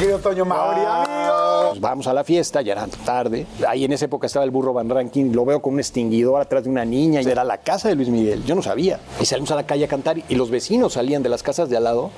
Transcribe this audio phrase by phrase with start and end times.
[0.00, 1.78] querido Toño Mauri, amigos.
[1.78, 3.46] Vamos a la fiesta, ya era tarde.
[3.68, 6.64] Ahí en esa época estaba el burro Van Ranking, lo veo con un extinguidor atrás
[6.64, 7.20] de una niña.
[7.20, 8.98] Y era la casa de Luis Miguel, yo no sabía.
[9.20, 11.76] Y salimos a la calle a cantar y los vecinos salían de las casas de
[11.76, 12.10] al lado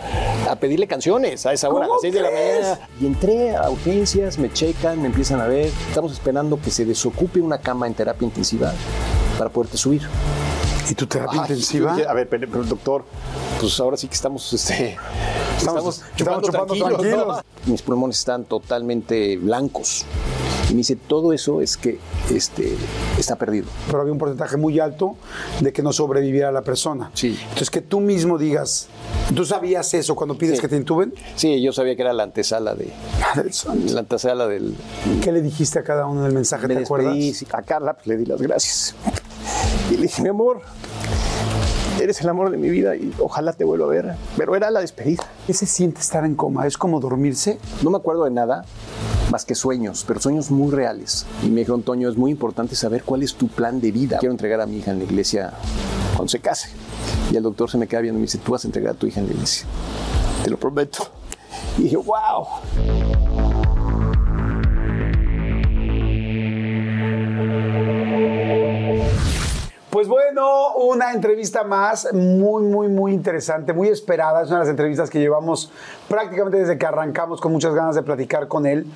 [0.49, 2.89] a pedirle canciones a esa hora, a las 6 de la mañana.
[3.01, 5.73] Y entré a urgencias, me checan, me empiezan a ver.
[5.89, 8.73] Estamos esperando que se desocupe una cama en terapia intensiva
[9.37, 10.03] para poderte subir.
[10.91, 11.95] ¿Y tu terapia intensiva?
[11.95, 13.05] A ver, pero, doctor,
[13.61, 14.97] pues ahora sí que estamos, este,
[15.57, 17.43] estamos, estamos, chupando, tranquilos.
[17.67, 20.05] Mis pulmones están totalmente blancos.
[20.69, 21.99] Y me dice, todo eso es que
[22.31, 22.75] este,
[23.19, 23.67] está perdido.
[23.87, 25.17] Pero había un porcentaje muy alto
[25.61, 27.11] de que no sobreviviera la persona.
[27.15, 27.39] Sí.
[27.43, 28.89] Entonces, que tú mismo digas,
[29.35, 31.15] ¿tú sabías eso cuando pides que te intuben?
[31.37, 32.91] Sí, yo sabía que era la antesala de...
[33.93, 34.75] la antesala del...
[35.23, 37.17] ¿Qué le dijiste a cada uno en el mensaje, me te acuerdas?
[37.53, 38.95] A Carla pues, le di las gracias.
[39.91, 40.63] Y le dije, mi amor,
[42.01, 44.15] eres el amor de mi vida y ojalá te vuelva a ver.
[44.37, 45.25] Pero era la despedida.
[45.47, 46.67] ¿Qué se siente estar en coma?
[46.67, 47.59] ¿Es como dormirse?
[47.83, 48.65] No me acuerdo de nada
[49.31, 51.27] más que sueños, pero sueños muy reales.
[51.43, 54.19] Y me dijo, Antonio, es muy importante saber cuál es tu plan de vida.
[54.19, 55.53] Quiero entregar a mi hija en la iglesia
[56.17, 56.69] cuando se case.
[57.31, 58.99] Y el doctor se me queda viendo y me dice, tú vas a entregar a
[58.99, 59.67] tu hija en la iglesia.
[60.45, 61.07] Te lo prometo.
[61.79, 62.47] Y dije, wow.
[69.93, 74.41] Pues bueno, una entrevista más muy, muy, muy interesante, muy esperada.
[74.41, 75.71] Es una de las entrevistas que llevamos
[76.09, 78.87] prácticamente desde que arrancamos con muchas ganas de platicar con él,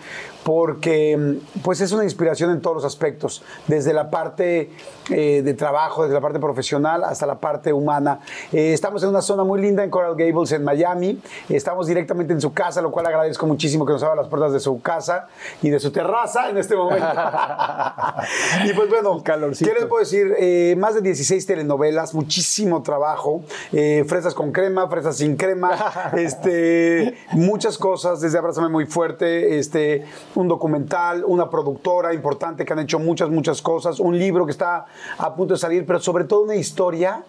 [0.46, 4.70] porque pues es una inspiración en todos los aspectos, desde la parte
[5.10, 8.20] eh, de trabajo, desde la parte profesional hasta la parte humana.
[8.52, 11.20] Eh, estamos en una zona muy linda en Coral Gables, en Miami.
[11.48, 14.60] Estamos directamente en su casa, lo cual agradezco muchísimo que nos abra las puertas de
[14.60, 15.26] su casa
[15.62, 17.08] y de su terraza en este momento.
[18.64, 19.68] y pues bueno, Calorcito.
[19.68, 20.32] ¿qué les puedo decir?
[20.38, 23.42] Eh, más de 16 telenovelas, muchísimo trabajo,
[23.72, 30.04] fresas con crema, fresas sin crema, este, muchas cosas, desde Abrázame Muy Fuerte, este,
[30.36, 34.86] un documental, una productora importante que han hecho muchas, muchas cosas, un libro que está
[35.18, 37.24] a punto de salir, pero sobre todo una historia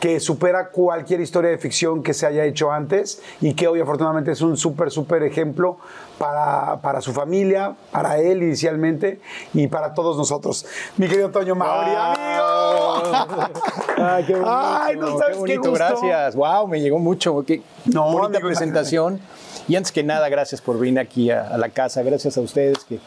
[0.00, 4.32] que supera cualquier historia de ficción que se haya hecho antes y que hoy afortunadamente
[4.32, 5.78] es un súper, súper ejemplo
[6.18, 9.20] para, para, su familia, para él inicialmente
[9.54, 10.66] y para todos nosotros.
[10.96, 13.46] Mi querido Toño Mauri, amigo.
[13.98, 14.50] Ay, qué bonito.
[14.50, 15.84] Ay, no sabes qué, bonito, qué gusto.
[15.84, 16.36] gracias.
[16.36, 17.42] Wow, me llegó mucho.
[17.46, 19.20] Qué No, bonita amigo, presentación.
[19.68, 22.02] Y antes que nada, gracias por venir aquí a, a la casa.
[22.02, 22.98] Gracias a ustedes que,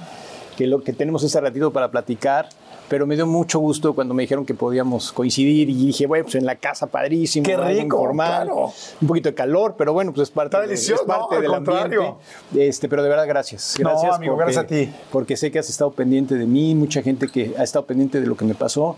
[0.58, 2.50] que, lo, que tenemos este ratito para platicar
[2.90, 6.34] pero me dio mucho gusto cuando me dijeron que podíamos coincidir y dije, bueno, pues
[6.34, 8.74] en la casa padrísimo, Qué rico, informal, claro.
[9.00, 11.52] un poquito de calor, pero bueno, pues es parte, Está de- es parte no, del
[11.52, 12.18] contrario.
[12.52, 12.68] ambiente.
[12.68, 13.76] Este, pero de verdad, gracias.
[13.80, 14.92] No, Gracias amigo, porque, gracias a ti.
[15.12, 18.26] Porque sé que has estado pendiente de mí, mucha gente que ha estado pendiente de
[18.26, 18.96] lo que me pasó.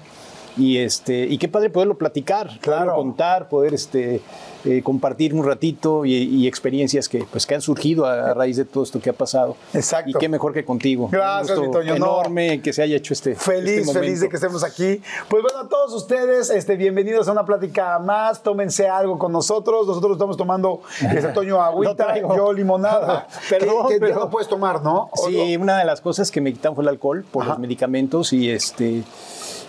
[0.57, 2.79] Y, este, y qué padre poderlo platicar, Claro.
[2.91, 4.21] poderlo contar, poder este,
[4.65, 8.57] eh, compartir un ratito y, y experiencias que, pues, que han surgido a, a raíz
[8.57, 9.55] de todo esto que ha pasado.
[9.73, 10.09] Exacto.
[10.09, 11.07] Y qué mejor que contigo.
[11.11, 12.05] Gracias, Un gusto mi Toño, no.
[12.21, 13.35] Enorme que se haya hecho este.
[13.35, 14.29] Feliz, este feliz de momento.
[14.29, 15.01] que estemos aquí.
[15.29, 18.43] Pues bueno, a todos ustedes, este, bienvenidos a una plática más.
[18.43, 19.87] Tómense algo con nosotros.
[19.87, 23.25] Nosotros estamos tomando este Toño agüita, yo limonada.
[23.49, 25.09] Perdón, que, pero- no puedes tomar, ¿no?
[25.27, 27.51] Sí, una de las cosas que me quitaron fue el alcohol por Ajá.
[27.53, 29.03] los medicamentos y este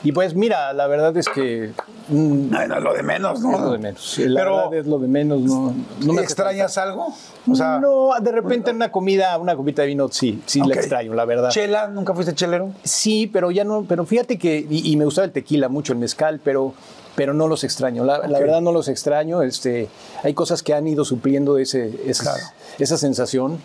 [0.04, 1.72] Y pues mira, la verdad es que...
[2.08, 3.54] mm, no, es lo de menos, ¿no?
[3.54, 4.18] Es lo de menos.
[4.18, 5.74] La Pero, verdad es lo de menos, ¿no?
[6.00, 7.14] no me ¿Extrañas algo?
[7.48, 10.74] O sea, no, de repente en una comida, una copita de vino, sí, sí la
[10.74, 11.50] extraño, la verdad.
[11.50, 11.88] ¿Chela?
[11.88, 12.72] ¿Nunca fuiste chelero?
[12.82, 16.40] Sí, pero ya no, pero fíjate que, y, me gustaba el tequila mucho, el mezcal,
[16.42, 16.74] pero
[17.14, 18.04] pero no los extraño.
[18.04, 19.42] La, verdad no los extraño.
[19.42, 19.88] Este,
[20.22, 23.58] hay cosas que han ido supliendo ese, esa sensación.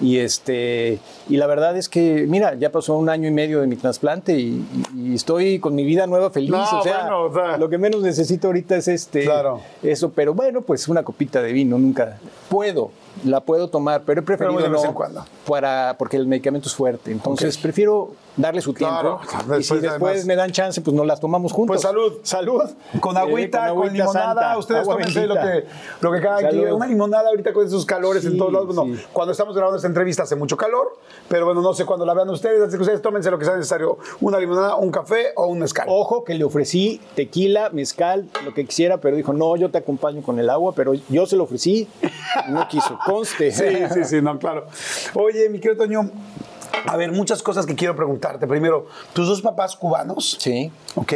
[0.00, 0.98] Y, este,
[1.28, 4.38] y la verdad es que, mira, ya pasó un año y medio de mi trasplante
[4.38, 4.64] y,
[5.14, 6.52] estoy con mi vida nueva feliz.
[6.52, 9.28] o, sea, lo que menos necesito ahorita es este,
[9.82, 10.10] eso.
[10.10, 12.18] Pero bueno, pues una copita de vino, nunca
[12.48, 12.90] puedo
[13.24, 15.24] la puedo tomar, pero he preferido pero no cuando.
[15.46, 17.12] para porque el medicamento es fuerte.
[17.12, 19.20] Entonces prefiero darle su tiempo.
[19.58, 21.74] y si después me dan chance, pues nos las tomamos juntos.
[21.74, 22.14] Pues salud.
[22.22, 22.62] Salud.
[23.00, 24.58] Con agüita, con, limonada.
[24.58, 25.66] Ustedes tómense lo que,
[26.00, 26.72] lo que cada quien.
[26.72, 28.74] Una limonada ahorita con esos calores en todos lados.
[28.74, 30.98] Bueno, cuando estamos grabando esta entrevista hace mucho calor,
[31.28, 32.62] pero bueno, no sé cuándo la vean ustedes.
[32.62, 33.98] Así que ustedes tómense lo que sea necesario.
[34.20, 35.86] Una limonada, un café o un mezcal.
[35.88, 40.22] Ojo que le ofrecí tequila, mezcal, lo que quisiera, pero dijo, no, yo te acompaño
[40.22, 41.88] con el agua, pero yo se lo ofrecí,
[42.48, 43.52] no quiso conste.
[43.64, 44.66] Sí, sí, sí, no, claro.
[45.14, 46.10] Oye, mi querido Toño,
[46.86, 48.46] a ver, muchas cosas que quiero preguntarte.
[48.46, 50.36] Primero, tus dos papás cubanos.
[50.40, 50.70] Sí.
[50.94, 51.12] Ok.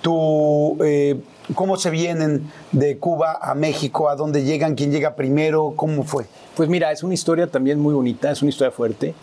[0.00, 1.20] ¿Tú, eh,
[1.54, 4.08] ¿Cómo se vienen de Cuba a México?
[4.08, 4.74] ¿A dónde llegan?
[4.74, 5.74] ¿Quién llega primero?
[5.76, 6.26] ¿Cómo fue?
[6.54, 9.14] Pues mira, es una historia también muy bonita, es una historia fuerte.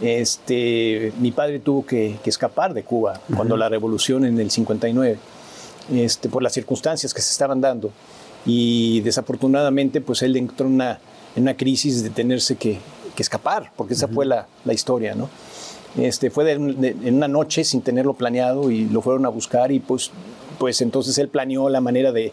[0.00, 5.18] Este, mi padre tuvo que, escapar de Cuba cuando la revolución en el 59,
[5.92, 7.90] este, por las circunstancias que se estaban dando.
[8.44, 11.00] Y desafortunadamente, pues él entró en una
[11.34, 12.78] en una crisis de tenerse que,
[13.16, 15.28] escapar, porque esa fue la, historia, ¿no?
[15.96, 20.10] Este, fue en una noche sin tenerlo planeado y lo fueron a buscar y pues,
[20.58, 22.32] pues entonces él planeó la manera de,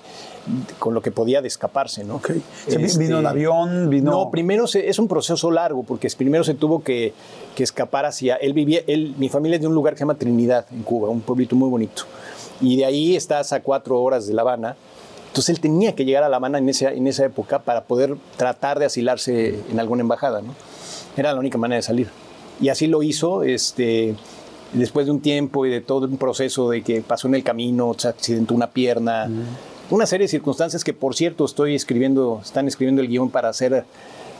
[0.79, 2.15] con lo que podía de escaparse, ¿no?
[2.15, 2.41] Okay.
[2.67, 3.89] Este, ¿Vino en avión?
[3.89, 4.11] Vino...
[4.11, 7.13] No, primero es un proceso largo porque primero se tuvo que,
[7.55, 10.15] que, escapar hacia, él vivía, él, mi familia es de un lugar que se llama
[10.15, 12.03] Trinidad en Cuba, un pueblito muy bonito
[12.61, 14.77] y de ahí estás a cuatro horas de La Habana
[15.29, 18.17] entonces él tenía que llegar a La Habana en esa, en esa época para poder
[18.35, 20.55] tratar de asilarse en alguna embajada, ¿no?
[21.17, 22.09] Era la única manera de salir.
[22.61, 24.15] Y así lo hizo, este,
[24.73, 27.95] después de un tiempo y de todo un proceso de que pasó en el camino,
[27.97, 29.29] se accidentó una pierna,
[29.89, 33.85] una serie de circunstancias que por cierto estoy escribiendo, están escribiendo el guion para, hacer,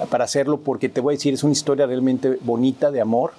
[0.10, 3.32] para hacerlo porque te voy a decir, es una historia realmente bonita de amor,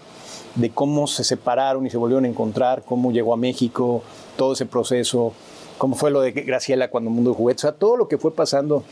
[0.55, 4.03] de cómo se separaron y se volvieron a encontrar, cómo llegó a México,
[4.37, 5.33] todo ese proceso
[5.81, 8.35] como fue lo de Graciela cuando Mundo de Juguetes, o sea, todo lo que fue
[8.35, 8.85] pasando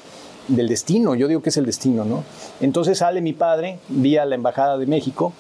[0.49, 2.25] del destino, yo digo que es el destino, ¿no?
[2.61, 5.33] Entonces sale mi padre, vía la Embajada de México,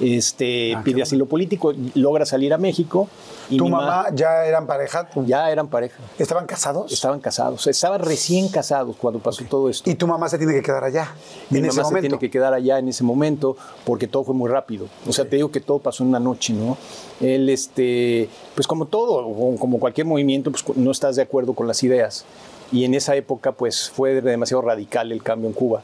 [0.00, 3.08] este, ah, pide asilo político, logra salir a México.
[3.48, 5.08] Y ¿Tu mamá, ya eran pareja?
[5.24, 6.02] Ya eran pareja.
[6.18, 6.92] ¿Estaban casados?
[6.92, 9.88] Estaban casados, estaban recién casados cuando pasó todo esto.
[9.88, 11.14] ¿Y tu mamá se tiene que quedar allá?
[11.50, 14.86] Mi mamá se tiene que quedar allá en ese momento porque todo fue muy rápido.
[15.06, 16.76] O sea, te digo que todo pasó en una noche, ¿no?
[17.20, 21.82] Él, este, pues como todo, como cualquier movimiento, pues no estás de acuerdo con las
[21.82, 22.24] ideas.
[22.72, 25.82] Y en esa época, pues fue demasiado radical el cambio en Cuba.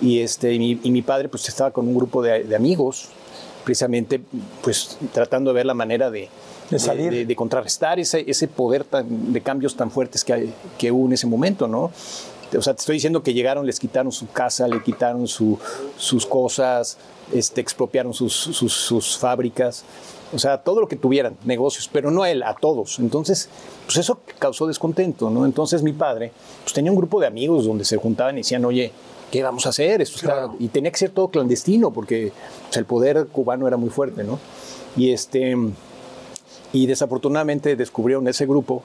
[0.00, 3.08] Y, este, y, mi, padre pues estaba con un grupo de, de amigos
[3.64, 4.20] precisamente
[4.62, 6.28] pues tratando de ver la manera de,
[6.70, 11.66] de, contrarrestar ese, ese poder de cambios tan fuertes que, que hubo en ese momento,
[11.66, 11.90] ¿no?
[12.56, 16.96] O sea, te estoy diciendo que llegaron, les quitaron su casa, le quitaron sus cosas,
[17.32, 19.84] este, expropiaron sus, sus, fábricas,
[20.32, 22.98] o sea, todo lo que tuvieran, negocios, pero no a él, a todos.
[22.98, 23.48] Entonces,
[23.84, 25.44] pues eso causó descontento, ¿no?
[25.44, 26.32] Entonces mi padre,
[26.62, 28.92] pues tenía un grupo de amigos donde se juntaban y decían, oye,
[29.30, 30.02] ¿qué vamos a hacer?
[30.02, 32.32] Esto Y tenía que ser todo clandestino porque
[32.74, 34.38] el poder cubano era muy fuerte, ¿no?
[34.96, 35.56] Y, este,
[36.72, 38.82] y desafortunadamente descubrieron ese grupo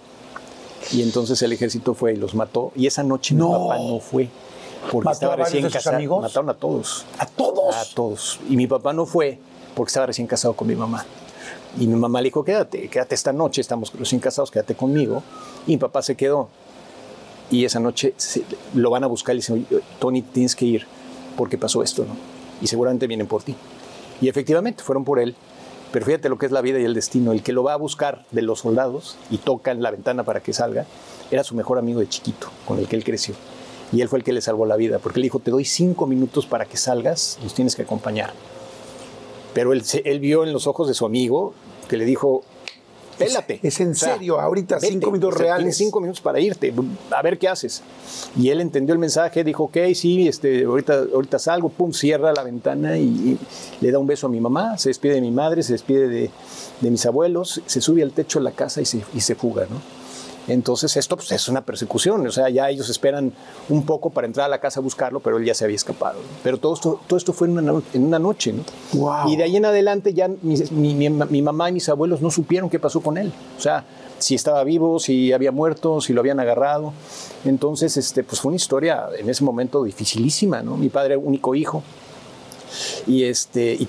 [0.92, 2.72] y entonces el ejército fue y los mató.
[2.75, 4.30] Y esa noche mi papá no fue.
[4.92, 5.96] Porque estaba recién casado.
[5.96, 6.22] amigos?
[6.22, 7.06] Mataron a todos.
[7.20, 7.75] ¿A todos?
[7.75, 8.39] A todos.
[8.50, 9.39] Y mi papá no fue
[9.75, 11.06] porque estaba recién casado con mi mamá.
[11.80, 15.24] Y mi mamá le dijo, quédate, quédate esta noche, estamos recién casados, quédate conmigo.
[15.68, 16.50] Y mi papá se quedó
[17.51, 18.13] y esa noche
[18.74, 19.68] lo van a buscar y dicen,
[20.00, 20.88] Tony, tienes que ir
[21.36, 22.06] porque pasó esto.
[22.62, 23.56] Y seguramente vienen por ti.
[24.22, 25.36] Y efectivamente fueron por él,
[25.92, 27.34] pero fíjate lo que es la vida y el destino.
[27.34, 30.42] El que lo va a buscar de los soldados y toca en la ventana para
[30.42, 30.86] que salga,
[31.30, 33.36] era su mejor amigo de chiquito, con el que él creció.
[33.92, 36.08] Y él fue el que le salvó la vida, porque le dijo, te doy cinco
[36.08, 38.32] minutos para que salgas, los tienes que acompañar.
[39.53, 41.53] Pero él, él vio en los ojos de su amigo
[41.88, 42.43] que le dijo,
[43.17, 43.60] pélate.
[43.63, 45.60] Es, en serio, ahorita cinco minutos reales.
[45.60, 46.74] Tienes cinco minutos para irte,
[47.12, 47.81] a ver qué haces.
[48.38, 52.43] Y él entendió el mensaje, dijo, ok, sí, este, ahorita, ahorita salgo, pum, cierra la
[52.43, 53.38] ventana y,
[53.79, 56.31] le da un beso a mi mamá, se despide de mi madre, se despide de,
[56.81, 60.00] mis abuelos, se sube al techo de la casa y se, y se fuga, ¿no?
[60.48, 63.31] Entonces esto pues, es una persecución, o sea, ya ellos esperan
[63.69, 66.19] un poco para entrar a la casa a buscarlo, pero él ya se había escapado.
[66.43, 68.63] Pero todo esto, todo esto fue en una, en una noche, ¿no?
[68.93, 69.29] Wow.
[69.29, 72.31] Y de ahí en adelante ya mi, mi- mi- mi mamá y mis abuelos no
[72.31, 73.31] supieron qué pasó con él.
[73.57, 73.86] O sea,
[74.17, 76.93] si estaba vivo, si había muerto, si lo habían agarrado.
[77.45, 80.75] Entonces, este, pues fue una historia en ese momento dificilísima, ¿no?
[80.75, 81.83] Mi padre, único hijo,
[83.07, 83.88] y este y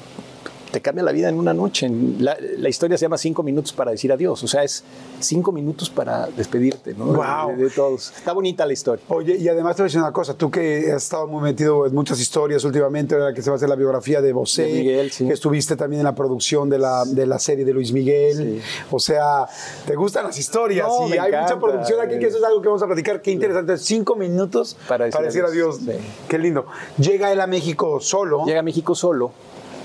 [0.72, 1.88] te cambia la vida en una noche.
[2.18, 4.42] La, la historia se llama Cinco minutos para decir adiós.
[4.42, 4.82] O sea, es
[5.20, 7.06] cinco minutos para despedirte, ¿no?
[7.06, 7.50] Guau.
[7.56, 8.12] De, de todos.
[8.16, 9.04] Está bonita la historia.
[9.08, 11.86] Oye, y además te voy a decir una cosa, tú que has estado muy metido
[11.86, 14.72] en muchas historias últimamente, ahora que se va a hacer la biografía de Bosé, De
[14.72, 15.26] Miguel, sí.
[15.26, 18.86] que estuviste también en la producción de la, de la serie de Luis Miguel, Sí.
[18.90, 19.46] o sea,
[19.86, 22.68] te gustan las historias No, y hay mucha producción aquí, que eso es algo que
[22.68, 25.50] vamos a platicar, qué interesante, cinco minutos Para decir adiós.
[25.50, 25.76] adiós.
[25.84, 26.08] Sí.
[26.28, 26.64] Qué lindo.
[26.98, 29.32] Llega él a México solo, Llega a México solo.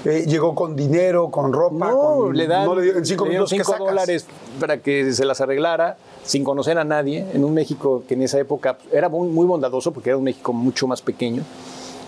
[0.05, 3.31] Eh, llegó con dinero, con ropa, No, con- le dan, no le en cinco le
[3.31, 4.25] minutos, ¿qué cinco dólares
[4.59, 8.39] para que se las arreglara sin conocer a nadie en un México que en esa
[8.39, 11.43] época era muy, muy bondadoso porque era un México mucho más pequeño.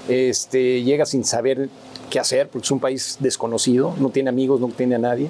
[0.07, 1.69] Este, llega sin saber
[2.09, 5.29] qué hacer porque es un país desconocido, no tiene amigos, no tiene a nadie.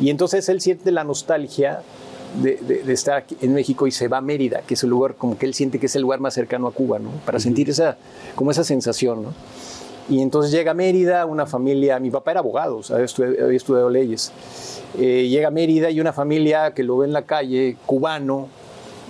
[0.00, 1.82] Y entonces él siente la nostalgia
[2.42, 4.90] de, de- de estar aquí en México y se va a Mérida, que es el
[4.90, 7.10] lugar como que él siente que es el lugar más cercano a Cuba, ¿no?
[7.26, 7.96] Para sentir esa,
[8.34, 9.34] como esa sensación, ¿no?
[10.08, 13.44] Y entonces llega a Mérida, una familia, mi papá era abogado, o sea, había estudiado,
[13.44, 14.32] había estudiado leyes.
[14.98, 18.48] Eh, llega a Mérida y una familia que lo ve en la calle, cubano,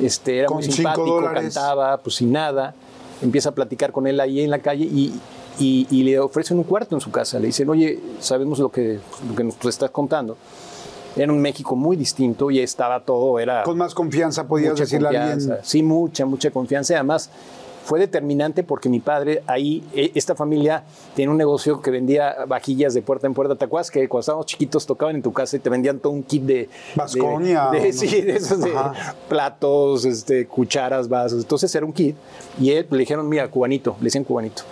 [0.01, 2.75] este, era Con muy simpático, cantaba, pues sin nada,
[3.23, 5.15] empieza a platicar con él ahí en la calle y,
[5.59, 7.39] y- y le ofrecen un cuarto en su casa.
[7.39, 10.37] Le dicen, oye, sabemos lo que, lo que nos estás contando.
[11.17, 15.09] Era un México muy distinto y estaba todo, era Con más confianza podías mucha decirle
[15.09, 15.47] a confianza.
[15.55, 15.65] alguien.
[15.67, 16.95] Sí, mucha, mucha confianza.
[16.95, 17.29] Además
[17.85, 20.85] fue determinante porque mi padre ahí, eh, esta familia
[21.17, 23.57] tiene un negocio que vendía vajillas de puerta en puerta.
[23.57, 26.23] ¿Te acuerdas que cuando estábamos chiquitos tocaban en tu casa y te vendían todo un
[26.23, 26.69] kit de...
[26.95, 27.99] Vasconia, de- de- ¿o no?
[27.99, 28.73] sí, de esos de
[29.29, 31.43] platos, este, cucharas, vasos.
[31.43, 32.17] Entonces era un kit.
[32.61, 34.63] Y él le dijeron, mira, cubanito, le decían cubanito.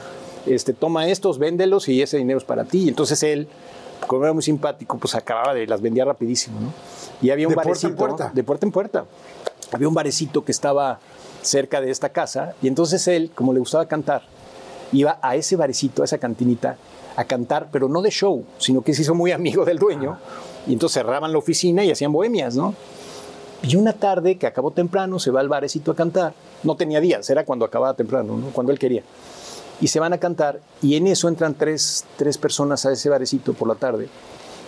[0.46, 2.84] Este, toma estos, véndelos y ese dinero es para ti.
[2.84, 3.48] Y entonces él,
[4.06, 6.72] como era muy simpático, pues acababa de las vendía rapidísimo, ¿no?
[7.22, 8.30] Y había un De puerta en puerta.
[8.32, 9.04] de puerta en puerta.
[9.72, 10.98] Había un barecito que estaba
[11.42, 14.22] cerca de esta casa y entonces él, como le gustaba cantar,
[14.92, 16.76] iba a ese barecito, a esa cantinita,
[17.16, 20.18] a cantar, pero no de show, sino que se hizo muy amigo del dueño
[20.66, 22.74] y entonces cerraban la oficina y hacían bohemias, ¿no?
[23.62, 26.32] Y una tarde que acabó temprano, se va al barecito a cantar.
[26.62, 28.46] No tenía días, era cuando acababa temprano, ¿no?
[28.48, 29.02] cuando él quería.
[29.82, 33.52] Y se van a cantar y en eso entran tres, tres personas a ese barecito
[33.52, 34.08] por la tarde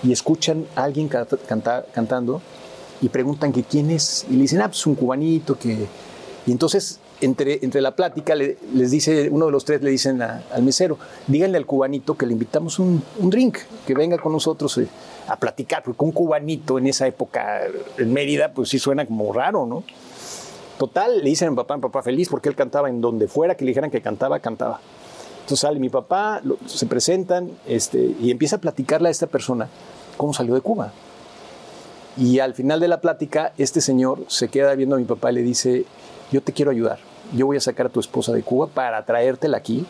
[0.03, 2.43] y escuchan a alguien canta- canta- cantando
[3.01, 4.27] y preguntan que quién es.
[4.29, 5.87] Y le dicen, ah, pues un cubanito que...
[6.47, 10.21] Y entonces, entre, entre la plática, le- les dice, uno de los tres le dicen
[10.23, 14.33] a- al mesero, díganle al cubanito que le invitamos un, un drink, que venga con
[14.33, 14.89] nosotros eh,
[15.29, 17.61] a platicar, porque un cubanito en esa época
[17.97, 19.85] en Mérida, pues sí suena como raro, ¿no?
[20.79, 23.55] Total, le dicen a mi papá, mi papá feliz, porque él cantaba en donde fuera
[23.55, 24.81] que le dijeran que cantaba, cantaba.
[25.43, 29.69] Entonces sale mi papá, lo- se presentan este, y empieza a platicarle a esta persona
[30.17, 30.93] cómo salió de Cuba.
[32.17, 35.37] Y al final de la plática, este señor se queda viendo a mi papá y
[35.37, 35.85] le dice,
[36.33, 36.99] yo te quiero ayudar,
[37.35, 39.87] yo voy a sacar a tu esposa de Cuba para traértela aquí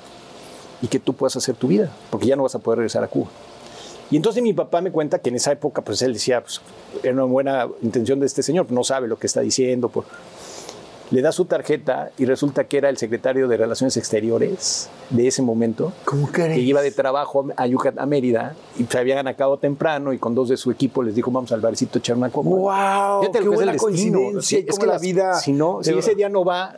[0.82, 3.08] y que tú puedas hacer tu vida, porque ya no vas a poder regresar a
[3.08, 3.28] Cuba.
[4.10, 6.60] Y entonces mi papá me cuenta que en esa época, pues él decía, pues,
[7.02, 9.88] era una buena intención de este señor, no sabe lo que está diciendo.
[9.88, 10.04] Por...
[11.10, 15.42] Le da su tarjeta y resulta que era el secretario de Relaciones Exteriores de ese
[15.42, 20.14] momento ¿Cómo que iba de trabajo a, Yucat- a Mérida y se habían acabado temprano
[20.14, 22.48] y con dos de su equipo les dijo vamos al barecito a echar una copa.
[22.48, 23.20] ¡Wow!
[23.20, 24.40] Fíjate ¡Qué lo que es el coincidencia!
[24.42, 25.34] Sí, es que la las- vida...
[25.34, 26.76] Si, no, si ese día no va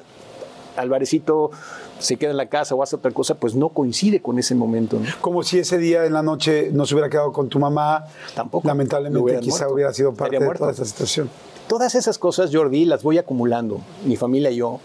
[0.76, 1.52] al barecito,
[2.00, 4.98] se queda en la casa o hace otra cosa, pues no coincide con ese momento.
[4.98, 5.06] ¿no?
[5.20, 8.04] Como si ese día en la noche no se hubiera quedado con tu mamá.
[8.34, 8.66] Tampoco.
[8.66, 9.74] Lamentablemente, quizá muerto.
[9.74, 11.30] hubiera sido parte de toda esa situación.
[11.68, 13.80] Todas esas cosas, Jordi, las voy acumulando.
[14.04, 14.80] Mi familia y yo,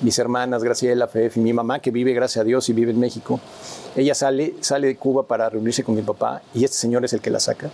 [0.00, 3.00] mis hermanas, Graciela, Fef y mi mamá, que vive, gracias a Dios, y vive en
[3.00, 3.40] México.
[3.96, 7.20] Ella sale, sale de Cuba para reunirse con mi papá y este señor es el
[7.20, 7.70] que la saca.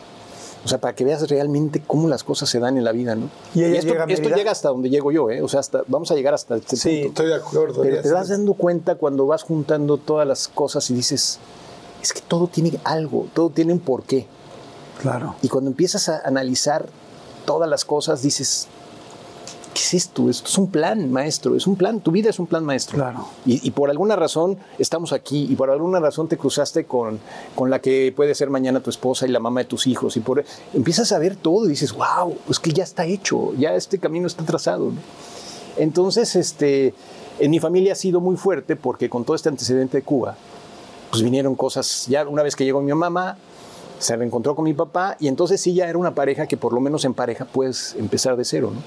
[0.64, 3.28] O sea, para que veas realmente cómo las cosas se dan en la vida, ¿no?
[3.54, 5.40] ¿Y esto, llega esto hasta donde llego yo, ¿eh?
[5.40, 7.08] O sea, hasta, vamos a llegar hasta este Sí, punto.
[7.08, 7.82] estoy de acuerdo.
[7.82, 11.38] Pero te vas dando cuenta cuando vas juntando todas las cosas y dices,
[12.02, 14.26] es que todo tiene algo, todo tiene un porqué.
[15.00, 15.36] Claro.
[15.42, 16.88] Y cuando empiezas a analizar
[17.46, 18.68] todas las cosas, dices,
[19.72, 20.28] ¿qué es esto?
[20.28, 22.96] Esto es un plan, maestro, es un plan, tu vida es un plan, maestro.
[22.96, 23.28] Claro.
[23.46, 27.20] Y, y por alguna razón estamos aquí y por alguna razón te cruzaste con,
[27.54, 30.20] con la que puede ser mañana tu esposa y la mamá de tus hijos y
[30.20, 33.98] por empiezas a ver todo y dices, wow, es que ya está hecho, ya este
[33.98, 34.90] camino está trazado.
[34.90, 35.00] ¿no?
[35.76, 36.94] Entonces, este,
[37.38, 40.36] en mi familia ha sido muy fuerte porque con todo este antecedente de Cuba,
[41.10, 43.36] pues vinieron cosas, ya una vez que llegó mi mamá,
[43.98, 46.80] se reencontró con mi papá y entonces sí ya era una pareja que por lo
[46.80, 48.80] menos en pareja puedes empezar de cero, ¿no?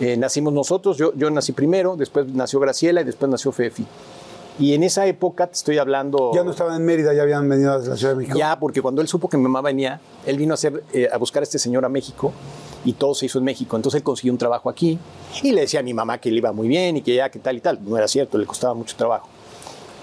[0.00, 3.86] Eh, nacimos nosotros, yo, yo nací primero, después nació Graciela y después nació Fefi.
[4.60, 6.32] Y en esa época, te estoy hablando...
[6.34, 8.36] Ya no estaban en Mérida, ya habían venido a la Ciudad de México.
[8.36, 11.16] Ya, porque cuando él supo que mi mamá venía, él vino a, hacer, eh, a
[11.16, 12.30] buscar a este señor a México
[12.84, 13.74] y todo se hizo en México.
[13.76, 14.98] Entonces él consiguió un trabajo aquí
[15.42, 17.38] y le decía a mi mamá que le iba muy bien y que ya, que
[17.38, 17.78] tal y tal.
[17.82, 19.29] No era cierto, le costaba mucho trabajo.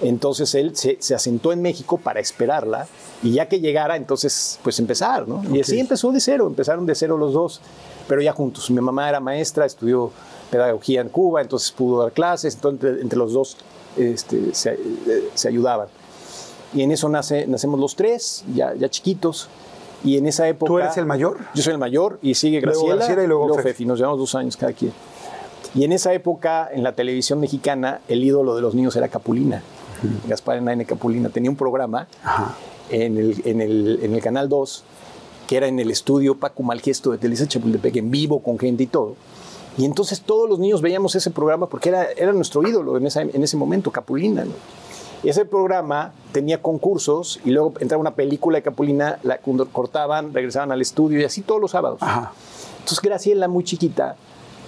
[0.01, 2.87] Entonces él se, se asentó en México para esperarla
[3.23, 5.43] y ya que llegara, entonces pues empezar, ¿no?
[5.51, 7.61] Y así empezó de cero, empezaron de cero los dos,
[8.07, 8.69] pero ya juntos.
[8.69, 10.11] Mi mamá era maestra, estudió
[10.51, 13.57] pedagogía en Cuba, entonces pudo dar clases, entonces entre, entre los dos
[13.97, 14.77] este, se,
[15.33, 15.87] se ayudaban.
[16.73, 19.49] Y en eso nace, nacemos los tres, ya, ya chiquitos.
[20.03, 20.69] Y en esa época.
[20.69, 21.39] ¿Tú eres el mayor?
[21.55, 23.69] Yo soy el mayor y sigue Luego Graciela, Graciela y luego Fefi.
[23.69, 23.85] Fefi.
[23.85, 24.93] Nos llevamos dos años cada quien.
[25.73, 29.63] Y en esa época, en la televisión mexicana, el ídolo de los niños era Capulina.
[30.27, 31.29] Gaspar Enaine Capulina.
[31.29, 32.07] Tenía un programa
[32.89, 34.83] en el, en, el, en el Canal 2,
[35.47, 38.87] que era en el estudio Paco Malgesto de Televisa Chapultepec, en vivo, con gente y
[38.87, 39.15] todo.
[39.77, 43.21] Y entonces todos los niños veíamos ese programa porque era, era nuestro ídolo en, esa-
[43.21, 44.43] en ese momento, Capulina.
[44.45, 44.51] ¿no?
[45.23, 49.39] Y ese programa tenía concursos y luego entraba una película de Capulina, la
[49.71, 51.99] cortaban, regresaban al estudio y así todos los sábados.
[52.01, 52.31] Ajá.
[52.79, 54.15] Entonces Graciela, muy chiquita,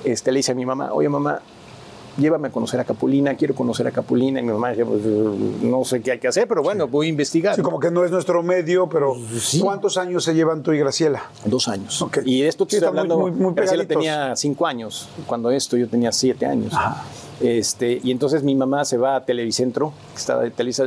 [0.03, 1.41] este, le dice a mi mamá, oye mamá,
[2.20, 4.40] llévame a conocer a Capulina, quiero conocer a Capulina.
[4.40, 7.10] Y mi mamá dice, "Pues, no sé qué hay que hacer, pero bueno, voy a
[7.10, 7.56] investigar.
[7.56, 9.60] Sí, como que no es nuestro medio, pero Sí.
[9.60, 11.24] ¿cuántos años se llevan tú y Graciela?
[11.46, 12.02] Dos años.
[12.02, 12.20] Ok.
[12.26, 15.50] Y esto te Sí, estoy están muy- hablando, muy- muy Graciela tenía cinco años, cuando
[15.52, 16.74] esto yo tenía siete años.
[16.74, 17.04] Ajá.
[17.42, 20.86] Este, y entonces mi mamá se va a Televicentro, que estaba de Televisa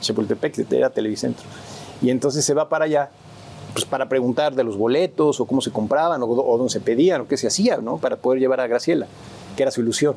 [0.00, 1.44] Chapultepec, que era Televicentro.
[2.02, 3.10] Y entonces se va para allá,
[3.72, 7.22] pues para preguntar de los boletos, o cómo se compraban, o, o dónde se pedían,
[7.22, 7.98] o qué se hacía, ¿no?
[7.98, 9.06] Para poder llevar a Graciela,
[9.56, 10.14] que era su ilusión.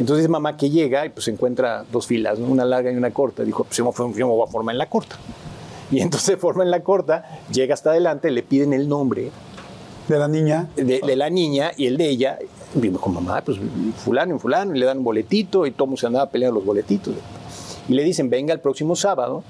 [0.00, 2.46] Entonces mamá que llega y pues encuentra dos filas, ¿no?
[2.48, 3.44] una larga y una corta.
[3.44, 5.16] Dijo, pues yo me yo me voy a formar en la corta.
[5.90, 9.30] Y entonces se forma en la corta, llega hasta adelante, le piden el nombre
[10.08, 10.68] De la niña.
[10.76, 12.38] de, de la niña y el de ella.
[12.74, 13.58] Y dijo, con mamá, pues
[14.04, 16.54] fulano y fulano, y le dan un boletito y todo el mundo se andaba peleando
[16.60, 17.14] los boletitos.
[17.88, 19.42] Y le dicen, venga el próximo sábado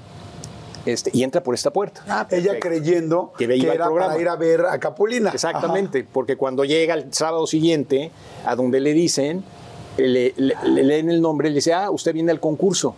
[0.85, 2.03] este, y entra por esta puerta.
[2.07, 4.07] Ah, Ella creyendo Que que, era programa.
[4.13, 5.29] para ir a ver a Capulina.
[5.29, 8.09] Exactamente, porque cuando llega el sábado siguiente,
[8.45, 9.43] a donde le dicen,
[9.97, 12.95] le, le- le leen el nombre, le dice, ah, usted viene al concurso.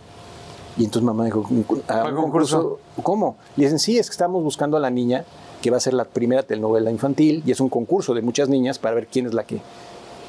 [0.76, 1.44] Y entonces mamá dijo,
[1.88, 2.78] ¿a ¿Cuál un concurso?
[3.02, 3.36] ¿Cómo?
[3.56, 5.24] Le dicen, sí, es que estamos buscando a la niña
[5.62, 8.78] que va a ser la primera telenovela infantil y es un concurso de muchas niñas
[8.78, 9.60] para ver quién es la que.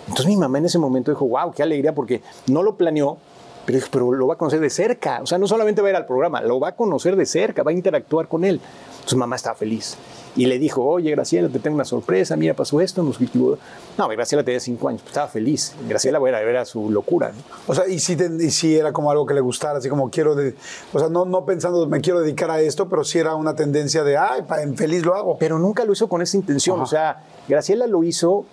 [0.07, 3.17] Entonces mi mamá en ese momento dijo, wow, qué alegría, porque no lo planeó,
[3.65, 5.19] pero dijo, pero lo va a conocer de cerca.
[5.23, 7.63] O sea, no solamente va a ir al programa, lo va a conocer de cerca,
[7.63, 8.61] va a interactuar con él.
[9.05, 9.97] Entonces mamá estaba feliz.
[10.35, 13.03] Y le dijo, oye, Graciela, te tengo una sorpresa, mira, pasó esto.
[13.03, 13.19] Nos...
[13.21, 15.75] No, Graciela tenía cinco años, pues estaba feliz.
[15.87, 17.29] Graciela era, era su locura.
[17.29, 17.43] ¿no?
[17.67, 20.33] O sea, y si, y si era como algo que le gustara, así como quiero,
[20.33, 20.55] de,
[20.91, 24.03] o sea, no, no pensando me quiero dedicar a esto, pero sí era una tendencia
[24.03, 25.37] de, ay, en feliz lo hago.
[25.37, 26.77] Pero nunca lo hizo con esa intención.
[26.77, 26.83] Ajá.
[26.83, 28.45] O sea, Graciela lo hizo,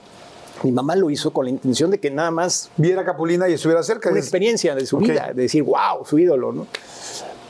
[0.65, 3.55] mi mamá lo hizo con la intención de que nada más Viera a Capulina y
[3.55, 4.11] estuviera cerca.
[4.11, 6.67] una experiencia de su vida, de decir, wow, su ídolo, ¿no?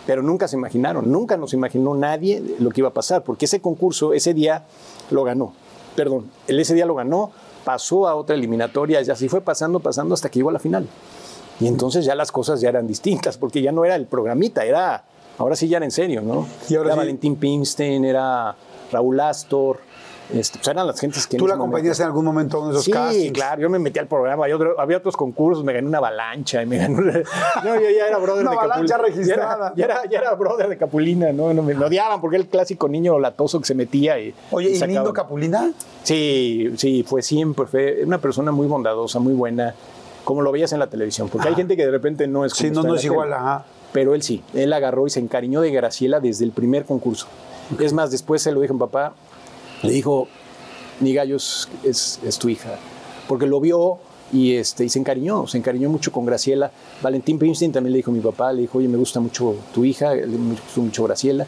[0.06, 3.60] Pero nunca se imaginaron, nunca nos imaginó nadie lo que iba a pasar, porque ese
[3.60, 4.64] concurso, ese día
[5.10, 5.52] lo ganó.
[5.94, 7.30] Perdón, él ese día lo ganó,
[7.64, 10.88] pasó a otra eliminatoria, y así fue pasando, pasando hasta que llegó a la final.
[11.60, 15.04] Y entonces ya las cosas ya eran distintas, porque ya no era el programita, era,
[15.38, 16.46] ahora sí ya era en serio, ¿no?
[16.68, 18.56] Y ahora era sí- Valentín Pimstein, era
[18.90, 19.78] Raúl Astor,
[20.32, 22.68] este, pues eran las gentes que en ¿Tú la acompañaste en algún momento a uno
[22.68, 23.32] de esos Sí, castings?
[23.32, 26.62] claro, yo me metí al programa, había, otro- había otros concursos, me gané una avalancha,
[26.62, 27.12] y me ganó una-
[27.64, 29.72] no, yo ya era brother Una de avalancha registrada.
[29.76, 31.52] Ya era, ya, era, ya era brother de Capulina, ¿no?
[31.54, 34.34] No, me me odiaban porque era el clásico niño latoso que se metía y.
[34.50, 35.72] Oye, ¿y sacaba- lindo Capulina?
[36.02, 39.74] Sí, sí, fue siempre, fue una persona muy bondadosa, muy buena,
[40.24, 42.70] como lo veías en la televisión, porque hay gente que de repente no es Sí,
[42.70, 43.64] no, en es igual, ajá.
[43.92, 47.26] Pero él sí, él agarró y se encariñó de Graciela desde el primer concurso.
[47.78, 49.12] Es más, después se lo dijo a mi papá,
[49.82, 50.28] le dijo,
[51.00, 52.70] mi gallo es, es- tu hija,
[53.28, 53.98] porque lo vio
[54.32, 56.70] y, este, y se encariñó, se encariñó mucho con Graciela.
[57.02, 59.84] Valentín Pimstein también le dijo a mi papá, le dijo, oye, me gusta mucho tu
[59.84, 61.46] hija, me gusta mucho Graciela.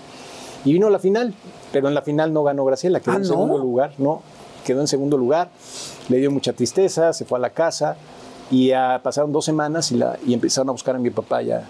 [0.64, 1.34] Y vino a la final,
[1.72, 3.28] pero en la final no ganó Graciela, quedó Ah, en ¿no?
[3.28, 4.22] segundo lugar, no,
[4.66, 5.50] quedó en segundo lugar,
[6.08, 7.96] le dio mucha tristeza, se fue a la casa
[8.50, 8.70] y
[9.02, 11.64] pasaron dos semanas y, la, y empezaron a buscar a mi papá y a,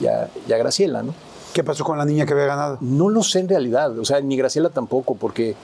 [0.00, 1.14] y a- y a Graciela, ¿no?
[1.54, 2.78] ¿Qué pasó con la niña que había ganado?
[2.80, 5.54] No lo sé en realidad, o sea, ni Graciela tampoco, porque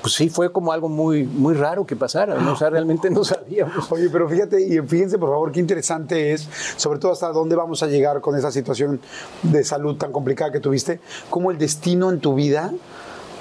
[0.00, 2.52] pues sí fue como algo muy, muy raro que pasara, ¿no?
[2.52, 3.90] o sea, realmente no sabíamos.
[3.90, 7.82] Oye, pero fíjate, y fíjense por favor qué interesante es, sobre todo hasta dónde vamos
[7.82, 9.00] a llegar con esa situación
[9.42, 12.72] de salud tan complicada que tuviste, cómo el destino en tu vida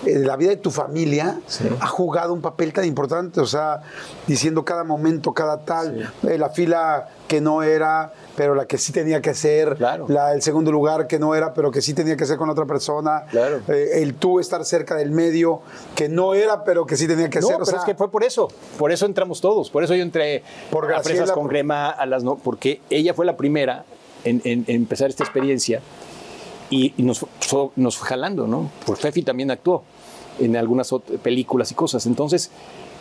[0.06, 1.40] eh, la vida de tu familia
[1.80, 3.82] ha jugado un papel tan importante, o sea,
[4.28, 8.92] diciendo cada momento, cada tal, eh, la fila que no era, pero la que sí
[8.94, 10.06] tenía que ser, Claro.
[10.08, 12.66] la, el segundo lugar que no era, pero que sí tenía que ser con otra
[12.66, 13.62] persona, Claro.
[13.68, 15.62] eh, el tú estar cerca del medio,
[15.96, 17.56] que no era, pero que sí tenía que No, ser.
[17.56, 18.48] o pero sea, es que fue por eso.
[18.78, 19.72] Por eso entramos todos.
[19.72, 23.16] Por eso yo entré Por a Fresas con por- Crema, a las no, porque ella
[23.16, 23.86] fue la primera
[24.24, 25.82] en, en- en empezar esta experiencia
[26.70, 28.70] y, y nos, fue, nos fue jalando, ¿no?
[28.86, 29.84] Por Fefi también actuó
[30.40, 32.06] en algunas películas y cosas.
[32.06, 32.52] Entonces,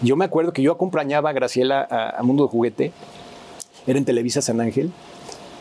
[0.00, 2.92] yo me acuerdo que yo acompañaba a Graciela a, a Mundo de Juguete,
[3.86, 4.90] era en Televisa San Ángel,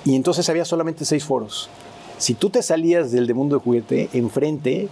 [0.06, 1.70] y entonces había solamente seis foros.
[2.18, 4.88] Si tú te salías del de Mundo de Juguete, enfrente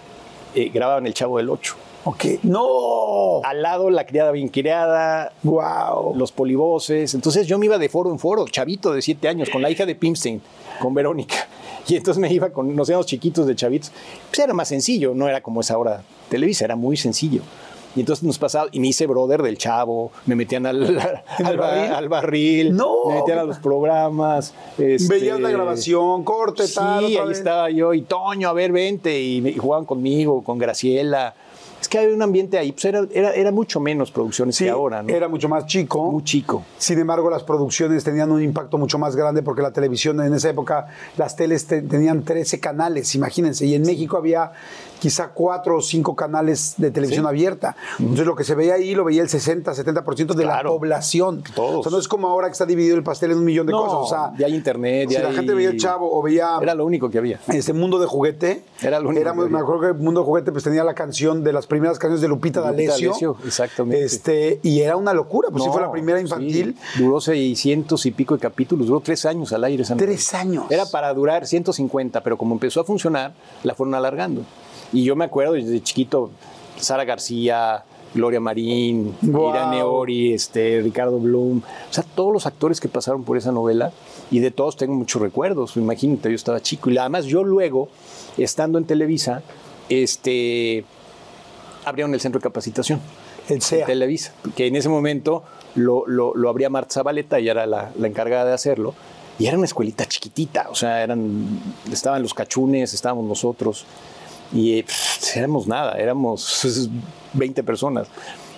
[0.55, 1.75] eh, grababan El Chavo del Ocho.
[2.03, 6.15] ok, no, Al lado la criada bien criada, wow.
[6.15, 7.13] los polivoces.
[7.13, 9.85] Entonces yo me iba de foro en foro, chavito de siete años, con la hija
[9.85, 10.41] de Pimstein,
[10.81, 11.47] con Verónica.
[11.87, 13.91] Y entonces me iba con, nos íbamos chiquitos de chavitos.
[14.29, 17.41] Pues era más sencillo, no era como es ahora Televisa, era muy sencillo.
[17.95, 20.99] Y entonces nos pasaba, y me hice brother del chavo, me metían al, ¿En el
[21.45, 21.91] al, ba- barril?
[21.93, 24.53] al barril, No, me metían a los programas.
[24.77, 27.05] este, Veías la grabación, corte, Sí, tal.
[27.05, 27.37] ahí vez.
[27.37, 31.35] estaba yo, y Toño, a ver, vente, y, me- y jugaban conmigo, con Graciela.
[31.81, 34.69] Es que había un ambiente ahí, pues era, era, era mucho menos producciones Sí, que
[34.69, 35.09] ahora, ¿no?
[35.09, 36.11] era mucho más chico.
[36.13, 36.63] muy chico.
[36.77, 40.49] Sin embargo, las producciones tenían un impacto mucho más grande porque la televisión en esa
[40.49, 44.53] época, las teles te- tenían 13 canales, imagínense, y en México había
[45.03, 47.29] quizá cuatro o cinco canales de televisión Sí.
[47.29, 47.75] abierta.
[47.99, 51.43] Entonces lo que se veía ahí lo veía el 60, 70% de la población.
[51.53, 51.79] Todos.
[51.79, 53.73] O sea, no es como ahora que está dividido el pastel en un millón de
[53.73, 53.97] No, cosas.
[53.99, 56.57] O sea, ya hay internet, si ya la hay- gente veía el chavo o veía
[56.61, 57.41] Era lo único que había.
[57.49, 58.63] este mundo de juguete.
[58.81, 59.57] Era lo único éramos- que había.
[59.57, 62.21] me acuerdo que el mundo de juguete pues tenía la canción de las primeras canciones
[62.21, 63.09] de Lupita, Lupita D'Alessio.
[63.09, 64.05] D'Alessio, exactamente.
[64.05, 66.77] Este, y era una locura, pues sí No, fue la primera sí, infantil.
[66.97, 69.83] duró 600 y pico de capítulos, duró tres años al aire.
[69.83, 70.65] esa Tres años.
[70.69, 74.43] Era para durar 150, pero como empezó a funcionar, la fueron alargando.
[74.93, 76.29] Y yo me acuerdo desde chiquito,
[76.77, 79.49] Sara García, Gloria Marín, Guau.
[79.49, 83.91] Irene Ori, este, Ricardo Bloom, o sea, todos los actores que pasaron por esa novela,
[84.29, 85.75] y de todos tengo muchos recuerdos.
[85.77, 86.89] Imagínate, yo estaba chico.
[86.89, 87.89] Y además yo luego,
[88.37, 89.41] estando en Televisa,
[89.89, 90.85] este,
[91.85, 93.01] abrieron el centro de capacitación.
[93.49, 93.85] El SEA.
[93.85, 95.43] Televisa, que en ese momento
[95.75, 98.93] lo, lo, lo abría Marta Zabaleta, ella era la, la encargada de hacerlo,
[99.37, 101.59] y era una escuelita chiquitita, o sea, eran,
[101.91, 103.85] estaban los cachunes, estábamos nosotros,
[104.53, 106.89] y pff, éramos nada, éramos
[107.33, 108.07] 20 personas.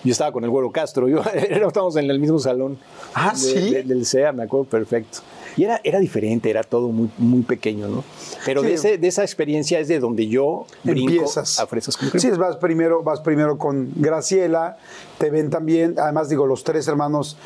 [0.04, 2.78] Yo estaba con el Güero Castro, yo, estábamos en el mismo salón
[3.16, 3.72] Ah, de- ¿sí?
[3.72, 5.20] de- del SEA, me acuerdo perfecto.
[5.58, 8.04] Y era, era diferente, era todo muy, muy pequeño, ¿no?
[8.46, 8.68] Pero Sí.
[8.68, 11.60] de, ese- de esa experiencia es de donde yo brinco Empiezas.
[11.60, 12.22] a Fresas con Crema.
[12.22, 14.78] Sí, vas primero, vas primero con Graciela,
[15.18, 17.38] te ven también, además digo, los tres hermanos,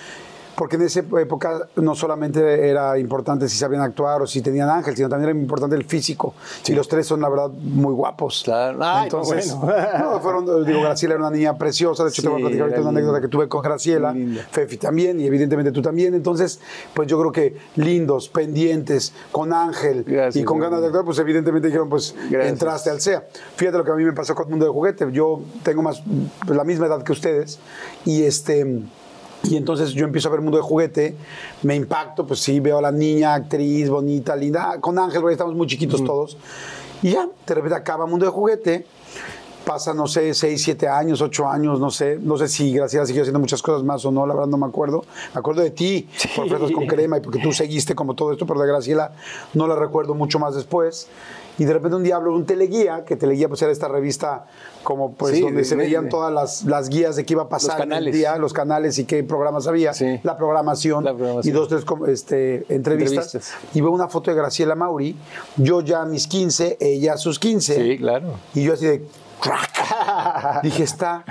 [0.59, 4.93] porque en esa época no solamente era importante si sabían actuar o si tenían ángel,
[4.93, 6.33] sino también era importante el físico.
[6.67, 8.41] Y los tres son, la verdad, muy guapos.
[8.43, 8.77] Claro.
[8.81, 9.89] Ay, Entonces, bueno.
[9.99, 12.63] no, fueron, digo, Graciela era una niña preciosa, de hecho te voy a Sí, platicar
[12.63, 14.13] ahorita una anécdota que tuve con Graciela.
[14.51, 16.13] Fefi también, y evidentemente tú también.
[16.13, 16.59] Entonces,
[16.93, 21.19] pues yo creo que lindos, pendientes, con ángel Gracias, y con ganas de actuar, pues
[21.19, 22.51] evidentemente dijeron, pues Gracias.
[22.51, 23.23] entraste al SEA.
[23.55, 25.09] Fíjate lo que a mí me pasó con Mundo de Juguete.
[25.13, 26.03] Yo tengo más
[26.45, 27.59] pues, la misma edad que ustedes
[28.03, 28.83] y este
[29.43, 31.15] y entonces yo empiezo a ver Mundo de Juguete,
[31.63, 35.33] me impacto, pues sí, veo a la niña, actriz, bonita, linda, Ah, con Ángel, porque
[35.33, 36.37] estamos muy chiquitos todos.
[37.01, 38.85] Y ya, de repente acaba Mundo de Juguete,
[39.65, 43.21] pasa, no sé, 6, 7 años, 8 años, no sé, no sé si Graciela siguió
[43.21, 45.05] haciendo muchas cosas más o no, la verdad no me acuerdo.
[45.33, 48.45] Me acuerdo de ti, por Fresas con Crema, y porque tú seguiste como todo esto,
[48.45, 49.13] pero de Graciela
[49.53, 51.07] no la recuerdo mucho más después.
[51.59, 54.47] Y de repente un día hablo de un teleguía, que teleguía pues era esta revista
[54.83, 57.43] como pues Sí, donde de- se veían de- todas las, las guías de qué iba
[57.43, 60.19] a pasar en el día, los canales y qué programas había, Sí.
[60.23, 61.53] la, programación, La programación.
[61.53, 63.35] y dos, tres este, entrevistas.
[63.35, 63.53] Entrevistas.
[63.73, 65.15] Y veo una foto de Graciela Mauri,
[65.57, 67.75] yo ya a mis 15, ella a sus 15.
[67.75, 68.33] Sí, claro.
[68.53, 69.05] Y yo así de
[69.41, 70.61] crack.
[70.63, 71.23] Dije, está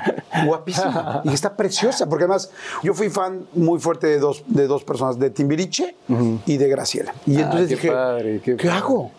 [0.46, 1.20] guapísima.
[1.24, 2.08] Dije, está preciosa.
[2.08, 2.50] Porque además,
[2.82, 5.96] yo fui fan muy fuerte de dos, de dos personas, de Timbiriche
[6.46, 7.14] y de Graciela.
[7.26, 8.78] Y Ah, entonces qué dije, padre, qué qué, padre.
[8.78, 9.11] hago?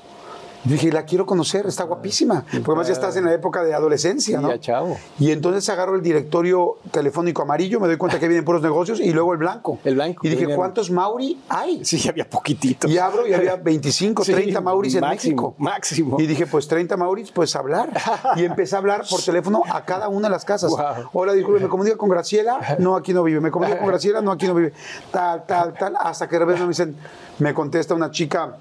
[0.69, 2.41] Dije, la quiero conocer, está guapísima.
[2.45, 4.49] Porque además ya estás en la época de adolescencia, ¿no?
[4.49, 4.97] ya chavo.
[5.19, 9.11] Y entonces agarro el directorio telefónico amarillo, me doy cuenta que vienen puros negocios y
[9.11, 9.79] luego el blanco.
[9.83, 10.55] El blanco, Y dije.
[10.55, 11.83] ¿cuántos Mauri hay?
[11.83, 12.89] Sí, había poquititos.
[12.91, 15.55] Y abro y había 25, Sí, 30 Mauris en México.
[15.57, 16.17] máximo.
[16.19, 17.91] Y dije, pues 30 Mauris, pues hablar.
[18.35, 20.69] Y empecé a hablar por teléfono a cada una de las casas.
[20.71, 21.09] Guau.
[21.13, 22.77] Hola, disculpe, ¿me comunica con Graciela?
[22.79, 23.39] No, aquí no vive.
[23.39, 24.21] ¿Me comunica con Graciela?
[24.21, 24.73] No, aquí no vive.
[25.11, 25.95] Tal, tal, tal.
[25.99, 26.95] Hasta que de repente me dicen,
[27.39, 28.57] me contesta una chica,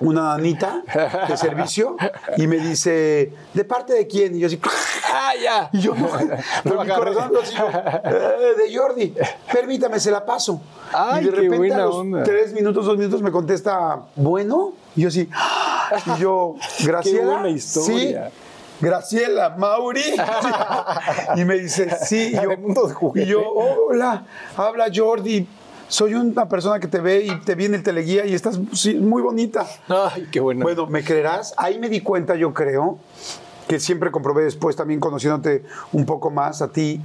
[0.00, 0.82] una nanita
[1.28, 1.96] de servicio,
[2.36, 4.36] y me dice, ¿de parte de quién?
[4.36, 4.60] Y yo así,
[5.12, 5.70] Ah, ya.
[5.72, 6.08] y yo, no,
[6.64, 7.68] pero mi corazón yo,
[8.04, 9.14] "Eh, de Jordi,
[9.52, 10.60] permítame, se la paso.
[10.92, 12.22] Ay, y de qué buena a los onda.
[12.24, 15.28] tres minutos, dos minutos me contesta, bueno, y yo así,
[16.16, 18.28] y yo, Graciela, buena historia.
[18.30, 18.36] sí.
[18.78, 20.02] Graciela, Mauri.
[21.36, 22.32] y me dice, sí.
[22.32, 22.50] Y yo,
[23.14, 25.48] y yo, hola, habla Jordi.
[25.88, 28.58] Soy una persona que te ve y te vi en el teleguía y estás
[28.96, 29.66] muy bonita.
[29.88, 30.64] Ay, qué bueno.
[30.64, 31.54] Bueno, ¿me creerás?
[31.56, 32.98] Ahí me di cuenta, yo creo,
[33.68, 37.00] que siempre comprobé después también conociéndote un poco más a ti,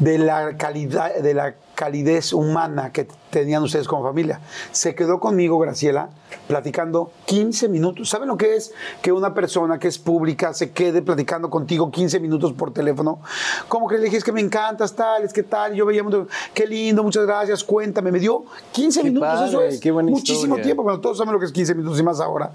[0.00, 4.38] de la calidad, de la calidez humana que tenían ustedes como familia.
[4.70, 6.10] Se quedó conmigo, Graciela,
[6.46, 8.10] platicando 15 minutos.
[8.10, 12.20] ¿Saben lo que es que una persona que es pública se quede platicando contigo 15
[12.20, 13.20] minutos por teléfono?
[13.68, 16.28] Como que le dije, es que me encantas, tal, es que tal, yo veía, mucho,
[16.52, 18.12] qué lindo, muchas gracias, cuéntame.
[18.12, 20.62] Me dio 15 Qué minutos, eso es qué buena muchísimo historia.
[20.62, 20.82] tiempo.
[20.82, 22.52] Bueno, todos saben lo que es 15 minutos y más ahora.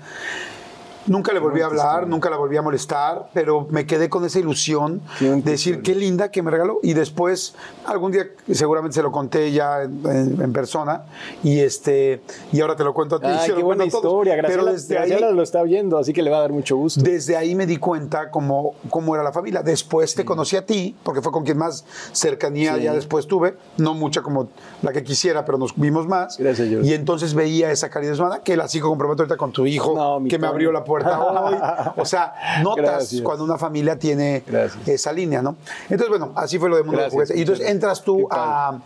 [1.07, 4.39] Nunca le volví a hablar, nunca la volví a molestar, pero me quedé con esa
[4.39, 6.79] ilusión de decir qué linda que me regaló.
[6.81, 7.53] Y después,
[7.85, 10.01] algún día seguramente se lo conté ya en,
[10.41, 11.03] en- persona
[11.43, 13.27] y este y ahora te lo cuento a ti.
[13.27, 14.33] Ay, qué buena historia.
[14.35, 16.75] Pero Graciela, desde Graciela ahí, lo está oyendo, así que le va a dar mucho
[16.77, 17.01] gusto.
[17.03, 19.61] desde ahí me di cuenta cómo, cómo era la familia.
[19.61, 22.83] Después te conocí a ti, porque fue con quien más cercanía Sí.
[22.83, 23.55] ya después tuve.
[23.77, 24.47] No mucha como
[24.81, 26.37] la que quisiera, pero nos vimos más.
[26.37, 26.89] Gracias, Jordi.
[26.89, 30.27] Y entonces veía esa calidez humana, que la sigo comprometo ahorita con tu hijo, No,
[30.27, 31.55] que me abrió la puerta hoy.
[31.97, 33.21] O sea, notas Gracias.
[33.21, 34.87] cuando una familia tiene Gracias.
[34.87, 35.55] esa línea, ¿no?
[35.89, 37.39] Entonces, bueno, así fue lo de Mundo Gracias, de Juguete.
[37.39, 38.79] Y entonces entras tú a,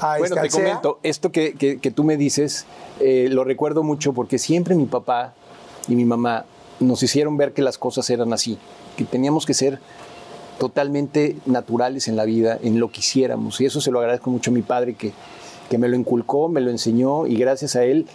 [0.00, 2.66] a, Bueno, te comento, esto que, que- que tú me dices,
[3.00, 5.32] eh, lo recuerdo mucho porque siempre mi papá
[5.88, 6.44] y mi mamá
[6.80, 8.58] nos hicieron ver que las cosas eran así,
[8.96, 9.80] que teníamos que ser
[10.58, 13.60] totalmente naturales en la vida, en lo que hiciéramos.
[13.60, 15.12] Y eso se lo agradezco mucho a mi padre que,
[15.70, 18.06] que me lo inculcó, me lo enseñó y gracias a él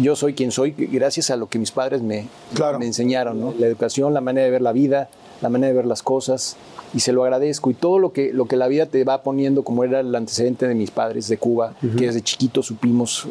[0.00, 2.78] yo soy quien soy, gracias a lo que mis padres me, Claro.
[2.78, 3.54] me enseñaron, ¿no?
[3.58, 5.08] La educación, la manera de ver la vida,
[5.40, 6.56] la manera de ver las cosas,
[6.94, 7.70] y se lo agradezco.
[7.70, 10.66] Y todo lo que, lo que la vida te va poniendo, como era el antecedente
[10.68, 13.26] de mis padres de Cuba, que desde chiquito supimos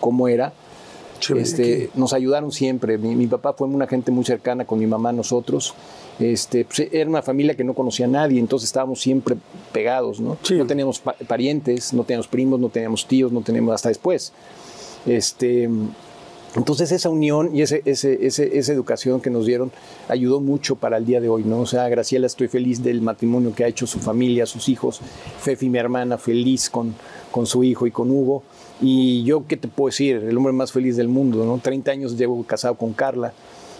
[0.00, 0.52] cómo era,
[1.18, 2.98] Chévere, este, nos ayudaron siempre.
[2.98, 5.72] Mi, mi papá fue una gente muy cercana con mi mamá, nosotros.
[6.18, 9.36] Este, pues, era una familia que no conocía a nadie, entonces estábamos siempre
[9.72, 10.36] pegados, ¿no?
[10.42, 10.54] Sí.
[10.56, 14.32] No teníamos pa- parientes, no teníamos primos, no teníamos tíos, no teníamos hasta después.
[15.06, 15.68] Este,
[16.56, 19.70] entonces esa unión y ese, esa educación que nos dieron
[20.08, 21.60] ayudó mucho para el día de hoy, ¿no?
[21.60, 25.00] O sea, Graciela, estoy feliz del matrimonio que ha hecho su familia, sus hijos.
[25.40, 26.94] Fefi, mi hermana, feliz con,
[27.30, 28.42] con su hijo y con Hugo.
[28.80, 30.16] Y yo, ¿qué te puedo decir?
[30.16, 31.58] El hombre más feliz del mundo, ¿no?
[31.58, 33.34] 30 años llevo casado con Carla.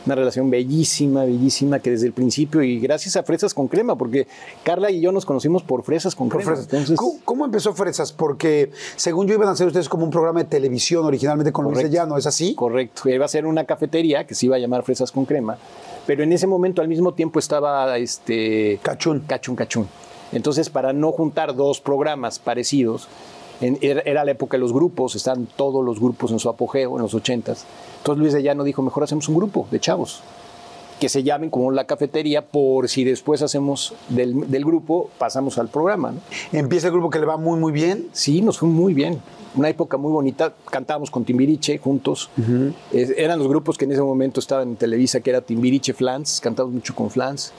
[0.07, 4.27] Una relación bellísima, bellísima, que desde el principio, y gracias a Fresas con Crema, porque
[4.63, 6.55] Carla y yo nos conocimos por Fresas con Por Crema.
[6.55, 6.73] Fresas.
[6.73, 8.13] Entonces, ¿Cómo, cómo empezó Fresas?
[8.13, 11.79] Porque según yo iban a hacer ustedes como un programa de televisión originalmente con Luis
[11.79, 11.97] de Correcto.
[11.97, 12.55] Llano, ¿es así?
[12.55, 13.09] Correcto.
[13.09, 15.59] Iba a ser una cafetería que se iba a llamar Fresas con Crema,
[16.07, 19.25] pero en ese momento al mismo tiempo estaba este Cachún.
[19.27, 19.89] Cachún Cachún.
[20.33, 23.09] Entonces, para no juntar dos programas parecidos,
[23.61, 27.03] en- era, la época de los grupos, están todos los grupos en su apogeo en
[27.03, 27.65] los ochentas.
[27.99, 30.21] Entonces Luis de Llano dijo, mejor hacemos un grupo de chavos
[31.01, 35.69] que se llamen como la cafetería por si después hacemos del, del grupo, pasamos al
[35.69, 36.13] programa.
[36.13, 36.21] ¿no?
[36.59, 38.09] Empieza el grupo que le va muy, muy bien.
[38.13, 39.21] Sí, nos fue muy bien.
[39.57, 40.55] Una época muy bonita.
[40.71, 42.31] Cantábamos con Timbiriche juntos.
[42.93, 46.41] Eran los grupos que en ese momento estaban en Televisa, que era Timbiriche, Flans.
[46.41, 47.53] Cantamos mucho con Flans.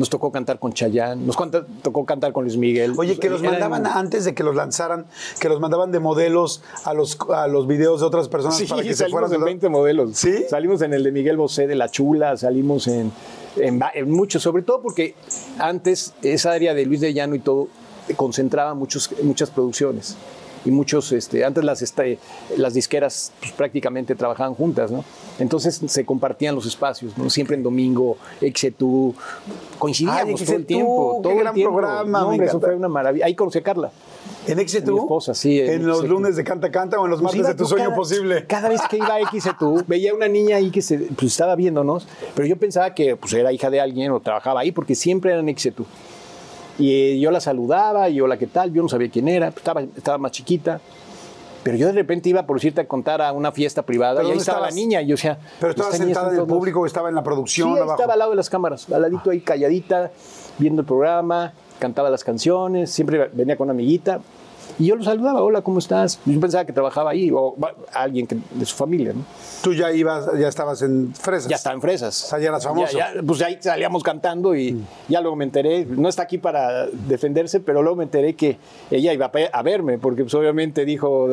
[0.00, 1.24] Nos tocó cantar con Chayanne.
[1.26, 2.94] Nos canta- tocó cantar con Luis Miguel.
[2.96, 5.04] Oye, que los Eran- mandaban antes de que los lanzaran,
[5.38, 8.82] que los mandaban de modelos a los, a los videos de otras personas Sí, para
[8.82, 9.38] que se salimos fueran.
[9.40, 10.16] en 20 modelos.
[10.16, 10.44] ¿Sí?
[10.48, 13.12] Salimos en el de Miguel Bosé de La Chula, salimos en,
[13.56, 15.14] en muchos, sobre todo porque
[15.58, 17.68] antes esa área de Luis de Llano y todo
[18.16, 20.16] concentraba muchos, muchas producciones.
[20.64, 22.18] Y muchos, este, antes las, este,
[22.56, 25.04] las disqueras pues, prácticamente trabajaban juntas, ¿no?
[25.38, 27.30] Entonces se compartían los espacios, ¿no?
[27.30, 29.14] Siempre en domingo, Exetú,
[29.78, 31.16] coincidíamos Ay, todo Exetú, el tiempo.
[31.16, 31.76] qué Todo el gran tiempo.
[31.76, 33.24] programa, No, hombre, eso fue una maravilla.
[33.26, 33.90] Ahí conocí a Carla.
[34.46, 34.92] ¿En Exetú?
[34.92, 36.12] Mi esposa, sí, en ¿En los Exetú.
[36.14, 38.46] lunes de Canta Canta o en los Pues martes de tu sueño cada- posible?
[38.46, 42.06] Cada vez que iba a XETU, veía una niña ahí que se, pues, estaba viéndonos,
[42.34, 45.40] pero yo pensaba que pues, era hija de alguien o trabajaba ahí, porque siempre era
[45.40, 45.86] en XETU.
[46.78, 48.72] Y eh, yo la saludaba, y hola, ¿qué tal?
[48.72, 50.80] Yo no sabía quién era, pues, estaba, estaba más chiquita.
[51.62, 54.32] Pero yo de repente iba, por decirte, a contar a una fiesta privada, ¿Pero y
[54.32, 55.38] ahí estaba la niña, y yo decía...
[55.60, 57.92] ¿Pero esta estabas niña sentada en el todos público estaba en la producción Sí, abajo?
[57.92, 60.10] estaba al lado de las cámaras, al ladito ahí calladita,
[60.58, 64.20] viendo el programa, cantaba las canciones, siempre venía con una amiguita.
[64.80, 66.18] Y yo lo saludaba, hola, ¿cómo estás?
[66.24, 67.54] Yo pensaba que trabajaba ahí, o
[67.92, 69.24] alguien que- de su familia, ¿no?
[69.62, 71.48] Tú ya ibas, ya estabas en Fresas.
[71.50, 72.14] Ya está en Fresas.
[72.14, 72.96] sea, ya eras famoso.
[72.96, 76.86] Ya- ya, pues ahí salíamos cantando y ya luego me enteré, no está aquí para
[76.86, 78.56] defenderse, pero luego me enteré que
[78.90, 81.28] ella iba a verme, porque pues obviamente dijo,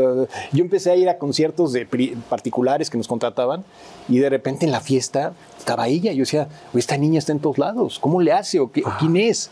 [0.52, 1.86] yo empecé a ir a conciertos de
[2.30, 3.64] particulares que nos contrataban
[4.10, 7.40] y de repente en la fiesta estaba ella, yo decía, "Oye, esta niña está en
[7.40, 9.50] todos lados, ¿cómo le hace o, qué- o quién es?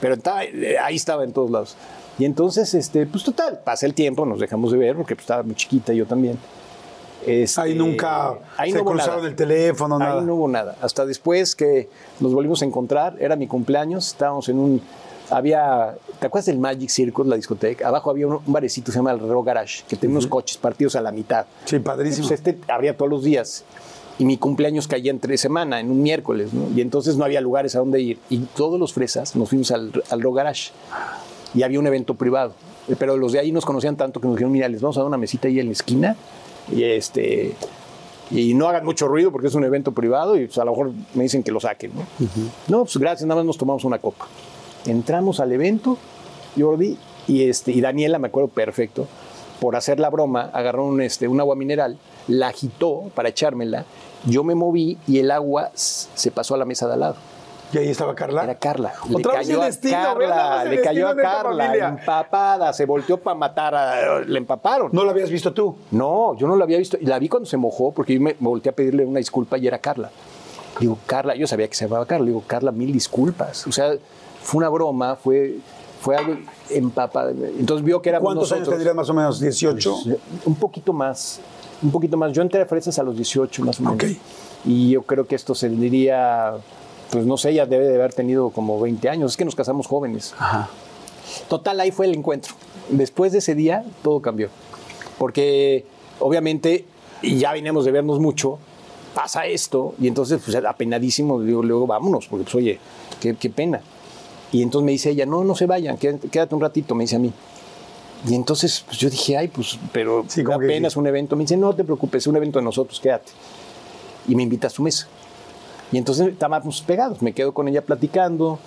[0.00, 0.40] Pero estaba-
[0.84, 1.76] ahí estaba en todos lados.
[2.18, 5.42] Y entonces, este, pues total, pasa el tiempo, nos dejamos de ver porque pues, estaba
[5.42, 6.38] muy chiquita yo también.
[7.26, 9.28] Este, Ahí nunca ahí se no cruzaron nada.
[9.28, 10.20] el teléfono, nada.
[10.20, 10.76] Ahí no hubo nada.
[10.80, 11.88] Hasta después que
[12.20, 14.82] nos volvimos a encontrar, era mi cumpleaños, estábamos en un.
[15.30, 15.96] Había.
[16.18, 17.86] ¿Te acuerdas del Magic Circus, la discoteca?
[17.86, 21.02] Abajo había un, barecito, se llama el Reo Garage, que tenía unos coches partidos a
[21.02, 21.46] la mitad.
[21.66, 22.28] Sí, padrísimo.
[22.28, 23.64] Pues este abría todos los días.
[24.18, 26.68] Y mi cumpleaños caía entre semana, en un miércoles, ¿no?
[26.74, 28.18] Y entonces no había lugares a donde ir.
[28.30, 30.70] Y todos los fresas nos fuimos al, al Reo Garage.
[31.54, 32.54] Y había un evento privado.
[32.98, 35.08] Pero los de ahí nos conocían tanto que nos dijeron, mira, les vamos a dar
[35.08, 36.16] una mesita ahí en la esquina.
[36.70, 37.54] Y este.
[38.30, 40.92] Y no hagan mucho ruido porque es un evento privado y pues, a lo mejor
[41.14, 41.92] me dicen que lo saquen.
[41.94, 42.02] ¿no?
[42.68, 44.26] no, pues gracias, nada más nos tomamos una copa.
[44.86, 45.96] Entramos al evento,
[46.58, 49.06] Jordi y, este, y Daniela, me acuerdo perfecto,
[49.60, 53.84] por hacer la broma, agarró un, este, un agua mineral, la agitó para echármela,
[54.26, 57.16] yo me moví y el agua se pasó a la mesa de al lado.
[57.72, 58.44] Y ahí estaba Carla.
[58.44, 58.94] Era Carla.
[59.12, 63.36] Otra vez el destino, a Carla, el le cayó a Carla, empapada, se volteó para
[63.36, 64.90] matar, a, le empaparon.
[64.92, 65.76] No lo habías visto tú.
[65.90, 66.96] No, yo no la había visto.
[67.00, 69.66] Y la vi cuando se mojó porque yo me, volteé a pedirle una disculpa y
[69.66, 70.10] era Carla.
[70.80, 72.26] Digo, Carla, yo sabía que se llamaba Carla.
[72.26, 73.66] Digo, Carla, mil disculpas.
[73.66, 73.92] O sea,
[74.42, 75.56] fue una broma, fue,
[76.00, 76.38] fue algo
[76.70, 77.30] empapado.
[77.30, 78.76] Entonces vio que éramos ¿Cuántos años nosotros.
[78.76, 79.42] tendrías más o menos?
[79.42, 80.18] ¿18?
[80.46, 81.40] Un poquito más,
[81.82, 82.32] un poquito más.
[82.32, 83.96] Yo entré a Fresas a los 18 más o menos.
[83.96, 84.04] Ok.
[84.64, 86.54] Y yo creo que esto se diría,
[87.10, 89.32] pues no sé, ella debe de haber tenido como 20 años.
[89.32, 90.34] Es que nos casamos jóvenes.
[90.38, 90.68] Ajá.
[91.48, 92.54] Total, ahí fue el encuentro.
[92.90, 94.48] Después de ese día, todo cambió.
[95.18, 95.84] Porque,
[96.20, 96.84] obviamente,
[97.22, 98.58] y ya veníamos de vernos mucho,
[99.14, 102.78] pasa esto, y entonces, pues, apenadísimo, digo, luego vámonos, porque, pues, oye,
[103.20, 103.80] qué, qué pena.
[104.52, 107.18] Y entonces me dice ella, no, no se vayan, quédate, un ratito, me dice a
[107.18, 107.32] mí.
[108.26, 110.98] Y entonces, pues, yo dije, ay, pues, pero Sí, que apenas sí.
[110.98, 111.36] un evento.
[111.36, 113.32] Me dice, no te preocupes, es un evento de nosotros, quédate.
[114.26, 115.06] Y me invita a su mesa.
[115.92, 118.58] Y entonces estábamos pegados, me quedo con ella platicando,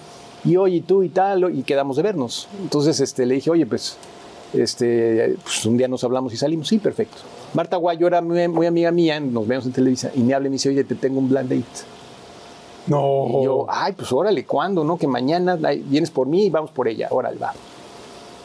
[0.44, 2.48] y oye, y tú y tal, y quedamos de vernos.
[2.62, 3.96] Entonces este, le dije, oye, pues,
[4.54, 7.18] este, pues un día nos hablamos y salimos, sí, perfecto.
[7.54, 10.50] Marta Guayo era muy, muy amiga mía, nos vemos en Televisa, y me habla y
[10.50, 11.86] me dice, oye, te tengo un blind date.
[12.88, 13.28] No.
[13.30, 14.84] Y yo, ay, pues órale, ¿cuándo?
[14.84, 14.98] No?
[14.98, 15.56] Que mañana
[15.86, 17.54] vienes por mí y vamos por ella, órale, va.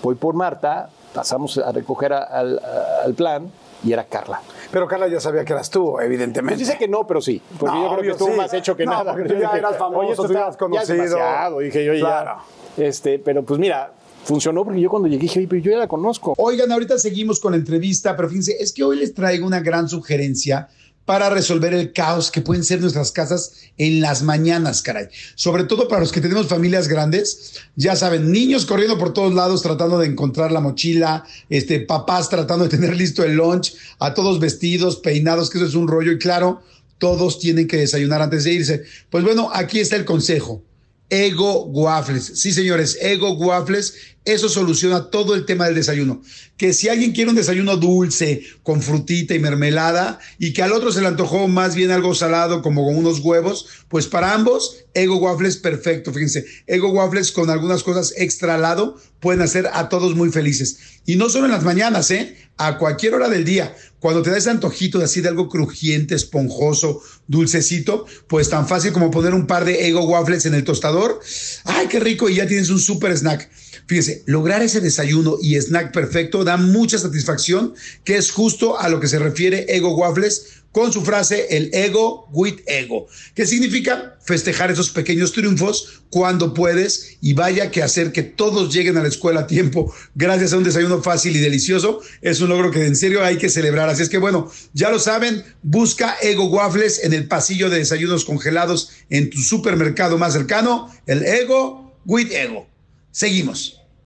[0.03, 3.51] Voy por Marta, pasamos a recoger a- al, a- al plan,
[3.83, 4.43] y era Carla.
[4.71, 6.57] Pero Carla ya sabía que eras tú, evidentemente.
[6.57, 7.41] Pues dice que no, pero sí.
[7.59, 8.37] Porque No, yo creo que estuvo sí.
[8.37, 9.13] más hecho que No, nada.
[9.13, 10.75] porque tú ya Dije, eras famoso, tú ya conocido.
[10.75, 11.59] Ya es demasiado.
[11.61, 12.01] Dije yo, ya.
[12.01, 12.37] Claro.
[12.77, 13.93] Este, pero pues mira,
[14.25, 16.35] funcionó porque yo cuando llegué dije, oye, pero yo ya la conozco.
[16.37, 19.89] Oigan, ahorita seguimos con la entrevista, pero fíjense, es que hoy les traigo una gran
[19.89, 20.69] sugerencia
[21.07, 25.09] para resolver el caos que pueden ser nuestras casas en las mañanas, caray.
[25.37, 29.63] Sobre todo para los que tenemos familias grandes, ya saben, niños corriendo por todos lados
[29.63, 34.41] tratando de encontrar la mochila, este, papás tratando de tener listo el lunch, a todos
[34.41, 36.61] vestidos, peinados, que eso es un rollo y claro,
[36.99, 38.83] todos tienen que desayunar antes de irse.
[39.09, 40.63] Pues bueno, aquí está el consejo.
[41.09, 42.33] Ego Waffles.
[42.35, 43.95] Sí, señores, Ego Waffles.
[44.27, 46.21] Eso soluciona todo el tema del desayuno.
[46.57, 50.91] Que si alguien quiere un desayuno dulce, con frutita y mermelada, y que al otro
[50.91, 55.19] se le antojó más bien algo salado, como con unos huevos, pues para ambos, Ego
[55.19, 56.13] Waffles perfecto.
[56.13, 60.79] Fíjense, Ego Waffles con algunas cosas extra al lado pueden hacer a todos muy felices.
[61.07, 62.37] Y no solo en las mañanas, ¿eh?
[62.57, 63.77] A cualquier hora del día.
[64.01, 68.93] Cuando te da ese antojito de así de algo crujiente, esponjoso, dulcecito, pues tan fácil
[68.93, 71.21] como poner un par de Ego Waffles en el tostador.
[71.65, 72.29] ¡Ay, qué rico!
[72.29, 73.51] Y ya tienes un super snack.
[73.87, 78.99] Fíjese, lograr ese desayuno y snack perfecto da mucha satisfacción, que es justo a lo
[78.99, 84.71] que se refiere Ego Waffles con su frase el ego with ego, que significa festejar
[84.71, 89.41] esos pequeños triunfos cuando puedes y vaya que hacer que todos lleguen a la escuela
[89.41, 93.25] a tiempo gracias a un desayuno fácil y delicioso es un logro que en serio
[93.25, 93.89] hay que celebrar.
[93.89, 98.27] Así es que bueno, ya lo saben, busca Ego Waffles en el pasillo de desayunos
[98.27, 102.69] congelados en tu supermercado más cercano, el Ego with Ego.
[103.13, 103.76] Seguimos.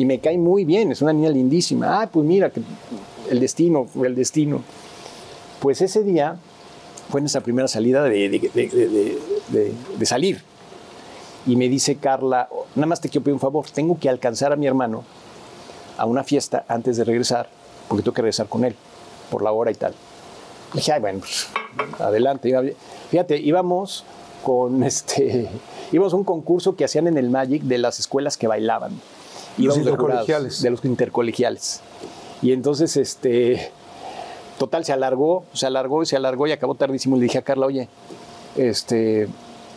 [0.00, 2.00] Y me cae muy bien, es una niña lindísima.
[2.00, 2.50] Ah, pues mira,
[3.28, 4.62] el destino, el destino.
[5.60, 6.38] Pues ese día
[7.10, 9.18] fue nuestra primera salida de,
[10.04, 10.42] salir.
[11.46, 14.56] Y me dice Carla, nada más te quiero pedir un favor, tengo que alcanzar a
[14.56, 15.04] mi hermano
[15.98, 17.50] a una fiesta antes de regresar,
[17.86, 18.74] porque tengo que regresar con él,
[19.30, 19.92] por la hora y tal.
[20.72, 21.48] Dije, ay, bueno, pues,
[21.98, 22.74] adelante.
[23.10, 24.06] Fíjate, íbamos
[24.42, 25.50] con este,
[25.92, 28.98] íbamos a un concurso que hacían en el Magic de las escuelas que bailaban.
[29.64, 30.62] Íbamos de.
[30.62, 31.80] De los intercolegiales.
[32.42, 33.70] Y entonces, este,
[34.60, 37.16] Total, se alargó, se alargó y se alargó y acabó tardísimo.
[37.16, 37.88] Le dije a Carla, oye,
[38.56, 39.26] este,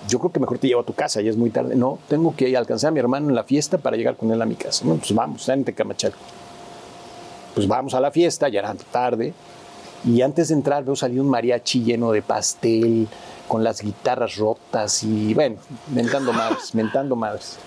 [0.10, 1.78] yo creo que mejor te llevo a tu casa, ya es muy tarde.
[1.78, 4.46] No, tengo que alcanzar a mi hermano en la fiesta para llegar con él a
[4.46, 4.84] mi casa.
[4.84, 6.18] No, pues vamos, está en Tecamachalco.
[7.56, 9.34] Pues vamos a la fiesta, ya era tarde.
[10.04, 13.08] Y antes de entrar veo salir un mariachi lleno de pastel,
[13.48, 15.56] con las guitarras rotas y, bueno,
[15.96, 17.58] mentando madres, mentando madres.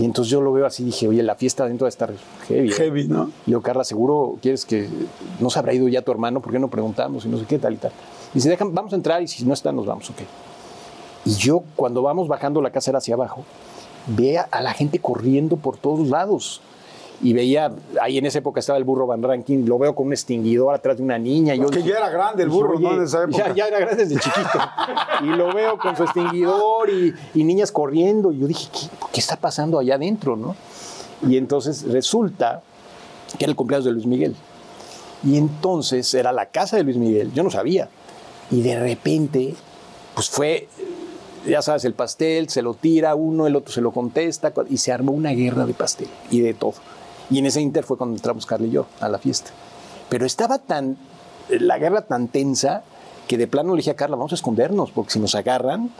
[0.00, 2.10] Y entonces yo lo veo así, dije, oye, la fiesta dentro de estar
[2.48, 2.70] heavy.
[2.70, 2.72] ¿eh?".
[2.72, 3.26] Heavy, ¿no?
[3.26, 4.88] Le digo, Carla, ¿seguro quieres que
[5.40, 6.40] no se habrá ido ya tu hermano?
[6.40, 7.26] ¿Por qué no preguntamos?
[7.26, 7.92] Y no sé qué, tal y tal.
[8.32, 10.20] Dice, dejan, vamos a entrar y si no está, nos vamos, ok.
[11.26, 13.44] Y yo, cuando vamos bajando la casera hacia abajo,
[14.06, 16.62] veía a la gente corriendo por todos lados.
[17.22, 20.12] Y veía, ahí en esa época estaba el burro Van Ranking, lo veo con un
[20.14, 21.54] extinguidor atrás de una niña.
[21.54, 22.88] yo que ya era grande el burro, ¿no?
[22.88, 23.48] "Oye, En esa época.
[23.48, 24.58] Ya, ya era grande desde chiquito.
[25.24, 28.32] y lo veo con su extinguidor y, y niñas corriendo.
[28.32, 30.56] Y yo dije, ¿qué, qué está pasando allá adentro, no?
[31.28, 32.62] Y entonces resulta
[33.38, 34.34] que era el cumpleaños de Luis Miguel.
[35.22, 37.90] Y entonces era la casa de Luis Miguel, yo no sabía.
[38.50, 39.54] Y de repente,
[40.14, 40.68] pues fue,
[41.46, 44.90] ya sabes, el pastel, se lo tira uno, el otro se lo contesta, y se
[44.92, 46.72] armó una guerra de pastel y de todo.
[47.30, 49.50] Y en ese inter fue cuando entramos Carla y yo a la fiesta.
[50.08, 50.96] Pero estaba tan,
[51.48, 52.82] la guerra tan tensa,
[53.28, 55.90] que de plano le dije a Carla, vamos a escondernos, porque si nos agarran,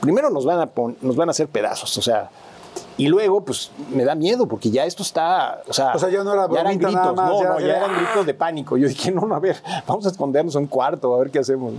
[0.00, 2.30] primero nos van a, pon- nos van a hacer pedazos, o sea...
[2.96, 5.62] Y luego, pues, me da miedo, porque ya esto está...
[5.68, 7.60] O sea, O sea, ya no era eran bromita gritos, nada más, no, ya no,
[7.60, 8.76] ya era- eran gritos de pánico.
[8.76, 9.56] Yo dije, no, no, a ver,
[9.86, 11.72] vamos a escondernos en un cuarto, a ver qué hacemos.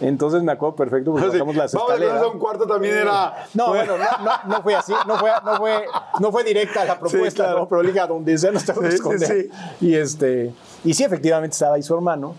[0.00, 2.12] Entonces me acuerdo perfecto, porque bajamos las Vamos escaleras.
[2.14, 3.46] quedarse a un cuarto también era.
[3.54, 5.86] No, bueno, no, no, no fue así, no fue, no fue,
[6.20, 7.58] no fue directa la propuesta, claro.
[7.60, 7.68] ¿no?
[7.68, 9.28] pero dije a donde sea nos tengo que Sí, sí, esconder.
[9.28, 9.50] sí.
[9.86, 10.52] Y este,
[10.84, 12.34] y sí, efectivamente estaba ahí su hermano.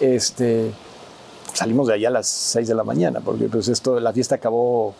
[0.00, 0.72] Este,
[1.52, 4.94] salimos de allá a las 6 de la mañana, porque pues esto, la fiesta acabó,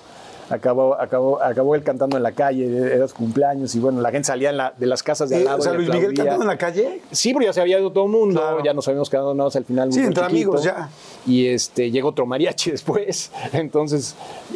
[0.51, 4.27] acabó, acabó, acabó él cantando en la calle, era su cumpleaños, y bueno, la gente
[4.27, 5.59] salía en la- de las casas de al Eh, lado.
[5.59, 7.01] o sea, Luis Miguel cantando en la calle.
[7.11, 8.63] Sí, porque ya se había ido todo el mundo, Claro.
[8.65, 9.93] ya nos habíamos quedado nada más al final.
[9.93, 10.25] Sí, entre chiquito.
[10.27, 10.89] amigos, ya.
[11.27, 13.31] Y este, llegó otro mariachi después.
[13.53, 14.15] Entonces,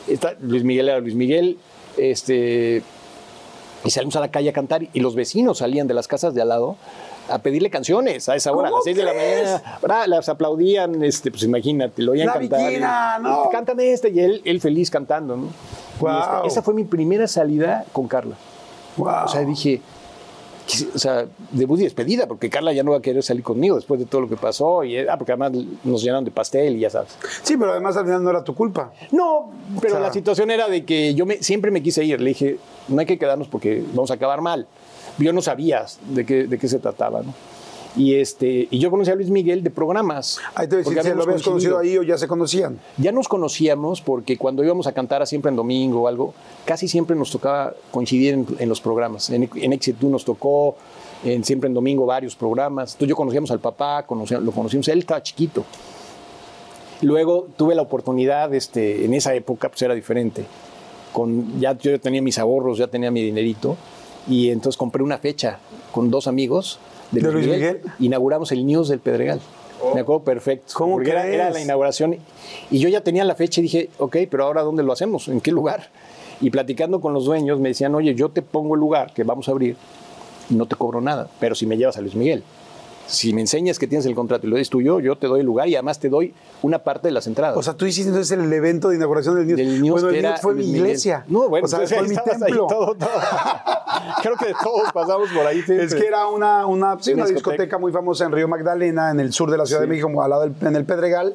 [0.09, 1.59] está- Luis Miguel era Luis Miguel.
[1.97, 2.82] Este,
[3.84, 6.43] y salimos a la calle a cantar y los vecinos salían de las casas de
[6.43, 6.76] al lado
[7.31, 9.78] a pedirle canciones a esa hora, a ¿Cómo las 6 de la mañana.
[9.83, 12.68] Bra, Las aplaudían, este, pues imagínate, lo oían La cantar.
[12.68, 13.49] Viquina, y, no.
[13.51, 15.37] Cantan este y él, él feliz cantando.
[15.37, 15.49] ¿no?
[15.99, 16.37] Guau.
[16.37, 18.37] este, esa fue mi primera salida con Carla.
[18.97, 19.24] Wow.
[19.24, 19.81] O sea, dije,
[20.95, 23.99] o sea, debut y despedida, porque Carla ya no va a querer salir conmigo después
[23.99, 24.85] de todo lo que pasó.
[24.85, 25.53] Y, ah, porque además
[25.85, 27.16] nos llenaron de pastel y ya sabes.
[27.43, 28.93] Sí, pero además al final no era tu culpa.
[29.11, 29.51] No,
[29.81, 32.20] pero O sea- la situación era de que yo me, siempre me quise ir.
[32.20, 32.59] Le dije,
[32.89, 34.66] no hay que quedarnos porque vamos a acabar mal.
[35.19, 35.85] Yo no sabía
[36.15, 37.35] de qué, de qué se trataba, ¿no?
[37.97, 40.39] Y, este, y yo conocí a Luis Miguel de programas.
[40.55, 42.79] Ahí te voy a porque decir, si lo habías conocido ahí o ya se conocían.
[42.99, 46.33] Ya nos conocíamos porque cuando íbamos a cantar a siempre en domingo o algo,
[46.65, 49.29] casi siempre nos tocaba coincidir en, en los programas.
[49.31, 50.77] En, en Éxito nos tocó,
[51.25, 52.93] en siempre en domingo, varios programas.
[52.93, 55.65] Entonces yo conocíamos al papá, conocíamos- lo conocimos, él estaba chiquito.
[57.03, 60.45] Luego tuve la oportunidad, este, en esa época pues era diferente.
[61.13, 63.77] Con, ya yo tenía mis ahorros, ya tenía mi dinerito,
[64.29, 65.59] y entonces compré una fecha
[65.93, 66.79] con dos amigos
[67.11, 67.81] de, ¿De Luis Miguel?
[67.99, 69.41] Inauguramos el News del Pedregal.
[69.95, 70.73] Me acuerdo perfecto.
[70.75, 72.16] ¿Cómo porque era, era la inauguración.
[72.71, 75.29] Y yo ya tenía la fecha y dije, ok, pero ahora ¿dónde lo hacemos?
[75.29, 75.89] ¿En qué lugar?
[76.41, 79.49] Y platicando con los dueños me decían, oye, yo te pongo el lugar que vamos
[79.49, 79.77] a abrir
[80.49, 82.43] y no te cobro nada, pero si me llevas a Luis Miguel.
[83.07, 85.46] Si me enseñas que tienes el contrato y lo eres tuyo, yo te doy el
[85.46, 86.32] lugar y además te doy
[86.62, 87.57] una parte de las entradas.
[87.57, 89.57] O sea, tú hiciste entonces el evento de inauguración del News.
[89.59, 91.24] Del News bueno, el News fue mi iglesia.
[91.26, 92.66] No, bueno, o sea, pues, fue mi templo.
[92.68, 93.09] todo, todo.
[94.22, 95.61] Creo que todos pasamos por ahí.
[95.62, 95.84] siempre.
[95.86, 97.78] Es que era una, una, sí, Una una discoteca.
[97.78, 100.42] muy famosa en Río Magdalena, en el sur de la Ciudad de México, al lado
[100.42, 101.34] del, en el Pedregal,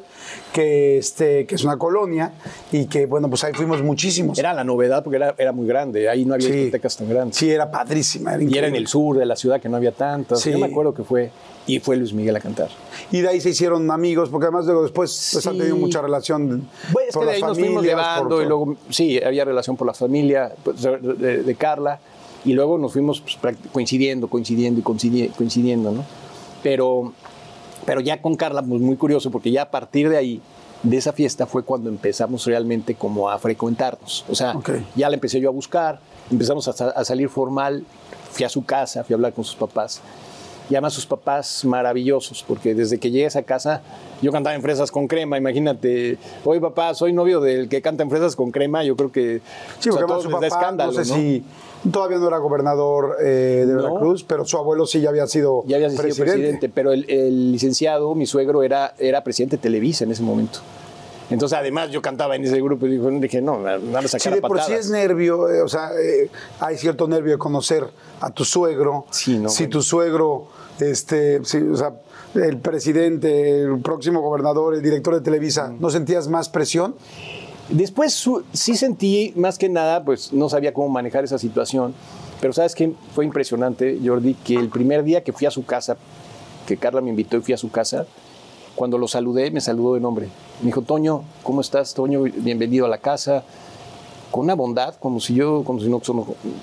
[0.53, 2.31] que, este, que es una colonia
[2.71, 4.39] y que, bueno, pues ahí fuimos muchísimos.
[4.39, 6.07] Era la novedad porque era, era muy grande.
[6.09, 6.53] Ahí no había Sí.
[6.53, 7.35] discotecas tan grandes.
[7.35, 8.33] Sí, era padrísima.
[8.35, 10.39] Era Y era en el sur de la ciudad que no había tantas.
[10.41, 10.51] Sí.
[10.51, 11.31] Yo me acuerdo que fue.
[11.67, 12.69] Y fue Luis Miguel a cantar.
[13.11, 16.67] Y de ahí se hicieron amigos, porque además luego después pues, han tenido mucha relación
[16.91, 19.75] Bueno, es por que de ahí nos fuimos llevando por y luego, sí, había relación
[19.75, 21.99] por la familia pues, de, de- de Carla
[22.43, 26.05] y luego nos fuimos pues, coincidiendo, coincidiendo y coincidi- coincidiendo, ¿no?
[26.61, 27.13] Pero,
[27.85, 30.41] pero ya con Carla, pues muy curioso, porque ya a partir de ahí,
[30.83, 34.23] de esa fiesta, fue cuando empezamos realmente como a frecuentarnos.
[34.29, 34.53] O sea,
[34.95, 35.99] ya la empecé yo a buscar,
[36.29, 37.83] empezamos a, a salir formal,
[38.31, 40.01] fui a su casa, fui a hablar con sus papás.
[40.69, 43.81] Y además sus papás maravillosos, porque desde que llegué a esa casa,
[44.21, 48.09] yo cantaba en fresas con crema, imagínate, oye papá, soy novio del que canta en
[48.09, 49.41] fresas con crema, yo creo que
[49.79, 51.15] Sí, o sea, a todos su da papá, escándalo, no sé ¿no?
[51.17, 51.43] si
[51.91, 53.83] todavía no era gobernador eh, de No.
[53.83, 57.51] Veracruz, pero su abuelo sí ya había sido, Ya había sido presidente, pero el, el
[57.51, 60.59] licenciado, mi suegro, era, era presidente de Televisa en ese momento.
[61.29, 64.33] Entonces, además, yo cantaba en ese grupo y dijo- dije, no, van a Sí, sacar
[64.33, 67.83] de a por sí es nervio, eh, o sea, eh, hay cierto nervio de conocer
[68.21, 69.05] a tu suegro.
[69.09, 70.45] Sí, no, Si tu suegro,
[70.79, 71.93] este, sí, o sea,
[72.35, 76.95] el presidente, el próximo gobernador, el director de Televisa, ¿no sentías más presión?
[77.69, 81.93] Después su- sí sentí, más que nada, pues no sabía cómo manejar esa situación,
[82.41, 85.97] pero sabes que fue impresionante, Jordi, que el primer día que fui a su casa,
[86.67, 88.05] que Carla me invitó y fui a su casa,
[88.75, 90.27] cuando lo saludé, me saludó de nombre.
[90.59, 92.23] Me dijo, Toño, ¿cómo estás, Toño?
[92.23, 93.43] Bienvenido a la casa.
[94.31, 96.01] Con una bondad, como si yo, como si no,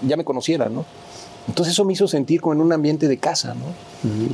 [0.07, 0.85] ya me conociera, ¿no?
[1.49, 3.64] Entonces eso me hizo sentir como en un ambiente de casa, ¿no?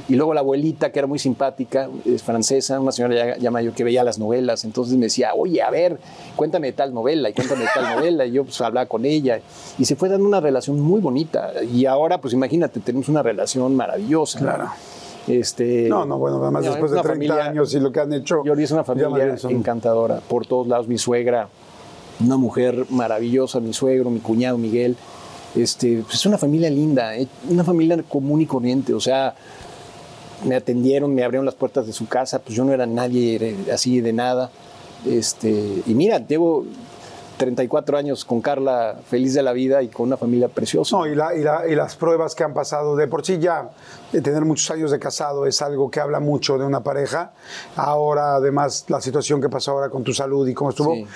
[0.08, 3.72] Y luego la abuelita, que era muy simpática, es francesa, una señora ya, ya mayor
[3.74, 5.98] que veía las novelas, entonces me decía, oye, a ver,
[6.36, 9.40] cuéntame tal novela y cuéntame tal novela, y yo pues hablaba con ella,
[9.78, 13.74] y se fue dando una relación muy bonita, y ahora pues imagínate, tenemos una relación
[13.74, 14.40] maravillosa.
[14.40, 14.46] ¿no?
[14.46, 14.70] Claro.
[15.26, 17.92] Este, No, no, bueno, además no, después es de una 30 familia- años y lo
[17.92, 18.42] que han hecho.
[18.44, 21.48] Jordi es una familia encantadora, por todos lados, mi suegra,
[22.20, 24.96] una mujer maravillosa, mi suegro, mi cuñado Miguel,
[25.62, 29.34] este, pues es una familia linda, eh, una familia común y corriente, o sea,
[30.44, 34.00] me atendieron, me abrieron las puertas de su casa, pues yo no era nadie así
[34.00, 34.50] de nada,
[35.06, 36.64] este, y mira, llevo
[37.38, 40.96] 34 años con Carla, feliz de la vida y con una familia preciosa.
[40.96, 43.70] No, y, la- y la- y las pruebas que han pasado, de por sí ya
[44.12, 47.32] eh, tener muchos años de casado es algo que habla mucho de una pareja.
[47.76, 50.94] Ahora, además, la situación que pasó ahora con tu salud y cómo estuvo.
[50.94, 51.06] Sí.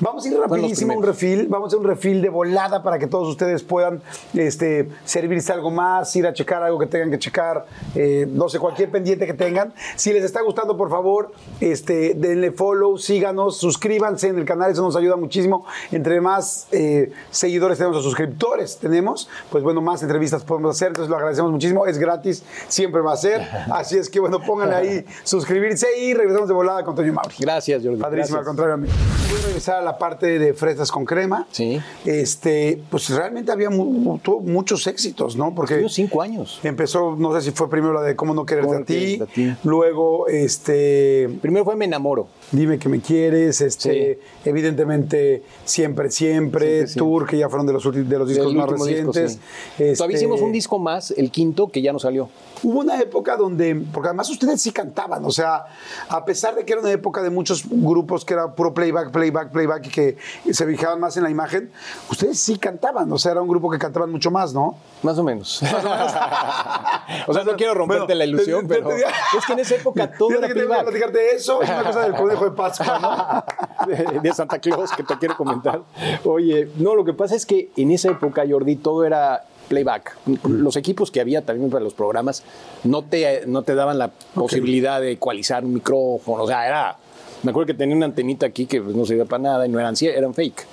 [0.00, 2.98] Vamos a ir rapidísimo a un refil, vamos a hacer un refil de volada para
[2.98, 4.02] que todos ustedes puedan
[4.34, 8.58] este, servirse algo más, ir a checar algo que tengan que checar, eh, no sé,
[8.58, 9.72] cualquier pendiente que tengan.
[9.96, 14.82] Si les está gustando, por favor, este, denle follow, síganos, suscríbanse en el canal, eso
[14.82, 15.64] nos ayuda muchísimo.
[15.92, 21.10] Entre más eh, seguidores tenemos o suscriptores tenemos, pues bueno, más entrevistas podemos hacer, entonces
[21.10, 23.40] lo agradecemos muchísimo, es gratis, siempre va a ser.
[23.72, 27.34] Así es que bueno, pónganle ahí suscribirse y regresamos de volada con Toño Mauri.
[27.38, 28.00] Gracias, Jordi.
[28.00, 28.88] Padrísimo, al contrario a mí.
[29.30, 31.46] Voy a regresar a la parte de fresas con crema.
[31.50, 31.80] Sí.
[32.04, 35.54] Este, pues realmente había mu- tuvo muchos éxitos, ¿no?
[35.54, 36.60] Porque Tuvimos cinco años.
[36.62, 39.54] empezó, no sé si fue primero la de cómo no quererte a ti, a ti.
[39.64, 42.28] luego este Primero fue Me enamoro.
[42.52, 44.48] Dime que me quieres, este, Sí.
[44.50, 46.86] evidentemente siempre, siempre.
[46.86, 49.32] Tour, que ya fueron de los, de los discos más disco, recientes.
[49.34, 49.38] sí.
[49.78, 52.28] Este, Todavía hicimos un disco más, el quinto, que ya no salió.
[52.62, 55.64] Hubo una época donde, porque además ustedes sí cantaban, o sea,
[56.08, 59.50] a pesar de que era una época de muchos grupos que era puro playback, playback,
[59.50, 60.16] playback y que
[60.52, 61.70] se fijaban más en la imagen,
[62.10, 64.76] ustedes sí cantaban, o sea, era un grupo que cantaban mucho más, ¿no?
[65.02, 65.62] Más o menos.
[67.26, 69.04] o sea, no quiero romperte Bueno, la ilusión, te- te- pero te-
[69.38, 70.82] es que en esa época todo era que tengo que playback.
[70.84, 73.86] platicarte eso y una cosa del conejo de Pascua, ¿no?
[73.86, 75.82] de, de Santa Claus que te quiero comentar.
[76.24, 80.16] Oye, no, lo que pasa es que en esa época, Jordi, todo era playback.
[80.48, 82.42] Los equipos que había también para los programas
[82.84, 86.42] no te, no te daban la posibilidad de ecualizar un micrófono.
[86.42, 86.96] O sea, era.
[87.42, 89.78] Me acuerdo que tenía una antenita aquí que pues, no servía para nada y no
[89.78, 90.66] eran, eran fake.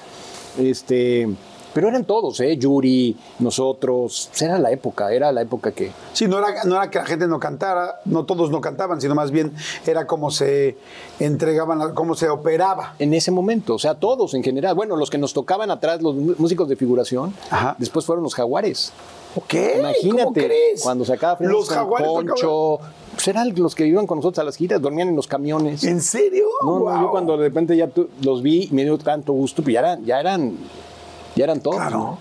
[0.60, 1.30] Este.
[1.74, 2.57] Pero eran todos, ¿eh?
[2.57, 4.30] Yuri, nosotros.
[4.39, 5.91] Era la época, era la época que.
[6.13, 9.13] Sí, no era, no era que la gente no cantara, no todos no cantaban, sino
[9.15, 9.53] más bien
[9.86, 10.78] era como se
[11.20, 12.95] entregaban, cómo se operaba.
[12.99, 14.76] en ese momento, o sea, todos en general.
[14.76, 17.76] Bueno, los que nos tocaban atrás, los mú- músicos de figuración, Ajá.
[17.78, 18.91] después fueron los jaguares.
[19.47, 19.74] ¿Qué?
[19.76, 20.82] ¿Cómo Imagínate, crees?
[20.82, 22.80] cuando sacaba Fresas Los jaguares Poncho,
[23.13, 25.84] pues eran los que iban con nosotros a las giras, dormían en los camiones.
[25.84, 26.45] ¿En serio?
[26.63, 27.88] No, no, yo cuando de repente ya
[28.24, 30.57] los vi me dio tanto gusto, pues ya eran, ya eran,
[31.38, 32.17] ya eran todos, Claro.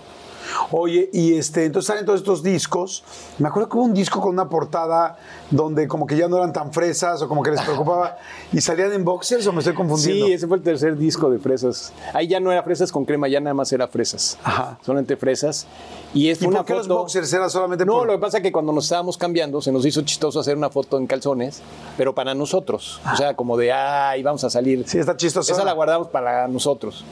[0.71, 3.03] Oye, y este, entonces salen todos estos discos.
[3.37, 5.17] Me acuerdo que hubo un disco con una portada
[5.51, 8.17] donde como que ya no eran tan fresas o como que les preocupaba
[8.53, 10.25] y salían en boxers o me estoy confundiendo.
[10.25, 11.91] Sí, ese fue el tercer disco de Fresas.
[12.13, 14.37] Ahí ya no era Fresas con crema, ya nada más era Fresas.
[14.41, 14.79] Ajá.
[14.85, 15.67] Solamente Fresas.
[16.13, 18.19] Y es ¿Y una por qué los foto- boxers era solamente No, por- lo que
[18.19, 21.07] pasa es que cuando nos estábamos cambiando se nos hizo chistoso hacer una foto en
[21.07, 21.61] calzones,
[21.97, 23.01] pero para nosotros.
[23.11, 24.87] O sea, como de, ay, vamos a salir.
[24.87, 25.51] Sí, está chistoso.
[25.51, 27.03] Esa la guardamos para nosotros.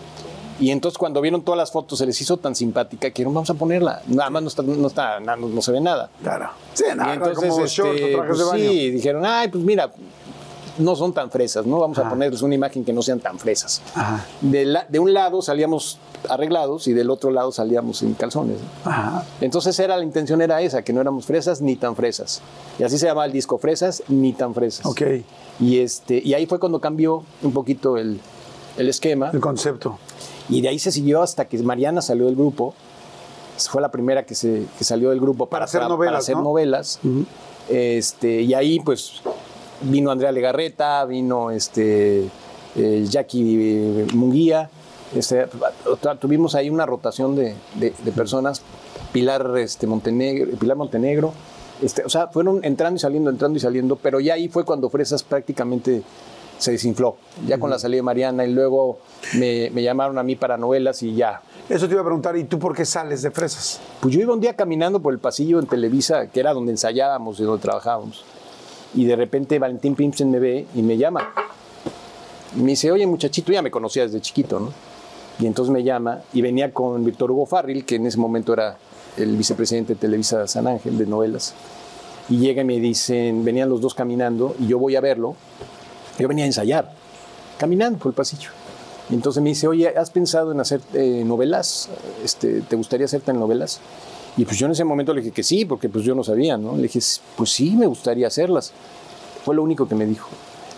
[0.60, 3.50] Y entonces cuando vieron todas las fotos se les hizo tan simpática que dijeron, vamos
[3.50, 4.02] a ponerla.
[4.08, 6.10] Nada más no, está, no, está, no, no se ve nada.
[6.24, 6.50] Claro.
[6.74, 8.70] Sí, Y nada, entonces, como shorts este, o trajes pues, de baño.
[8.72, 9.92] sí, dijeron, ay, pues mira,
[10.78, 11.80] no son tan fresas, ¿no?
[11.80, 13.82] Vamos a ponerles una imagen que no sean tan fresas.
[13.96, 14.26] Ajá.
[14.42, 15.98] De, la- de un lado salíamos
[16.30, 18.58] arreglados y del otro lado salíamos en calzones.
[18.84, 18.92] ¿no?
[18.92, 19.24] Ajá.
[19.42, 22.42] Entonces era la intención era esa, que no éramos fresas ni tan fresas.
[22.80, 24.86] Y así se llama el disco Fresas ni tan fresas.
[24.86, 25.02] Ok.
[25.60, 28.20] Y este y ahí fue cuando cambió un poquito el,
[28.78, 29.98] el esquema El concepto.
[30.50, 32.74] y de ahí se siguió hasta que Mariana salió del grupo.
[33.58, 36.44] Fue la primera que, se, que salió del grupo Para hacer novelas, para hacer ¿no?
[36.44, 37.00] novelas.
[37.70, 39.22] este, y ahí pues
[39.82, 42.30] vino Andrea Legarreta, vino este,
[42.76, 44.70] eh, Jackie Munguía.
[45.16, 45.48] Este,
[45.84, 48.62] tu- tuvimos ahí una rotación de, de- de personas.
[49.14, 51.32] Pilar, este, Montenegro, Pilar Montenegro.
[51.82, 54.90] Este, o sea, fueron entrando y saliendo, entrando y saliendo, pero ya ahí fue cuando
[54.90, 56.04] Fresas prácticamente
[56.58, 59.00] se desinfló, ya con la salida de Mariana y luego
[59.34, 61.42] me, me llamaron a mí para novelas y ya.
[61.68, 63.80] Eso te iba a preguntar, ¿y tú por qué sales de fresas?
[64.00, 67.40] Pues yo iba un día caminando por el pasillo en Televisa, que era donde ensayábamos
[67.40, 68.24] y donde trabajábamos.
[68.94, 71.34] y de repente Valentín Pimsen me ve y me llama.
[72.56, 74.72] Y me dice, oye muchachito, ya me conocía desde chiquito, ¿no?
[75.40, 78.78] Y entonces me llama y venía con Víctor Hugo Farril, que en ese momento era
[79.18, 81.54] el vicepresidente de Televisa San Ángel de novelas.
[82.30, 85.36] Y llega y me dicen, venían los dos caminando y yo voy a verlo.
[86.20, 86.92] Yo venía a ensayar,
[87.58, 88.50] caminando por el pasillo.
[89.10, 91.90] Y entonces me dice, oye, ¿has pensado en hacer eh, novelas?
[92.24, 93.80] Este, ¿Te gustaría hacerte en novelas?
[94.38, 96.58] Y pues yo en ese momento le dije que sí, porque pues yo no sabía,
[96.58, 96.76] ¿no?
[96.76, 97.00] Le dije,
[97.38, 98.72] pues sí, me gustaría hacerlas.
[99.44, 100.30] Fue lo único que me dijo.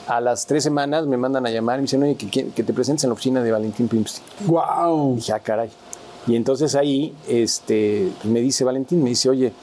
[0.08, 2.74] A las tres semanas me mandan a llamar y me dicen, oye, que, que te
[2.74, 4.26] presentes en la oficina de Valentín Pimstein.
[4.46, 5.14] ¡Wow!
[5.14, 5.70] Y dije, ah, caray.
[6.28, 9.54] Y entonces ahí este, me dice Valentín, me dice, oye,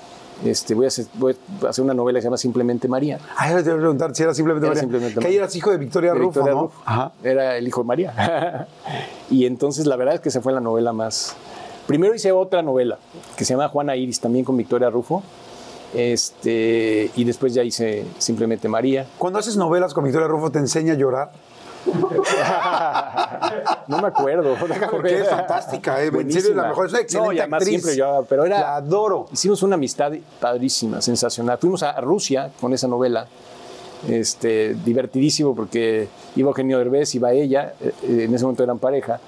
[0.44, 3.18] este, voy, a hacer, voy a hacer una novela que se llama Simplemente María.
[3.36, 4.82] Ah, te iba a preguntar si era simplemente Era María.
[4.82, 6.62] Simplemente que ahí eras hijo de Victoria de Rufo, Victoria ¿no?
[6.62, 6.82] Rufo.
[6.84, 7.12] Ajá.
[7.22, 8.68] Era el hijo de María.
[9.30, 11.36] y entonces la verdad es que esa fue la novela más...
[11.86, 12.98] Primero hice otra novela
[13.36, 15.22] que se llama Juana Iris, también con Victoria Rufo.
[15.94, 19.06] Este, y después ya hice Simplemente María.
[19.18, 21.30] Cuando haces novelas con Victoria Rufo, ¿te enseña a llorar?
[23.88, 24.56] no me acuerdo.
[24.90, 26.10] Porque es fantástica, ¿eh?
[26.12, 26.86] En serio, la mejor.
[26.86, 27.82] Es una excelente No, y además actriz.
[27.82, 28.60] siempre yo, pero era...
[28.60, 29.26] La adoro.
[29.32, 31.58] Hicimos una amistad padrísima, sensacional.
[31.58, 33.26] Fuimos a Rusia con esa novela.
[34.08, 39.18] Este, divertidísimo porque iba Eugenio Derbez, iba ella, eh, en ese momento eran pareja,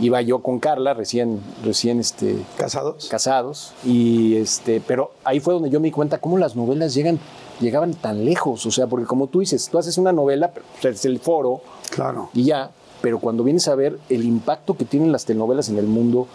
[0.00, 3.08] iba yo con Carla, recién, recién este, ¿Casados?
[3.08, 7.18] casados, y este, pero ahí fue donde yo me di cuenta cómo las novelas llegan,
[7.60, 11.18] llegaban tan lejos, o sea, porque como tú dices, tú haces una novela, es el
[11.20, 12.30] foro, Claro.
[12.34, 12.70] y ya,
[13.00, 16.26] pero cuando vienes a ver el impacto que tienen las telenovelas en el mundo,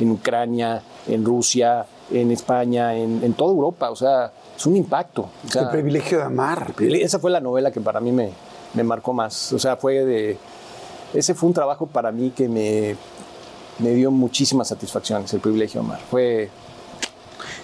[0.00, 5.28] en Ucrania, en Rusia, en España, en, en toda Europa, o sea, es un impacto.
[5.46, 6.74] O sea, el privilegio de amar.
[6.80, 8.30] esa fue la novela que para mí me,
[8.74, 9.52] me marcó más.
[9.52, 10.36] O sea, fue de.
[11.14, 12.96] Ese fue un trabajo para mí que me,
[13.78, 16.00] me dio muchísimas satisfacciones, el privilegio de amar.
[16.10, 16.50] Fue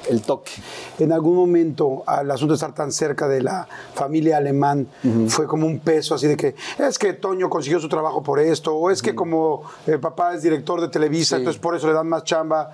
[0.08, 0.52] el toque.
[0.98, 4.86] En algún momento, al asunto de estar tan cerca de la familia alemán,
[5.28, 8.74] fue como un peso así de que es que Toño consiguió su trabajo por esto,
[8.74, 11.42] o es que como el papá es director de Televisa, Sí.
[11.42, 12.72] entonces por eso le dan más chamba.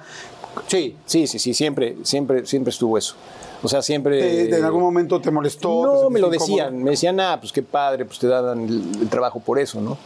[0.67, 3.15] Sí, sí, sí, sí, siempre, siempre, siempre estuvo eso.
[3.63, 4.45] O sea, siempre.
[4.45, 6.03] Eh, ¿En algún momento te molestó?
[6.05, 6.83] No, me lo decían.
[6.83, 9.99] Me decían, ah, pues qué padre, pues te dan el, el trabajo por eso, ¿no?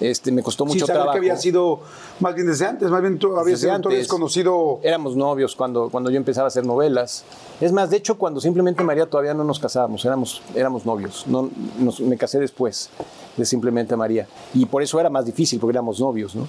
[0.00, 1.12] Este, me costó Sí, mucho saber trabajo.
[1.14, 1.80] que había sido
[2.20, 4.08] más bien desde antes, más bien tú habías sido tú habías antes.
[4.08, 4.78] conocido.
[4.82, 7.24] Éramos novios cuando, cuando yo empezaba a hacer novelas.
[7.60, 11.24] Es más, de hecho, cuando simplemente María todavía no nos casábamos, éramos, éramos novios.
[11.26, 12.90] No, nos- me casé después
[13.36, 14.28] de simplemente María.
[14.54, 16.46] Y por eso era más difícil, porque éramos novios, ¿no?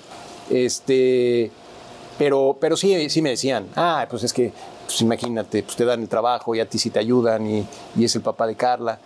[0.50, 1.52] Este,
[2.18, 4.52] pero, pero sí, sí me decían, ah, pues es que,
[4.86, 8.04] pues imagínate, pues te dan el trabajo y a ti sí te ayudan y, y
[8.06, 9.00] es el papá de Carla.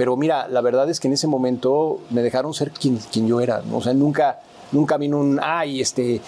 [0.00, 3.38] Pero mira, la verdad es que en ese momento me dejaron ser quien, quien yo
[3.42, 3.60] era.
[3.60, 3.76] ¿no?
[3.76, 4.40] O sea, nunca,
[4.72, 6.22] nunca vino un, ay, este,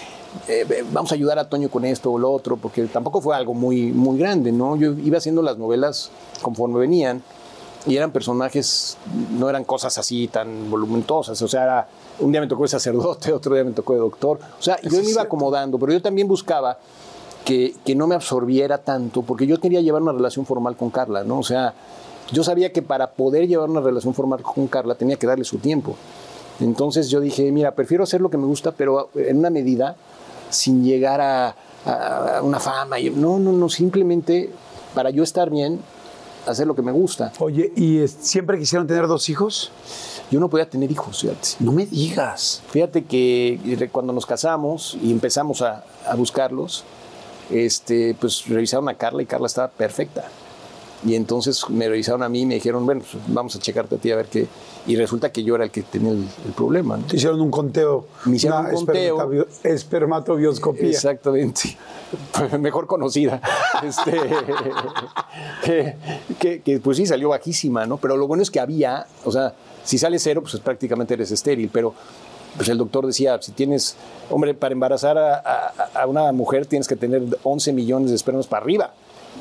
[0.47, 3.55] eh, vamos a ayudar a Toño con esto o lo otro, porque tampoco fue algo
[3.55, 4.77] muy, muy grande, ¿no?
[4.77, 6.11] Yo iba haciendo las novelas
[6.43, 7.23] conforme venían
[7.87, 8.99] y eran personajes,
[9.39, 11.41] no eran cosas así tan volumentosas.
[11.41, 11.89] O sea, era-
[12.21, 14.39] un día me tocó de sacerdote, otro día me tocó de doctor.
[14.59, 16.77] O sea, yo me iba acomodando, pero yo también buscaba
[17.47, 21.25] que, que no me absorbiera tanto, porque yo quería llevar una relación formal con Carla,
[21.25, 21.39] ¿no?
[21.39, 21.73] O sea,
[22.33, 25.59] yo sabía que para poder llevar una relación formal con Carla tenía que darle su
[25.59, 25.97] tiempo.
[26.61, 29.97] Entonces yo dije, mira, prefiero hacer lo que me gusta, pero en una medida
[30.51, 31.57] sin llegar a,
[31.87, 32.97] a- a una fama.
[33.15, 34.51] No, no, no, simplemente
[34.95, 35.81] para yo estar bien,
[36.47, 37.33] hacer lo que me gusta.
[37.39, 39.71] Oye, ¿y siempre quisieron tener dos hijos?
[40.31, 41.49] Yo no podía tener hijos, fíjate.
[41.61, 42.63] No me digas.
[42.69, 46.85] Fíjate que eh, cuando nos casamos y empezamos a, a buscarlos,
[47.51, 50.25] este, pues revisaron a Carla y Carla estaba perfecta.
[51.05, 53.99] Y entonces me revisaron a mí y me dijeron, bueno, pues vamos a checarte a
[53.99, 54.47] ti a ver qué.
[54.87, 56.97] Y resulta que yo era el que tenía el, el problema.
[56.97, 57.05] ¿no?
[57.07, 58.07] Te hicieron un conteo.
[58.25, 59.17] Me hicieron un conteo.
[59.19, 60.89] espermatobio- Espermatobioscopía.
[60.89, 61.77] Exactamente.
[62.61, 63.41] Mejor conocida.
[63.83, 64.13] Este,
[65.65, 65.97] que,
[66.39, 67.97] que- que, pues sí, salió bajísima, ¿no?
[67.97, 71.69] Pero lo bueno es que había, o sea, si sale cero, pues prácticamente eres estéril,
[71.73, 71.95] pero
[72.57, 73.97] pues el doctor decía, si tienes,
[74.31, 78.47] hombre, para embarazar a, a- a una mujer tienes que tener 11 millones de espermas
[78.47, 78.93] para arriba.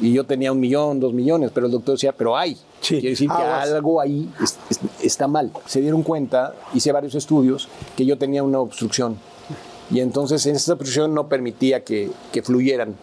[0.02, 2.56] Y yo tenía un millón, dos millones, pero el doctor decía, pero hay.
[2.82, 5.52] Sí, Quiere decir que algo ahí es- es- está mal.
[5.68, 9.18] Se dieron cuenta, hice varios estudios, que yo tenía una obstrucción.
[9.91, 12.95] Y entonces en esa obstrucción no permitía que, que fluyeran,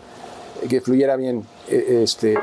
[0.68, 2.38] que fluyera bien eh, este, eh,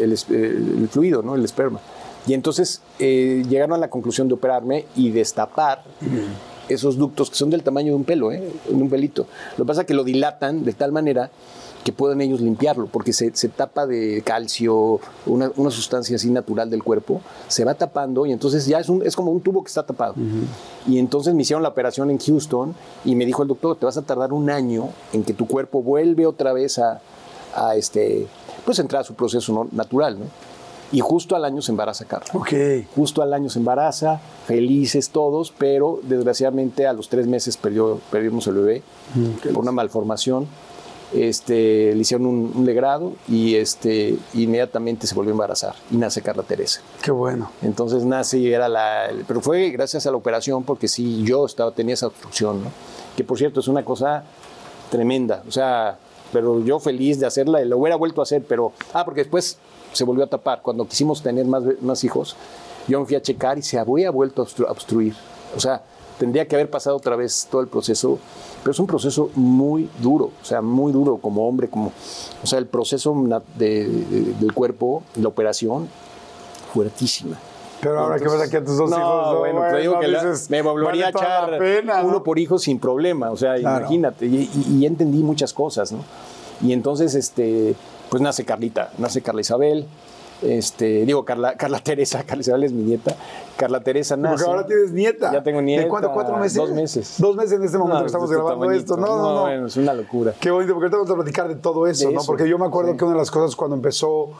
[0.00, 1.34] el, eh, el fluido, ¿no?
[1.34, 1.80] el esperma.
[2.26, 5.82] Y entonces eh, llegaron a la conclusión de operarme y destapar
[6.68, 8.42] esos ductos que son del tamaño de un pelo, ¿eh?
[8.68, 9.26] de un pelito.
[9.56, 11.30] Lo que pasa es que lo dilatan de tal manera
[11.84, 16.68] que pueden ellos limpiarlo, porque se, se tapa de calcio, una, una sustancia así natural
[16.70, 19.68] del cuerpo, se va tapando y entonces ya es, un, es como un tubo que
[19.68, 20.14] está tapado.
[20.86, 22.74] Y entonces me hicieron la operación en Houston
[23.04, 25.82] y me dijo el doctor, te vas a tardar un año en que tu cuerpo
[25.82, 27.00] vuelve otra vez a,
[27.54, 28.26] a este,
[28.64, 30.26] pues entrar a su proceso natural, ¿no?
[30.90, 32.28] Y justo al año se embaraza Carla.
[32.32, 32.52] Ok.
[32.96, 38.46] Justo al año se embaraza, felices todos, pero desgraciadamente a los tres meses perdió, perdimos
[38.46, 38.82] el bebé
[39.52, 40.46] por una malformación.
[41.14, 46.20] Este, le hicieron un, un legrado y este, inmediatamente se volvió a embarazar y nace
[46.20, 46.82] Carla Teresa.
[47.02, 47.50] Qué bueno.
[47.62, 49.08] Entonces nace y era la...
[49.26, 52.70] Pero fue gracias a la operación porque sí, yo estaba, tenía esa obstrucción, ¿no?
[53.16, 54.24] Que por cierto es una cosa
[54.90, 55.42] tremenda.
[55.48, 55.98] O sea,
[56.30, 58.72] pero yo feliz de hacerla, lo hubiera vuelto a hacer, pero...
[58.92, 59.56] Ah, porque después
[59.92, 60.60] se volvió a tapar.
[60.60, 62.36] Cuando quisimos tener más, más hijos,
[62.86, 65.14] yo me fui a checar y se había vuelto a obstruir.
[65.56, 65.82] O sea,
[66.18, 68.18] tendría que haber pasado otra vez todo el proceso,
[68.62, 71.92] pero es un proceso muy duro, o sea, muy duro como hombre, como...
[72.42, 73.14] O sea, el proceso
[73.56, 75.88] de- de- del cuerpo, la operación,
[76.72, 77.36] fuertísima.
[77.80, 80.08] Pero ahora que ves aquí a tus dos no, hijos, no, bueno, te digo que
[80.08, 82.08] la- me volvería vale a echar pena, ¿no?
[82.08, 83.78] uno por hijo sin problema, o sea, Claro.
[83.80, 86.00] imagínate, y, y- y entendí muchas cosas, ¿no?
[86.60, 87.76] Y entonces, este,
[88.10, 89.86] pues nace Carlita, nace Carla Isabel,
[90.42, 93.16] este, digo, Carla, Carla Teresa, Carla Isabel es mi nieta,
[93.56, 94.36] Carla Teresa nace.
[94.44, 95.32] Porque ahora tienes nieta.
[95.32, 95.82] Ya tengo nieta.
[95.84, 96.12] ¿De cuánto?
[96.12, 96.54] ¿Cuatro meses?
[96.56, 97.14] Dos meses.
[97.18, 98.94] Dos meses en este momento No, que estamos este grabando tamañito.
[98.94, 98.96] esto.
[98.96, 99.40] No, no, no.
[99.42, 100.34] bueno, es una locura.
[100.40, 102.20] Qué bonito, porque ahorita vamos a platicar de todo eso, De ¿no?
[102.20, 102.96] eso, Porque yo me acuerdo sí.
[102.98, 104.30] que una de las cosas cuando empezó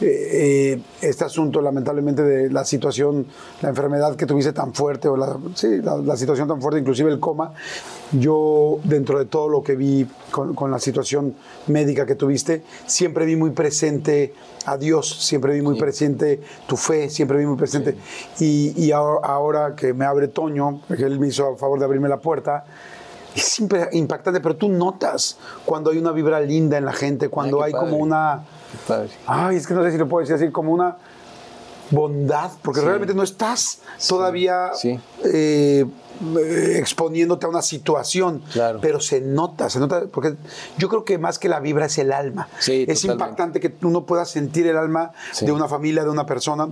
[0.00, 3.26] eh, este asunto, lamentablemente, de la situación,
[3.62, 7.10] la enfermedad que tuviste tan fuerte, o la, sí, la, la situación tan fuerte, inclusive
[7.10, 7.52] el coma,
[8.12, 11.34] yo, dentro de todo lo que vi con, con la situación
[11.68, 14.34] médica que tuviste, siempre vi muy presente
[14.66, 17.96] a Dios, siempre vi muy presente tu fe, siempre vi muy presente.
[18.40, 21.84] Y, y ahora, ahora que me abre Toño, que él me hizo a favor de
[21.84, 22.64] abrirme la puerta,
[23.34, 27.58] es siempre impactante, pero tú notas cuando hay una vibra linda en la gente, cuando
[27.58, 27.90] qué hay padre.
[27.90, 28.44] como una...
[29.26, 30.96] Ay, es que no sé si lo puedo decir así, como una
[31.90, 32.86] bondad, porque Sí.
[32.86, 34.98] realmente no estás todavía sí.
[35.24, 35.84] eh,
[36.38, 38.78] eh, exponiéndote a una situación, Claro.
[38.80, 40.34] pero se nota, se nota, porque
[40.78, 42.48] yo creo que más que la vibra es el alma.
[42.58, 43.24] Sí, es totalmente.
[43.24, 46.68] impactante que uno pueda sentir el alma de una familia, de una persona.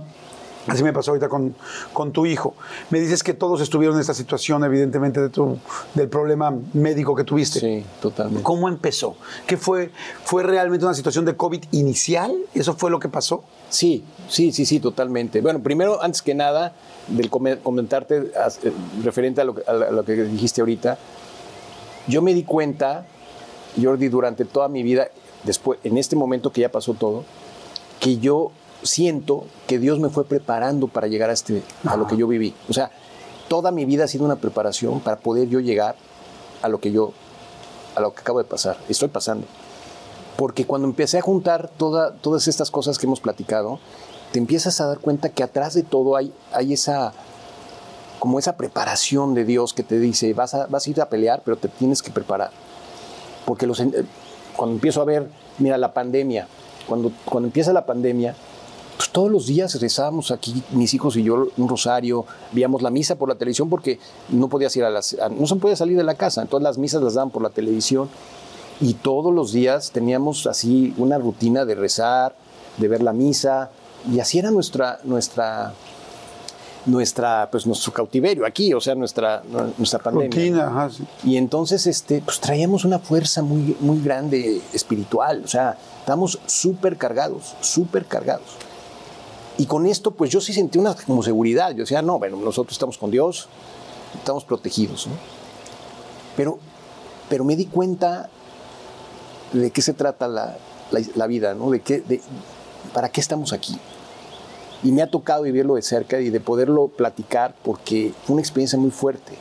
[0.67, 1.53] Así me pasó ahorita con,
[1.91, 2.55] con tu hijo.
[2.89, 5.57] Me dices que todos estuvieron en esta situación, evidentemente, de tu,
[5.93, 7.59] del problema médico que tuviste.
[7.59, 8.43] Sí, totalmente.
[8.43, 9.17] ¿Cómo empezó?
[9.45, 9.91] ¿Qué fue?
[10.23, 12.33] ¿Fue realmente una situación de COVID inicial?
[12.53, 13.43] ¿Eso fue lo que pasó?
[13.69, 15.41] Sí, sí, sí, sí, totalmente.
[15.41, 16.73] Bueno, primero, antes que nada,
[17.09, 18.71] del come- comentarte eh,
[19.03, 20.97] referente a lo, a lo que dijiste ahorita,
[22.07, 23.05] yo me di cuenta,
[23.81, 25.09] Jordi, durante toda mi vida,
[25.43, 27.25] después, en este momento que ya pasó todo,
[27.99, 28.51] que yo
[28.83, 32.53] siento que Dios me fue preparando para llegar a, este, a lo que yo viví.
[32.69, 32.91] O sea,
[33.47, 35.95] toda mi vida ha sido una preparación para poder yo llegar
[36.61, 37.11] a lo que yo,
[37.95, 39.47] a lo que acabo de pasar, estoy pasando.
[40.37, 43.79] Porque cuando empecé a juntar toda- todas estas cosas que hemos platicado,
[44.31, 47.13] te empiezas a dar cuenta que atrás de todo hay, hay esa,
[48.19, 51.41] como esa preparación de Dios que te dice, vas a, vas a ir a pelear,
[51.45, 52.49] pero te tienes que preparar.
[53.45, 53.91] Porque los, eh,
[54.55, 55.29] cuando empiezo a ver,
[55.59, 56.47] mira, la pandemia,
[56.87, 58.35] cuando, cuando empieza la pandemia,
[58.97, 63.15] pues todos los días rezábamos aquí, mis hijos y yo, un rosario, veíamos la misa
[63.15, 66.03] por la televisión porque no podías ir a las, a- no se podía salir de
[66.03, 68.09] la casa, entonces las misas las daban por la televisión
[68.81, 72.35] y todos los días teníamos así una rutina de rezar,
[72.77, 73.71] de ver la misa
[74.11, 75.73] y así era nuestra, nuestra,
[76.85, 79.41] nuestra, pues nuestro cautiverio aquí, o sea, nuestra,
[79.77, 80.27] nuestra pandemia.
[80.29, 81.03] Rutina, ajá, sí.
[81.23, 86.97] Y entonces, este, pues traíamos una fuerza muy, muy grande espiritual, o sea, estamos súper
[86.97, 88.43] cargados, súper cargados.
[89.57, 91.71] Y con esto, pues yo sí sentí una como seguridad.
[91.71, 93.47] Yo decía, no, bueno, nosotros estamos con Dios,
[94.15, 95.13] estamos protegidos, ¿no?
[96.35, 96.57] Pero,
[97.29, 98.29] pero me di cuenta
[99.53, 100.57] de qué se trata la,
[100.91, 101.69] la- la vida, ¿no?
[101.69, 102.19] De qué, de,
[102.93, 103.77] ¿Para qué estamos aquí?
[104.83, 108.77] Y me ha tocado vivirlo de cerca y de poderlo platicar porque fue una experiencia
[108.79, 109.33] muy fuerte.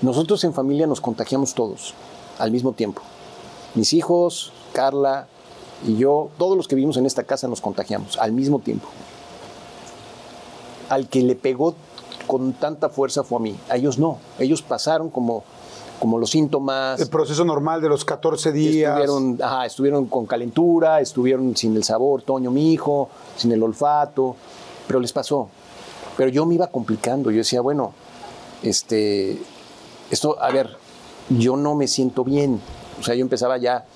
[0.00, 1.94] Nosotros en familia nos contagiamos todos
[2.38, 3.02] al mismo tiempo.
[3.74, 5.26] Mis hijos, Carla
[5.86, 8.88] y yo, todos los que vivimos en esta casa nos contagiamos al mismo tiempo.
[10.92, 11.74] Al que le pegó
[12.26, 14.18] con tanta fuerza fue a mí, a ellos no.
[14.38, 15.42] Ellos pasaron como,
[15.98, 17.00] como los síntomas.
[17.00, 18.98] El proceso normal de los 14 días.
[18.98, 24.36] Estuvieron, ajá, estuvieron con calentura, estuvieron sin el sabor, Toño, mi hijo, sin el olfato,
[24.86, 25.48] pero les pasó.
[26.16, 27.94] Pero yo me iba complicando, yo decía, bueno,
[28.62, 29.40] este,
[30.10, 30.76] esto, a ver,
[31.30, 32.60] yo no me siento bien.
[33.00, 33.86] O sea, yo empezaba ya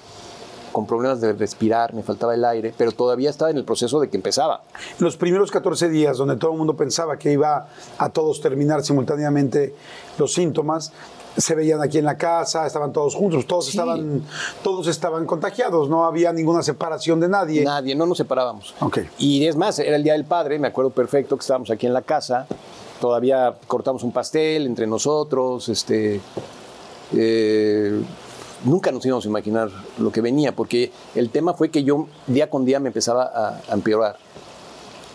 [0.76, 4.10] con problemas de respirar, me faltaba el aire, pero todavía estaba en el proceso de
[4.10, 4.60] que empezaba.
[4.98, 9.74] Los primeros 14 días, donde todo el mundo pensaba que iba a todos terminar simultáneamente
[10.18, 10.92] los síntomas,
[11.34, 13.70] se veían aquí en la casa, estaban todos juntos, todos, Sí.
[13.70, 14.20] estaban,
[14.62, 17.64] todos estaban contagiados, no había ninguna separación de nadie.
[17.64, 18.74] Nadie, no nos separábamos.
[18.80, 18.98] Ok.
[19.16, 21.94] Y es más, era el Día del Padre, me acuerdo perfecto que estábamos aquí en
[21.94, 22.46] la casa,
[23.00, 26.20] todavía cortamos un pastel entre nosotros, este,
[27.14, 27.98] eh,
[28.64, 32.50] nunca nos íbamos a imaginar lo que venía, porque el tema fue que yo día
[32.50, 34.16] con día me empezaba a, a empeorar.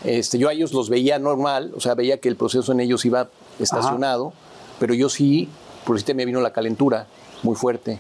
[0.04, 3.06] Este, yo a ellos los veía normal, o sea, veía que el proceso en ellos
[3.06, 3.30] iba
[3.60, 4.34] estacionado,
[4.80, 5.48] pero yo sí,
[5.86, 7.08] por si me vino la calentura
[7.44, 8.00] muy fuerte,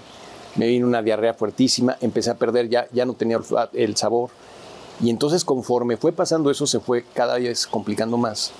[0.55, 3.39] me vino una diarrea fuertísima, empecé a perder, ya, ya no tenía
[3.73, 4.29] el sabor.
[5.01, 8.51] Y entonces conforme fue pasando eso, se fue cada vez complicando más.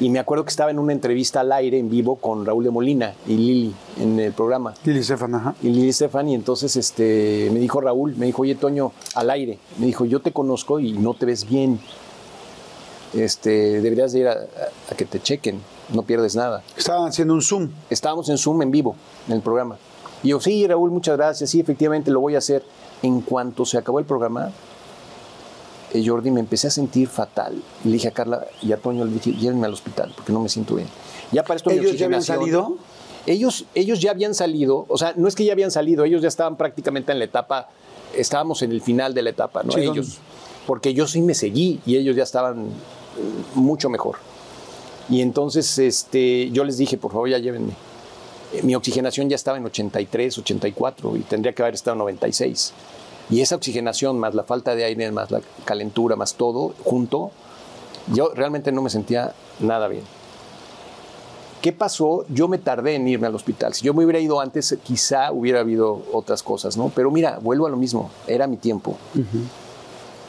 [0.00, 2.70] Y me acuerdo que estaba en una entrevista al aire, en vivo, con Raúl de
[2.70, 4.74] Molina y Lili en el programa.
[4.84, 5.54] Lili Stefan, ajá.
[5.60, 9.58] Y Lili Stefan, y entonces este, me dijo Raúl, me dijo, oye Toño, al aire,
[9.78, 11.80] me dijo, yo te conozco y no te ves bien.
[13.14, 15.60] Este, deberías de ir a, a- a que te chequen,
[15.92, 16.62] no pierdes nada.
[16.76, 17.70] Estaban haciendo un Zoom.
[17.90, 18.94] Estábamos en Zoom en vivo,
[19.26, 19.78] en el programa.
[20.22, 22.62] Y yo, sí, Raúl, muchas gracias, sí, efectivamente lo voy a hacer.
[23.02, 24.50] En cuanto se acabó el programa,
[25.94, 27.54] eh, Jordi, me empecé a sentir fatal.
[27.84, 30.40] Y le dije a Carla y a Toño, le dije, llévenme al hospital porque no
[30.40, 30.88] me siento bien.
[31.32, 32.78] Ya para esto mi ¿Ellos ya habían oxigenación- salido?
[33.26, 36.28] Ellos, ellos ya habían salido, o sea, no es que ya habían salido, ellos ya
[36.28, 37.68] estaban prácticamente en la etapa,
[38.16, 39.72] estábamos en el final de la etapa, ¿no?
[39.72, 40.16] Sí, ellos,
[40.66, 42.70] porque yo sí me seguí y ellos ya estaban eh,
[43.54, 44.16] mucho mejor.
[45.10, 47.72] Y entonces este, yo les dije, por favor, ya llévenme.
[48.54, 52.72] Eh, Mi oxigenación ya estaba en 83, 84 y tendría que haber estado en 96.
[53.30, 57.30] Y esa oxigenación, más la falta de aire, más la calentura, más todo junto,
[58.12, 60.02] yo realmente no me sentía nada bien.
[61.60, 62.24] ¿Qué pasó?
[62.28, 63.74] Yo me tardé en irme al hospital.
[63.74, 66.90] Si yo me hubiera ido antes, quizá hubiera habido otras cosas, ¿no?
[66.94, 68.96] Pero mira, vuelvo a lo mismo, era mi tiempo.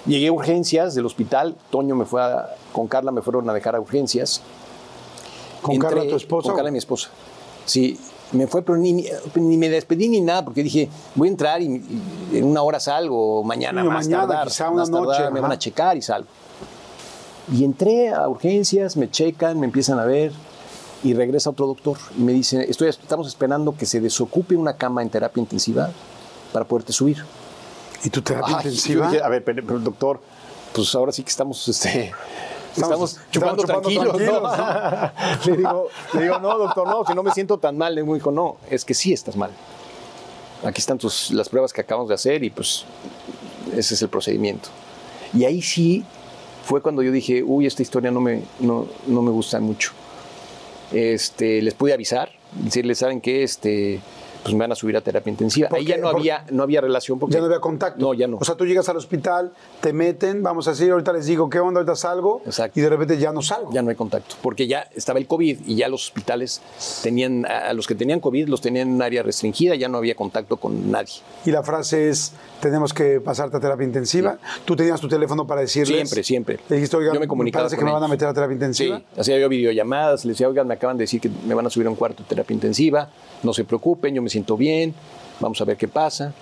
[0.07, 3.75] Llegué a urgencias del hospital, Toño me fue a- con Carla me fueron a dejar
[3.75, 4.41] a urgencias.
[5.61, 6.47] ¿Con Carla, tu esposa?
[6.47, 7.09] Con Carla, mi esposa.
[7.65, 7.99] Sí,
[8.31, 9.05] me fue, pero ni,
[9.35, 11.65] ni me despedí ni nada, porque dije, voy a entrar y,
[12.31, 15.31] y en una hora salgo, mañana Sí, más mañana, tardar, quizá una más tardar, noche,
[15.31, 16.27] me van a checar y salgo.
[17.51, 20.31] Y entré a urgencias, me checan, me empiezan a ver
[21.03, 25.01] y regresa otro doctor y me dice, Estoy, estamos esperando que se desocupe una cama
[25.01, 25.89] en terapia intensiva
[26.53, 27.23] para poderte subir.
[28.03, 29.09] ¿Y tu terapia Ay, intensiva?
[29.09, 30.21] dije, a ver, pero, pero, doctor,
[30.73, 32.11] pues ahora sí que estamos, este,
[32.75, 34.15] estamos, Estamos chupando, tranquilos.
[34.15, 35.45] tranquilos, ¿no?
[35.45, 37.95] le, digo, le digo, no, doctor, no, si no me siento tan mal.
[37.95, 39.51] Le dijo, no, es que sí estás mal.
[40.63, 42.85] Aquí están tus, las pruebas que acabamos de hacer y pues
[43.75, 44.69] ese es el procedimiento.
[45.33, 46.03] Y ahí sí
[46.65, 49.91] fue cuando yo dije, uy, esta historia no me, no, no me gusta mucho.
[50.91, 53.43] Este, les pude avisar, decirles, ¿saben qué?
[53.43, 54.01] Este,
[54.43, 55.69] pues me van a subir a terapia intensiva.
[55.69, 57.99] ¿Por Ahí ya no había, no había relación porque Ya no había contacto.
[57.99, 58.37] No, ya no.
[58.37, 61.59] O sea, tú llegas al hospital, te meten, vamos a decir, ahorita les digo qué
[61.59, 62.41] onda, ahorita salgo.
[62.45, 62.79] Exacto.
[62.79, 63.71] Y de repente ya no salgo.
[63.71, 66.61] ya no hay contacto, porque ya estaba el COVID y ya los hospitales
[67.03, 70.15] tenían, a los que tenían COVID los tenían en un área restringida, ya no había
[70.15, 71.13] contacto con nadie.
[71.45, 74.37] Y la frase es, tenemos que pasarte a terapia intensiva.
[74.65, 75.97] Tú tenías tu teléfono para decirles.
[75.97, 76.59] Siempre, siempre.
[76.69, 78.11] Le dijiste, oigan, Yo me comunicaba parece que con me van a ellos.
[78.11, 78.97] meter a terapia intensiva.
[78.97, 81.69] Sí, hacía yo videollamadas, les decía, oigan, me acaban de decir que me van a
[81.69, 83.09] subir a un cuarto de terapia intensiva,
[83.43, 84.93] no se preocupen, yo me siento bien,
[85.39, 86.33] vamos a ver qué pasa.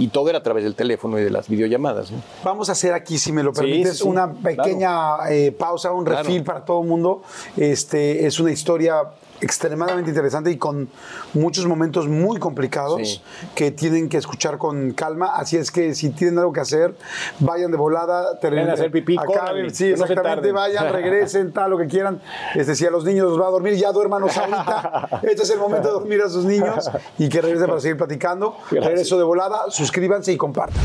[0.00, 2.12] Y todo era a través del teléfono y de las videollamadas.
[2.12, 2.18] ¿no?
[2.44, 4.08] Vamos a hacer aquí, si me lo permites, sí, sí.
[4.08, 6.22] una pequeña eh, pausa, un Claro.
[6.22, 7.22] refil para todo el mundo.
[7.56, 9.02] Este, es una historia
[9.40, 10.88] extremadamente interesante y con
[11.34, 13.22] muchos momentos muy complicados Sí.
[13.54, 15.36] que tienen que escuchar con calma.
[15.36, 16.94] Así es que si tienen algo que hacer,
[17.40, 18.38] vayan de volada.
[18.40, 20.52] terminen- hacer pipí, acaben, sí, no exactamente.
[20.52, 22.20] vayan, regresen, tal, lo que quieran.
[22.54, 25.08] Este, si a los niños los va a dormir, ya duérmanos ahorita.
[25.22, 28.56] Este es el momento de dormir a sus niños y que regresen para seguir platicando.
[28.70, 28.84] Gracias.
[28.84, 30.82] Regreso de volada, suscríbanse y compartan.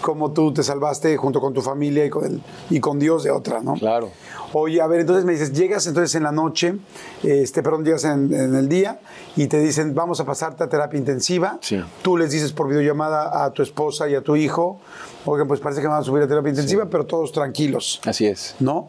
[0.00, 3.30] como tú te salvaste junto con tu familia y con, el, y con Dios de
[3.30, 3.74] otra, ¿no?
[3.74, 4.10] Claro.
[4.52, 6.76] Oye, a ver, entonces me dices, llegas entonces en la noche,
[7.24, 9.00] este, perdón, llegas en, en el día
[9.34, 11.58] y te dicen, vamos a pasarte a terapia intensiva.
[11.60, 11.82] Sí.
[12.02, 14.78] Tú les dices por videollamada a tu esposa y a tu hijo,
[15.24, 18.26] oigan, pues parece que me van a subir a terapia intensiva, pero todos tranquilos, Así
[18.26, 18.54] es.
[18.60, 18.88] ¿no?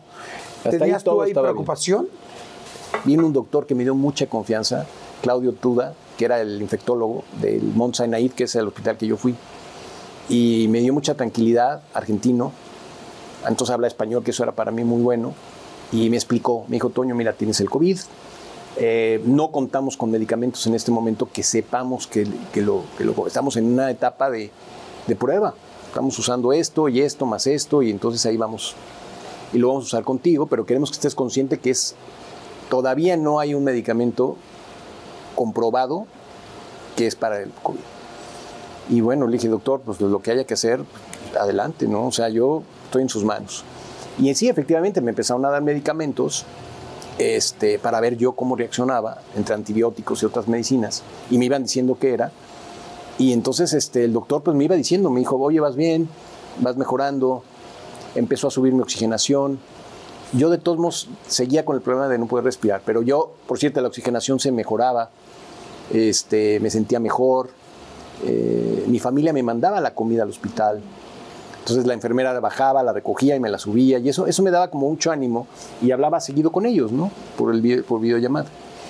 [0.57, 2.07] Hasta ahí ¿Tenías tú ahí bien.
[3.05, 4.85] Vino un doctor que me dio mucha confianza,
[5.21, 9.17] Claudio Tuda, que era el infectólogo del Mount Sinai, que es el hospital que yo
[9.17, 9.35] fui.
[10.29, 12.51] Y me dio mucha tranquilidad, argentino.
[13.47, 15.33] Entonces habla español, que eso era para mí muy bueno.
[15.91, 17.97] Y me explicó, me dijo, Toño, mira, tienes el COVID.
[18.79, 23.25] Eh, no contamos con medicamentos en este momento que sepamos que, que, lo, que lo,
[23.25, 24.51] estamos en una etapa de,
[25.07, 25.53] de prueba.
[25.87, 28.75] Estamos usando esto y esto más esto y entonces ahí vamos
[29.53, 31.95] y lo vamos a usar contigo, pero queremos que estés consciente que es
[32.69, 34.37] todavía no hay un medicamento
[35.35, 36.07] comprobado
[36.95, 37.79] que es para el COVID.
[38.89, 40.81] Y bueno, le dije, doctor, pues lo que haya que hacer,
[41.39, 42.07] adelante, ¿no?
[42.07, 43.63] O sea, yo estoy en sus manos.
[44.17, 46.45] Y en sí, efectivamente, me empezaron a dar medicamentos
[47.19, 51.03] este, para ver yo cómo reaccionaba entre antibióticos y otras medicinas.
[51.29, 52.31] Y me iban diciendo qué era.
[53.17, 56.07] Y entonces este, el doctor pues me iba diciendo, me dijo, oye, vas bien,
[56.61, 57.43] vas mejorando,
[58.15, 59.59] empezó a subir mi oxigenación.
[60.33, 63.59] Yo de todos modos seguía con el problema de no poder respirar, pero yo, por
[63.59, 65.09] cierto, la oxigenación se mejoraba,
[65.93, 67.49] este, me sentía mejor,
[68.25, 70.81] eh, mi familia me mandaba la comida al hospital,
[71.59, 74.69] entonces la enfermera bajaba, la recogía y me la subía, y eso, eso me daba
[74.69, 75.47] como mucho ánimo,
[75.81, 77.11] y hablaba seguido con ellos, ¿no?
[77.37, 78.47] Por, el, por videollamada.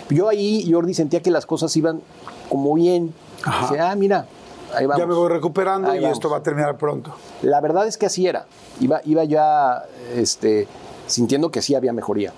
[0.10, 2.02] Yo ahí, Jordi, sentía que las cosas iban
[2.50, 3.14] como bien.
[3.62, 4.26] Dice, ah, mira,
[4.74, 5.00] ahí vamos.
[5.00, 6.18] Ya me voy recuperando Ahí y vamos.
[6.18, 7.14] esto va a terminar pronto.
[7.42, 8.46] La verdad es que así era.
[8.80, 9.84] Iba, iba ya
[10.16, 10.68] este,
[11.08, 12.34] sintiendo que sí había mejoría.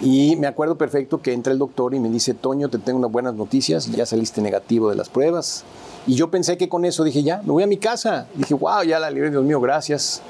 [0.00, 3.12] Y me acuerdo perfecto que entra el doctor y me dice, Toño, te tengo unas
[3.12, 5.64] buenas noticias, ya saliste negativo de las pruebas.
[6.06, 8.26] Y yo pensé que con eso dije, ya, me voy a mi casa.
[8.34, 10.20] Dije, wow, ya la libré, Dios mío, gracias.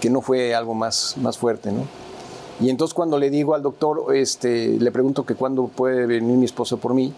[0.00, 1.86] Que no fue algo más, más fuerte, ¿no?
[2.60, 6.44] Y entonces cuando le digo al doctor, este, le pregunto que cuándo puede venir mi
[6.44, 7.12] esposa por mí,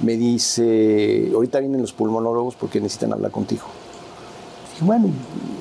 [0.00, 3.64] me dice, ahorita vienen los pulmonólogos porque necesitan hablar contigo.
[4.80, 5.10] Bueno,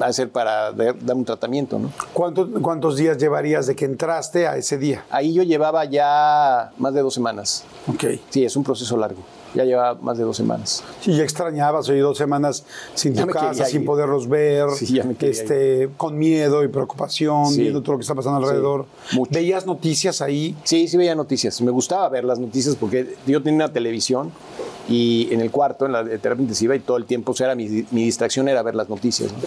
[0.01, 1.91] va a ser para dar, un tratamiento, ¿no?
[2.13, 5.03] ¿Cuánto- ¿Cuántos días llevarías de que entraste a ese día?
[5.09, 7.63] Ahí yo llevaba ya más de dos semanas.
[7.87, 8.05] Ok.
[8.29, 9.21] Sí, es un proceso largo.
[9.55, 10.83] Ya llevaba más de dos semanas.
[11.01, 12.63] Sí, ya extrañabas, oye, dos semanas
[12.93, 17.47] sin Ya tu casa, sin poderlos ver, Sí, ya me este, con miedo y preocupación,
[17.47, 17.61] Sí.
[17.61, 18.85] viendo todo lo que está pasando Sí, alrededor.
[19.13, 19.31] mucho.
[19.33, 20.55] ¿Veías noticias ahí?
[20.63, 21.59] Sí, sí veía noticias.
[21.61, 24.31] Me gustaba ver las noticias porque yo tenía una televisión
[24.89, 27.55] y en el cuarto, en la terapia intensiva, y todo el tiempo, o sea, era
[27.55, 29.31] mi, mi distracción era ver las noticias.
[29.31, 29.37] ¿no?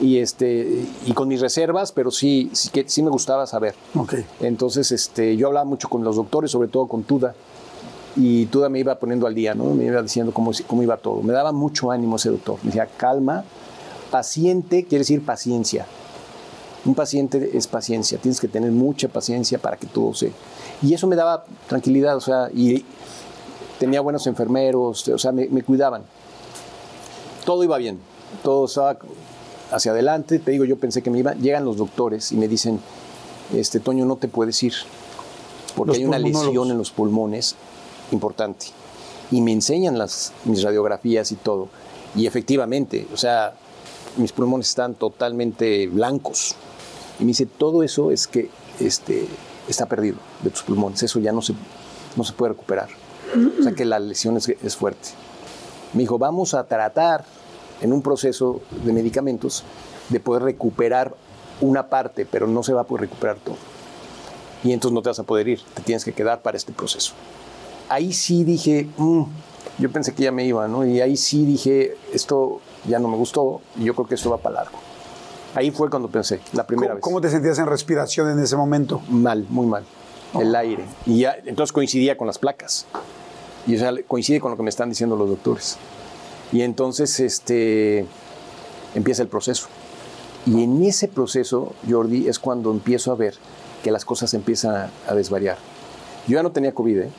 [0.00, 3.74] Y, este, y con mis reservas, pero sí, sí, que, sí me gustaba saber.
[3.96, 4.14] Ok.
[4.40, 7.34] Entonces, este, yo hablaba mucho con los doctores, sobre todo con Tuda,
[8.14, 9.64] y Tuda me iba poniendo al día, ¿no?
[9.74, 11.22] Me iba diciendo cómo, cómo iba todo.
[11.22, 12.58] Me daba mucho ánimo ese doctor.
[12.62, 13.44] Me decía, calma,
[14.10, 15.86] paciente quiere decir paciencia.
[16.84, 20.32] Un paciente es paciencia, tienes que tener mucha paciencia para que todo se...
[20.80, 22.84] Y eso me daba tranquilidad, o sea, y
[23.78, 26.02] tenía buenos enfermeros, o sea, me, me cuidaban.
[27.44, 27.98] Todo iba bien,
[28.42, 28.98] todo estaba
[29.70, 32.80] hacia adelante, te digo, yo pensé que me iba, llegan los doctores y me dicen,
[33.54, 34.74] este, Toño, no te puedes ir,
[35.74, 37.56] porque Los hay una lesión en los pulmones
[38.12, 38.66] importante.
[39.30, 41.68] Y me enseñan las, mis radiografías y todo.
[42.16, 43.54] Y efectivamente, o sea,
[44.16, 46.56] mis pulmones están totalmente blancos.
[47.20, 48.48] Y me dice, todo eso es que
[48.80, 49.26] este,
[49.68, 51.54] está perdido de tus pulmones, eso ya no se,
[52.16, 52.88] no se puede recuperar.
[53.58, 55.08] O sea que la lesión es, es fuerte.
[55.92, 57.24] Me dijo, vamos a tratar
[57.80, 59.64] en un proceso de medicamentos
[60.08, 61.14] de poder recuperar
[61.60, 63.56] una parte, pero no se va a poder recuperar todo.
[64.64, 67.12] Y entonces no te vas a poder ir, te tienes que quedar para este proceso.
[67.88, 69.22] Ahí sí dije, "Mm",
[69.78, 70.84] yo pensé que ya me iba, ¿no?
[70.84, 74.38] Y ahí sí dije, esto ya no me gustó y yo creo que esto va
[74.38, 74.78] para largo.
[75.54, 77.02] Ahí fue cuando pensé, la primera ¿Cómo, vez.
[77.02, 79.00] cómo te sentías en respiración en ese momento?
[79.08, 79.84] Mal, muy mal.
[80.38, 80.84] El aire.
[81.06, 82.86] Y ya, entonces coincidía con las placas.
[83.68, 85.76] Y o sea, coincide con lo que me están diciendo los doctores.
[86.50, 88.06] Y entonces este,
[88.94, 89.68] empieza el proceso.
[90.46, 93.34] Y en ese proceso, Jordi, es cuando empiezo a ver
[93.84, 95.58] que las cosas empiezan a, desvariar.
[96.26, 97.10] Yo ya no tenía COVID, ¿eh?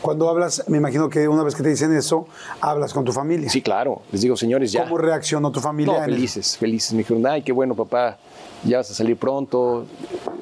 [0.00, 2.26] Cuando hablas, me imagino que una vez que te dicen eso,
[2.60, 3.48] hablas con tu familia.
[3.48, 4.02] Sí, claro.
[4.10, 4.84] Les digo, señores, ya.
[4.84, 5.92] ¿Cómo reaccionó tu familia?
[5.92, 6.92] No, en el- felices, felices.
[6.92, 8.18] Me dijeron, ay, qué bueno, papá,
[8.64, 9.86] ya vas a salir pronto.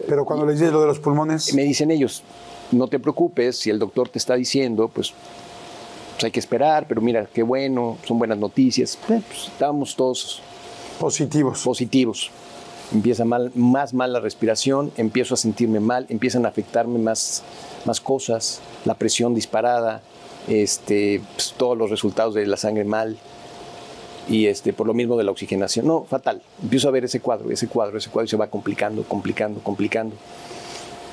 [0.09, 2.23] Pero cuando le dices lo de los pulmones, Me dicen ellos,
[2.73, 5.13] no te preocupes, si el doctor te está diciendo, pues,
[6.15, 8.99] pues hay que esperar, pero mira, qué bueno, son buenas noticias.
[9.09, 10.41] Eh, pues, estábamos todos
[10.99, 11.63] positivos.
[11.63, 12.31] positivos.
[12.93, 17.43] Empieza mal, más mal la respiración, empiezo a sentirme mal, empiezan a afectarme más,
[17.85, 20.03] más cosas, la presión disparada,
[20.47, 23.19] este, pues, todos los resultados de la sangre mal
[24.29, 25.87] y este, por lo mismo de la oxigenación.
[25.87, 26.43] No, fatal.
[26.63, 30.17] Empiezo a ver ese cuadro, ese cuadro, ese cuadro y se va complicando, complicando, complicando.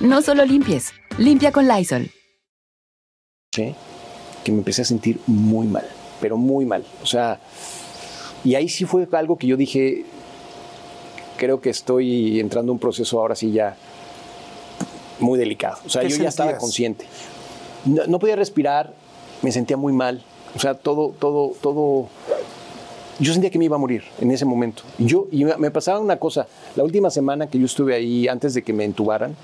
[0.00, 2.10] No solo limpies, limpia con Lysol.
[3.52, 5.86] que me empecé a sentir muy mal,
[6.20, 6.84] pero muy mal.
[7.02, 7.38] O sea,
[8.44, 10.04] y ahí sí fue algo que yo dije,
[11.36, 13.76] creo que estoy entrando en un proceso ahora sí ya
[15.18, 15.78] muy delicado.
[15.84, 16.60] O sea, ¿Qué yo ya estaba sentías?
[16.62, 17.06] consciente.
[17.84, 18.94] No, no podía respirar,
[19.42, 20.22] me sentía muy mal.
[20.56, 22.08] O sea, todo, todo, todo.
[23.18, 24.82] Yo sentía que me iba a morir en ese momento.
[24.96, 26.46] Yo, y me pasaba una cosa.
[26.74, 29.36] La última semana que yo estuve ahí, antes de que me entubaran,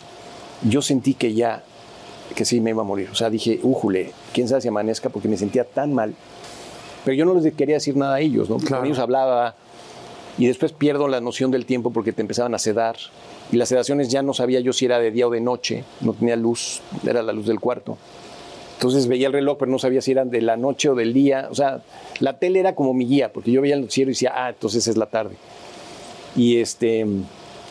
[0.62, 1.62] yo sentí que ya,
[2.34, 3.08] que sí me iba a morir.
[3.10, 6.14] O sea, dije, újule, quién sabe si amanezca, porque me sentía tan mal.
[7.04, 8.56] Pero yo no les quería decir nada a ellos, ¿no?
[8.56, 8.78] Claro.
[8.78, 9.54] Con ellos hablaba,
[10.38, 12.96] y después pierdo la noción del tiempo porque te empezaban a sedar.
[13.50, 16.12] Y las sedaciones ya no sabía yo si era de día o de noche, no
[16.12, 17.96] tenía luz, era la luz del cuarto.
[18.74, 21.48] Entonces veía el reloj, pero no sabía si eran de la noche o del día.
[21.50, 21.82] O sea,
[22.20, 24.86] la tele era como mi guía, porque yo veía el noticiero y decía, ah, entonces
[24.86, 25.36] es la tarde.
[26.34, 27.06] Y, este,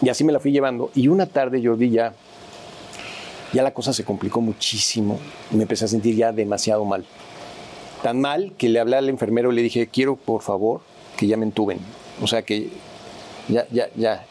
[0.02, 0.90] y así me la fui llevando.
[0.96, 2.14] Y una tarde, Jordi, ya,
[3.56, 5.18] ya la cosa se complicó muchísimo.
[5.52, 7.06] Y me empecé a sentir ya demasiado mal.
[8.04, 10.82] Tan mal que le hablé al enfermero y le dije, quiero por favor
[11.18, 11.80] que ya me entuben.
[12.22, 12.70] O sea, que
[13.48, 14.26] ya, ya, ya.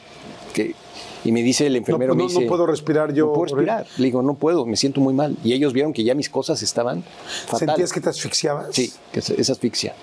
[0.53, 0.75] Que,
[1.25, 3.27] y me dice el enfermero, no- me no puedo respirar yo.
[3.27, 3.87] No puedo respirar.
[3.97, 5.37] Le digo, no puedo, me siento muy mal.
[5.43, 7.03] Y ellos vieron que ya mis cosas estaban
[7.47, 7.69] fatal.
[7.71, 8.69] ¿Sentías que te asfixiabas?
[8.73, 9.95] Sí, que es, asfixia.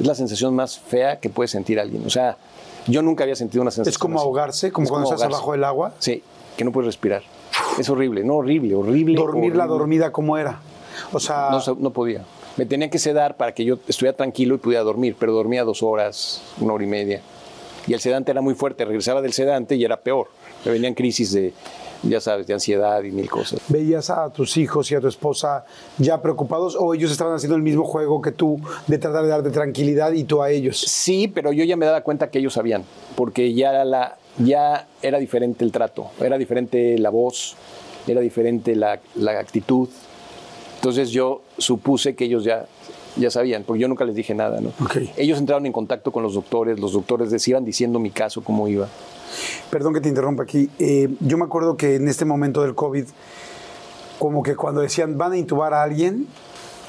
[0.00, 2.04] Es la sensación más fea que puede sentir alguien.
[2.06, 2.36] O sea,
[2.88, 4.24] yo nunca había sentido una sensación Es como así.
[4.24, 5.36] ahogarse, como Es cuando estás ahogarse.
[5.36, 5.94] abajo del agua.
[6.00, 6.22] Sí,
[6.56, 7.22] que no puedes respirar.
[7.78, 9.16] Es horrible, no horrible, horrible.
[9.16, 9.78] Dormir la horrible.
[9.78, 10.60] dormida como era.
[11.12, 12.24] O sea, No, no podía.
[12.56, 15.82] Me tenía que sedar para que yo estuviera tranquilo y pudiera dormir, pero dormía dos
[15.82, 17.20] horas, una hora y media.
[17.86, 20.28] Y el sedante era muy fuerte, regresaba del sedante y era peor.
[20.64, 21.52] Me venían crisis de,
[22.04, 23.60] ya sabes, de ansiedad y mil cosas.
[23.68, 25.64] ¿veías a tus hijos y a tu esposa
[25.98, 29.50] ya preocupados o ellos estaban haciendo el mismo juego que tú de tratar de darte
[29.50, 30.78] tranquilidad y tú a ellos?
[30.78, 32.84] Sí, pero yo ya me daba cuenta que ellos sabían,
[33.16, 37.56] porque ya era, la, ya era diferente el trato, era diferente la voz,
[38.06, 39.88] era diferente la, la actitud.
[40.76, 42.66] Entonces yo supuse que ellos ya,
[43.16, 44.60] ya sabían, porque yo nunca les dije nada.
[44.60, 44.70] ¿no?
[44.84, 44.96] Ok.
[45.16, 48.68] Ellos entraron en contacto con los doctores, los doctores les iban diciendo mi caso, cómo
[48.68, 48.88] iba.
[49.70, 50.68] Perdón que te interrumpa aquí.
[50.78, 53.06] Eh, yo me acuerdo que en este momento del COVID,
[54.18, 56.26] como que cuando decían van a intubar a alguien,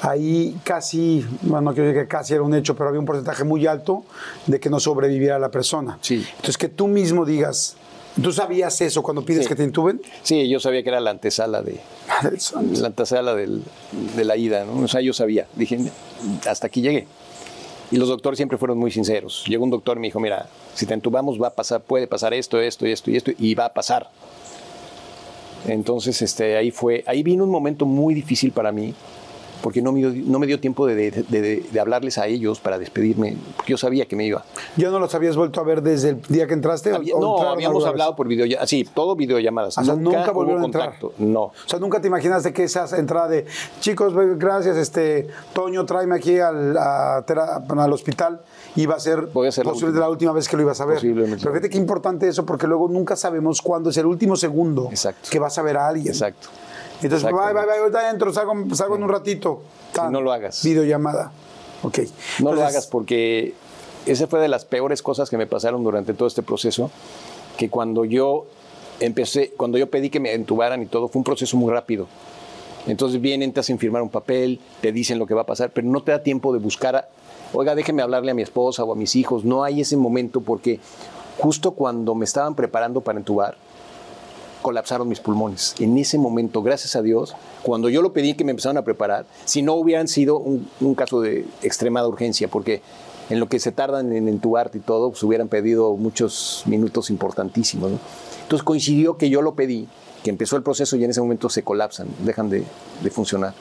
[0.08, 3.44] ahí casi, bueno, no quiero decir que casi era un hecho, pero había un porcentaje
[3.44, 4.04] muy alto
[4.48, 5.98] de que no sobreviviera la persona.
[6.02, 6.26] Sí.
[6.32, 7.76] Entonces, que tú mismo digas,
[8.22, 9.50] ¿tú sabías eso cuando pides Sí.
[9.50, 10.02] que te intuben?
[10.24, 11.80] Sí, yo sabía que era la antesala de,
[12.80, 13.64] la antesala del-
[14.16, 14.84] de la ida, ¿no?
[14.84, 15.48] O sea, yo sabía.
[15.56, 15.80] Dije,
[16.48, 17.08] hasta aquí llegué.
[17.92, 19.44] Y los doctores siempre fueron muy sinceros.
[19.48, 22.34] Llegó un doctor y me dijo, mira, si te entubamos va a pasar, puede pasar
[22.34, 24.10] esto, esto y esto y esto, y va a pasar.
[25.68, 28.94] Entonces, este, ahí fue, ahí vino un momento muy difícil para mí,
[29.66, 32.60] porque no me dio, no me dio tiempo de, de- de- de hablarles a ellos
[32.60, 34.46] para despedirme, porque yo sabía que me iba.
[34.78, 36.94] ¿Ya no los habías vuelto a ver desde el día que entraste?
[36.94, 39.76] Había- o no, habíamos hablado por videollamadas, sí, todo videollamadas.
[39.80, 40.84] O sea, nunca, hubo volvieron a entrar.
[41.00, 41.42] contacto, no.
[41.46, 43.48] O sea, nunca te imaginaste que esa entrada de
[43.80, 48.42] chicos, gracias, este Toño, tráeme aquí al, a al hospital
[48.76, 50.98] iba a ser Podía ser la posiblemente la última vez que lo ibas a ver.
[50.98, 51.38] Posiblemente.
[51.42, 55.30] Pero fíjate qué importante eso, porque luego nunca sabemos cuándo es el último segundo Exacto.
[55.32, 56.10] que vas a ver a alguien.
[56.10, 56.50] Exacto.
[57.06, 59.62] Entonces, bye, bye, bye, ahorita entro, salgo, salgo en un ratito.
[59.94, 60.12] Tan.
[60.12, 60.62] no lo hagas.
[60.64, 61.32] Videollamada.
[61.84, 62.00] Ok.
[62.40, 63.54] No lo hagas porque
[64.06, 66.92] esa fue de las peores cosas que me pasaron durante todo este proceso,
[67.58, 68.46] que cuando yo
[69.00, 72.08] empecé, cuando yo pedí que me entubaran y todo, fue un proceso muy rápido.
[72.88, 75.88] Entonces vienen, te hacen firmar un papel, te dicen lo que va a pasar, pero
[75.88, 77.08] no te da tiempo de buscar, a-
[77.54, 79.44] oiga, déjeme hablarle a mi esposa o a mis hijos.
[79.44, 80.80] No hay ese momento porque
[81.40, 83.56] justo cuando me estaban preparando para entubar,
[84.66, 85.76] colapsaron mis pulmones.
[85.78, 89.28] En ese momento, gracias a Dios, cuando yo lo pedí que me empezaran a preparar,
[89.46, 92.82] si no hubieran sido un, un caso de extremada urgencia, porque
[93.30, 97.92] en lo que se tardan en entubarte y todo, pues hubieran pedido muchos minutos importantísimos.
[97.92, 98.00] ¿no?
[98.42, 99.88] Entonces coincidió que yo lo pedí,
[100.24, 102.64] que empezó el proceso y en ese momento se colapsan, dejan de,
[103.04, 103.54] de funcionar.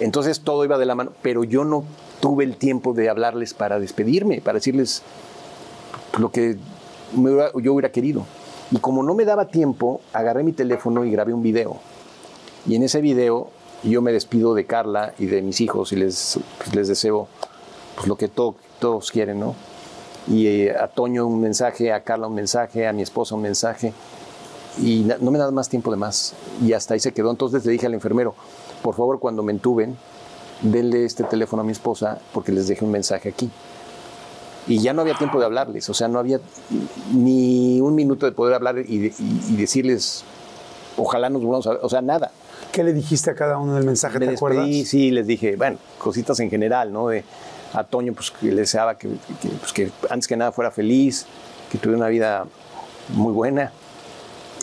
[0.00, 1.84] Entonces todo iba de la mano, pero yo no
[2.18, 5.02] tuve el tiempo de hablarles para despedirme, para decirles
[6.18, 6.56] lo que
[7.14, 8.26] yo hubiera querido.
[8.70, 11.78] Y como no me daba tiempo, agarré mi teléfono y grabé un video.
[12.66, 13.50] Y en ese video
[13.84, 17.28] yo me despido de Carla y de mis hijos y les, pues, les deseo
[17.94, 19.54] pues, lo que to- todos quieren, ¿no?
[20.28, 23.92] Y eh, a Toño un mensaje, a Carla un mensaje, a mi esposa un mensaje.
[24.82, 26.34] Y no me da más tiempo de más.
[26.60, 27.30] Y hasta ahí se quedó.
[27.30, 28.34] Entonces le dije al enfermero,
[28.82, 29.96] por favor, cuando me entuben,
[30.62, 33.48] denle este teléfono a mi esposa porque les dejé un mensaje aquí.
[34.68, 36.40] Y ya no había tiempo de hablarles, o sea, no había
[37.12, 40.24] ni un minuto de poder hablar y, de- y- y decirles,
[40.96, 42.30] ojalá nos volvamos a ver, o sea, nada.
[42.72, 44.18] ¿Qué le dijiste a cada uno en el mensaje?
[44.18, 44.88] Me ¿Te despedí, acuerdas?
[44.88, 47.08] sí, les dije, bueno, cositas en general, ¿no?
[47.08, 47.22] De,
[47.72, 49.08] a Toño, pues que le deseaba que,
[49.40, 51.26] que, pues, que antes que nada fuera feliz,
[51.70, 52.44] que tuviera una vida
[53.10, 53.72] muy buena.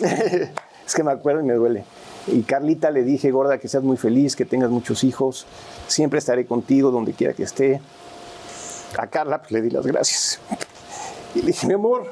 [0.00, 1.84] es que me acuerdo y me duele.
[2.26, 5.46] Y Carlita le dije, gorda, que seas muy feliz, que tengas muchos hijos,
[5.88, 7.80] siempre estaré contigo donde quiera que esté.
[8.98, 10.40] A Carla, pues le di las gracias.
[11.34, 12.06] Y le dije, mi amor,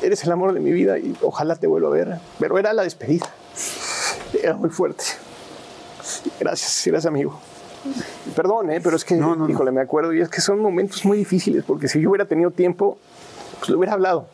[0.00, 2.18] eres el amor de mi vida y ojalá te vuelva a ver.
[2.38, 3.26] Pero era la despedida.
[4.42, 5.04] Era muy fuerte.
[6.40, 7.38] Gracias, gracias amigo.
[8.34, 8.80] Perdón, ¿eh?
[8.82, 9.50] pero es que, No, no, no.
[9.50, 12.50] híjole, me acuerdo y es que son momentos muy difíciles porque si yo hubiera tenido
[12.50, 12.98] tiempo,
[13.58, 14.26] pues le hubiera hablado.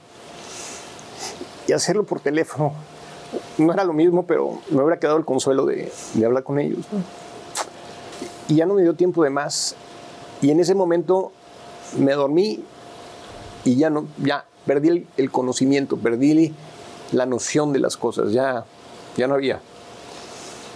[1.66, 2.72] Y hacerlo por teléfono
[3.58, 6.86] no era lo mismo, pero me hubiera quedado el consuelo de, de hablar con ellos.
[6.92, 7.00] ¿no?
[8.48, 9.74] Y ya no me dio tiempo de más.
[10.42, 11.32] Y en ese momento
[11.98, 12.62] me dormí
[13.64, 16.54] y ya no, ya perdí el, el conocimiento, perdí
[17.12, 18.64] la noción de las cosas, ya,
[19.16, 19.60] ya no había.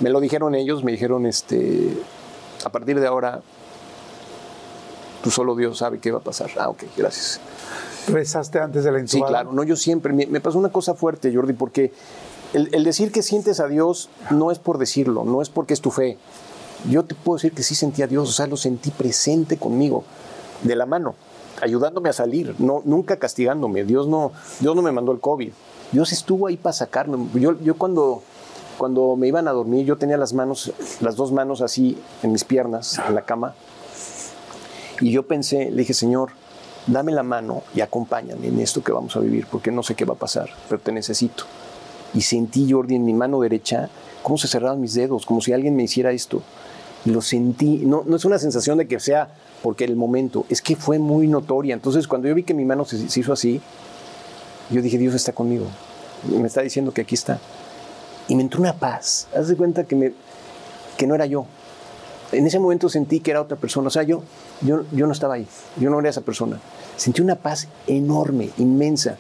[0.01, 1.97] Me lo dijeron ellos, me dijeron, este,
[2.65, 3.43] a partir de ahora,
[5.23, 6.51] tú solo Dios sabe qué va a pasar.
[6.59, 7.41] Ah, ok, gracias.
[8.09, 9.29] ¿Rezaste antes de la Sí, intubada?
[9.43, 11.93] claro, no, yo siempre, me, me pasó una cosa fuerte, Jordi, porque
[12.53, 15.81] el, el decir que sientes a Dios no es por decirlo, no es porque es
[15.81, 16.19] tu fe.
[16.89, 20.05] Yo te puedo decir que sí sentí a Dios, o sea, lo sentí presente conmigo,
[20.63, 21.15] de la mano,
[21.61, 23.85] ayudándome a salir, no, nunca castigándome.
[23.85, 25.53] Dios no, Dios no me mandó el COVID.
[25.93, 27.19] Dios estuvo ahí para sacarme.
[27.35, 28.23] Yo, yo cuando,
[28.79, 32.45] cuando me iban a dormir, yo tenía las manos, las dos manos así en mis
[32.45, 33.55] piernas, en la cama,
[35.01, 36.31] y yo pensé, le dije, Señor,
[36.87, 40.05] dame la mano y acompáñame en esto que vamos a vivir, porque no sé qué
[40.05, 41.45] va a pasar, pero te necesito.
[42.15, 43.89] Y sentí, Jordi, en mi mano derecha,
[44.23, 46.43] cómo se cerraban mis dedos, como si alguien me hiciera esto.
[47.05, 50.77] Lo sentí, no, no es una sensación de que sea porque el momento, es que
[50.77, 51.75] fue muy notoria.
[51.75, 53.61] Entonces, cuando yo vi que mi mano se, se hizo así,
[54.71, 55.67] yo dije, Dios está conmigo.
[56.29, 57.39] Me está diciendo que aquí está.
[58.29, 59.29] Y me entró una paz.
[59.37, 60.13] Haz de cuenta que, me,
[60.97, 61.47] que no era yo.
[62.33, 63.89] En ese momento sentí que era otra persona.
[63.89, 64.23] O sea, yo,
[64.63, 65.47] yo, yo no estaba ahí.
[65.77, 66.61] Yo no era esa persona.
[66.97, 69.17] Sentí una paz enorme, inmensa.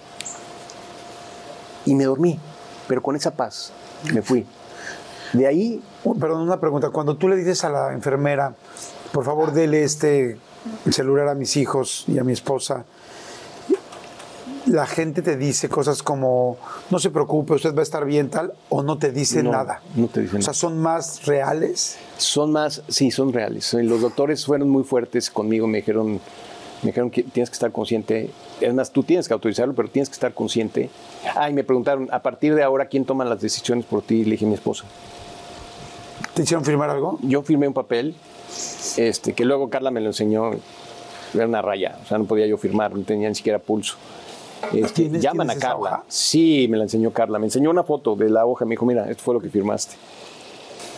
[1.84, 2.38] Y me dormí.
[2.88, 3.72] Pero con esa paz
[4.12, 4.46] me fui.
[5.32, 5.82] De ahí,
[6.20, 6.90] Perdón, una pregunta.
[6.90, 8.54] Cuando tú le dices a la enfermera,
[9.12, 10.36] por favor, dele este
[10.90, 12.84] celular a mis hijos y a mi esposa,
[14.66, 16.56] la gente te dice cosas como,
[16.90, 19.80] no se preocupe, usted va a estar bien tal, o no te dicen No, nada.
[19.96, 21.98] no te dicen O sea, son más reales.
[22.16, 23.74] son más, sí, son reales.
[23.74, 26.14] Los doctores fueron muy fuertes conmigo, me dijeron,
[26.82, 28.30] me dijeron que tienes que estar consciente.
[28.60, 30.90] Es más, tú tienes que autorizarlo, pero tienes que estar consciente.
[31.34, 34.24] Ah, y me preguntaron, a partir de ahora, ¿quién toma las decisiones por ti?
[34.24, 34.84] Le dije, mi esposa.
[36.34, 37.18] ¿Te hicieron firmar algo?
[37.22, 38.14] Yo firmé un papel,
[38.96, 40.50] este, que luego Carla me lo enseñó,
[41.34, 43.96] era una raya, o sea, no podía yo firmar, no tenía ni siquiera pulso.
[44.72, 45.76] Este, ¿Tienes- llaman a Carla.
[45.76, 46.04] hoja?
[46.08, 47.38] Sí, me la enseñó Carla.
[47.40, 48.64] Me enseñó una foto de la hoja.
[48.64, 49.96] Me dijo, mira, esto fue lo que firmaste.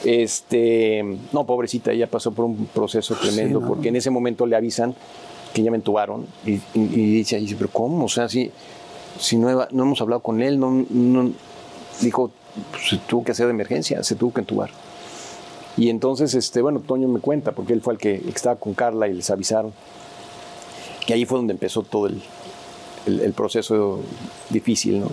[0.04, 1.02] Este,
[1.32, 3.66] no, pobrecita, ella pasó por un proceso tremendo ¿no?
[3.68, 4.94] porque en ese momento le avisan
[5.54, 8.04] que ya me entubaron y, y- y dice, dice, pero ¿cómo?
[8.04, 8.50] O sea, si,
[9.18, 11.30] si no, he- no hemos hablado con él, no, no-
[12.02, 12.30] dijo,
[12.70, 14.68] pues, se tuvo que hacer de emergencia, se tuvo que entubar.
[15.76, 18.74] Y entonces, este, bueno, Toño me cuenta, porque él fue el que, que estaba con
[18.74, 19.72] Carla y les avisaron.
[21.06, 22.22] Y ahí fue donde empezó todo el,
[23.06, 24.00] el- el proceso
[24.50, 25.08] difícil, ¿no?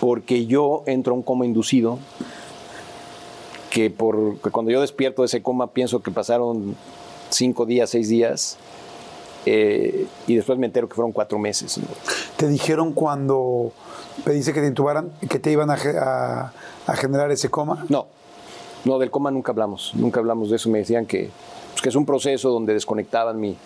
[0.00, 1.98] Porque yo entro a un coma inducido,
[3.70, 6.76] que, por, que cuando yo despierto de ese coma pienso que pasaron
[7.30, 8.56] cinco días, seis días,
[9.44, 11.78] eh, y después me entero que fueron cuatro meses.
[11.78, 11.84] ¿no?
[12.36, 13.72] ¿Te dijeron cuando
[14.24, 16.52] pediste que te intubaran que te iban a, ge- a-
[16.86, 17.84] a generar ese coma?
[17.88, 18.06] No,
[18.86, 20.70] no, del coma nunca hablamos, nunca hablamos de eso.
[20.70, 21.28] Me decían que,
[21.72, 23.56] pues, es un proceso donde desconectaban mi,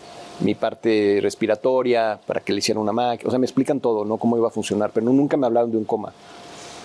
[0.55, 3.29] parte respiratoria para que le hicieran una máquina.
[3.29, 4.17] O sea, me explican todo, ¿no?
[4.17, 6.09] Cómo iba a funcionar, pero nunca me hablaron de un coma.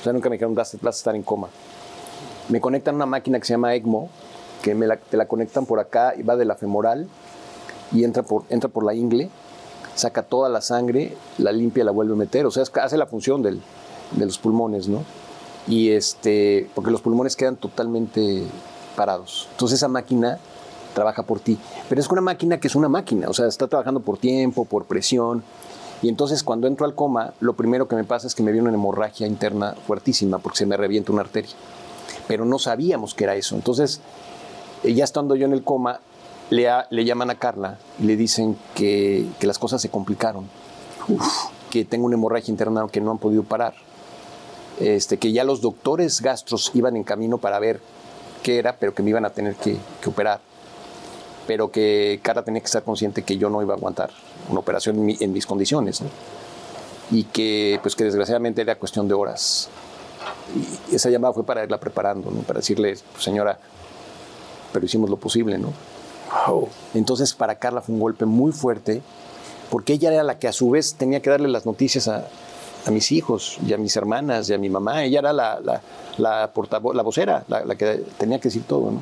[0.01, 1.47] O sea, nunca me dijeron, vas, vas a estar en coma.
[2.49, 4.09] Me conectan una máquina que se llama ECMO,
[4.61, 7.07] que me te la conectan por acá y va de la femoral
[7.93, 9.29] y entra por, la ingle,
[9.95, 12.45] saca toda la sangre, la limpia y la vuelve a meter.
[12.45, 13.57] O sea, hace la función de
[14.17, 15.05] los pulmones, ¿no?
[15.67, 18.43] Y este, porque los pulmones quedan totalmente
[18.95, 19.47] parados.
[19.51, 20.37] Entonces esa máquina
[20.93, 21.57] trabaja por ti.
[21.89, 24.85] Pero es una máquina que es una máquina, o sea, está trabajando por tiempo, por
[24.85, 25.43] presión.
[26.01, 28.67] Y entonces cuando entro al coma, lo primero que me pasa es que me viene
[28.69, 31.51] una hemorragia interna fuertísima porque se me revienta una arteria.
[32.27, 33.55] Pero no sabíamos que era eso.
[33.55, 34.01] Entonces,
[34.83, 35.99] eh, ya estando yo en el coma,
[36.51, 40.45] le, a- le llaman a Carla y le dicen que, que las cosas se complicaron.
[41.71, 43.73] que tengo una hemorragia interna que no han podido parar.
[44.79, 47.79] Este, que ya los doctores gastros iban en camino para ver
[48.43, 50.39] qué era, pero que me iban a tener que, que operar.
[51.47, 54.09] Pero que Carla tenía que estar consciente que yo no iba a aguantar
[54.49, 56.01] una operación en, mi- en mis condiciones.
[56.01, 56.07] ¿no?
[57.11, 59.69] Y que, pues, que desgraciadamente era cuestión de horas.
[60.91, 62.41] Y esa llamada fue para irla preparando, ¿no?
[62.41, 63.59] para decirle, "Pues, señora,
[64.73, 65.71] pero hicimos lo posible, ¿no?
[66.93, 69.01] Entonces para Carla fue un golpe muy fuerte,
[69.69, 72.27] porque ella era la que a su vez tenía que darle las noticias a,
[72.85, 75.03] a mis hijos y a mis hermanas y a mi mamá.
[75.03, 75.81] Ella era la, la,
[76.17, 76.51] la
[76.93, 79.01] la vocera, la, que tenía que decir todo, ¿no?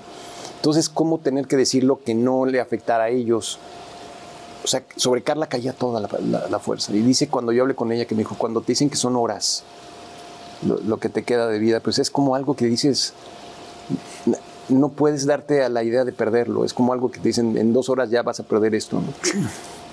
[0.55, 3.59] Entonces, ¿cómo tener que decirlo que no le afectara a ellos?
[4.63, 6.93] O sea, sobre Carla caía toda la fuerza.
[6.93, 9.17] Y dice cuando yo hablé con ella que me dijo, cuando te dicen que son
[9.17, 9.63] horas,
[10.65, 13.13] lo, lo que te queda de vida, pues es como algo que dices,
[14.69, 16.63] no puedes darte a la idea de perderlo.
[16.63, 19.01] Es como algo que te dicen, en dos horas ya vas a perder esto.
[19.01, 19.07] ¿no?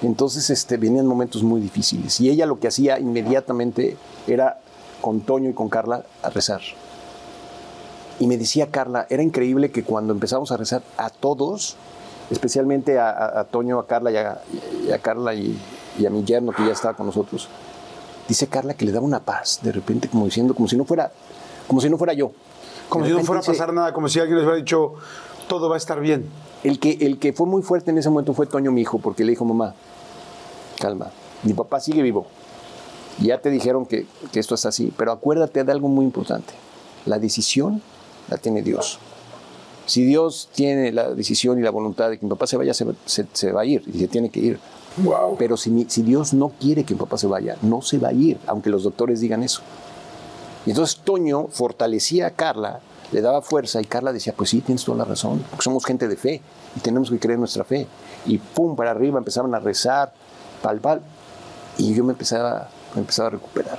[0.03, 2.21] Entonces este, venían momentos muy difíciles.
[2.21, 3.97] Y ella lo que hacía inmediatamente
[4.27, 4.61] era
[5.01, 6.61] con Toño y con Carla a rezar.
[8.19, 11.77] Y me decía Carla, era increíble que cuando empezamos a rezar a todos,
[12.31, 14.41] especialmente a, a- a Toño, a Carla y a,
[14.89, 15.59] y a Carla y,
[15.99, 17.49] y a mi yerno que ya estaba con nosotros,
[18.29, 21.11] dice Carla que le daba una paz, de repente como diciendo, como si no fuera,
[21.67, 22.33] como si no fuera yo.
[22.89, 24.95] Como si no fuera a pasar nada, como si alguien les hubiera dicho,
[25.49, 26.29] todo va a estar bien.
[26.65, 29.25] El que, el que fue muy fuerte en ese momento fue Toño, mi hijo, porque
[29.25, 29.75] le dijo, mamá,
[30.79, 31.11] calma,
[31.43, 32.27] mi papá sigue vivo.
[33.19, 36.53] Ya te dijeron que, que esto es así, pero acuérdate de algo muy importante.
[37.07, 37.81] La decisión
[38.29, 38.99] la tiene Dios.
[39.87, 42.87] Si Dios tiene la decisión y la voluntad de que mi papá se vaya, se,
[43.07, 44.61] se- se va a ir y se tiene que ir.
[45.39, 48.13] Pero si, si Dios no quiere que mi papá se vaya, no se va a
[48.13, 49.63] ir, aunque los doctores digan eso.
[50.67, 52.81] Y entonces Toño fortalecía a Carla,
[53.13, 56.09] le daba fuerza y Carla decía, pues sí, tienes toda la razón, porque somos gente
[56.09, 56.41] de fe
[56.77, 57.87] y tenemos que creer en nuestra fe.
[58.27, 60.13] Y pum, para arriba empezaban a rezar,
[60.63, 61.01] pal, pal,
[61.79, 63.79] y yo me empezaba, me empezaba a recuperar.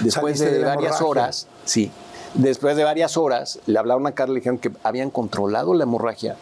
[0.00, 1.90] Después de, varias horas, sí,
[2.34, 5.84] después de varias horas, le hablaron a Carla y le dijeron que habían controlado la
[5.84, 6.36] hemorragia,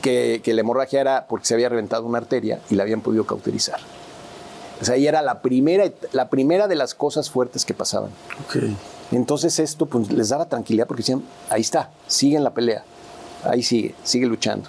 [0.00, 3.26] que, que la hemorragia era porque se había reventado una arteria y la habían podido
[3.26, 3.80] cauterizar.
[4.80, 8.10] O sea, ahí era la primera, la primera de las cosas fuertes que pasaban.
[9.12, 12.84] Entonces esto pues, les daba tranquilidad porque decían, ahí está, sigue en la pelea,
[13.44, 14.68] ahí sigue, sigue luchando.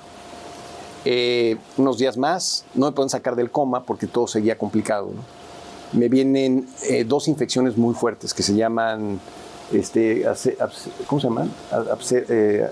[1.06, 5.10] Eh, unos días más, no me pueden sacar del coma porque todo seguía complicado.
[5.94, 9.20] Me vienen eh, dos infecciones muy fuertes que se llaman,
[9.72, 10.26] este,
[11.08, 11.52] ¿cómo se llaman?
[11.72, 12.70] Abse- eh.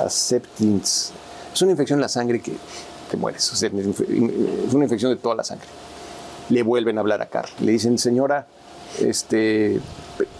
[0.00, 2.52] Es una infección en la sangre que
[3.10, 3.52] te mueres.
[3.52, 5.66] o sea, es una infección de toda la sangre
[6.50, 7.52] le vuelven a hablar a Carla.
[7.60, 8.46] Le dicen, señora,
[9.00, 9.80] este,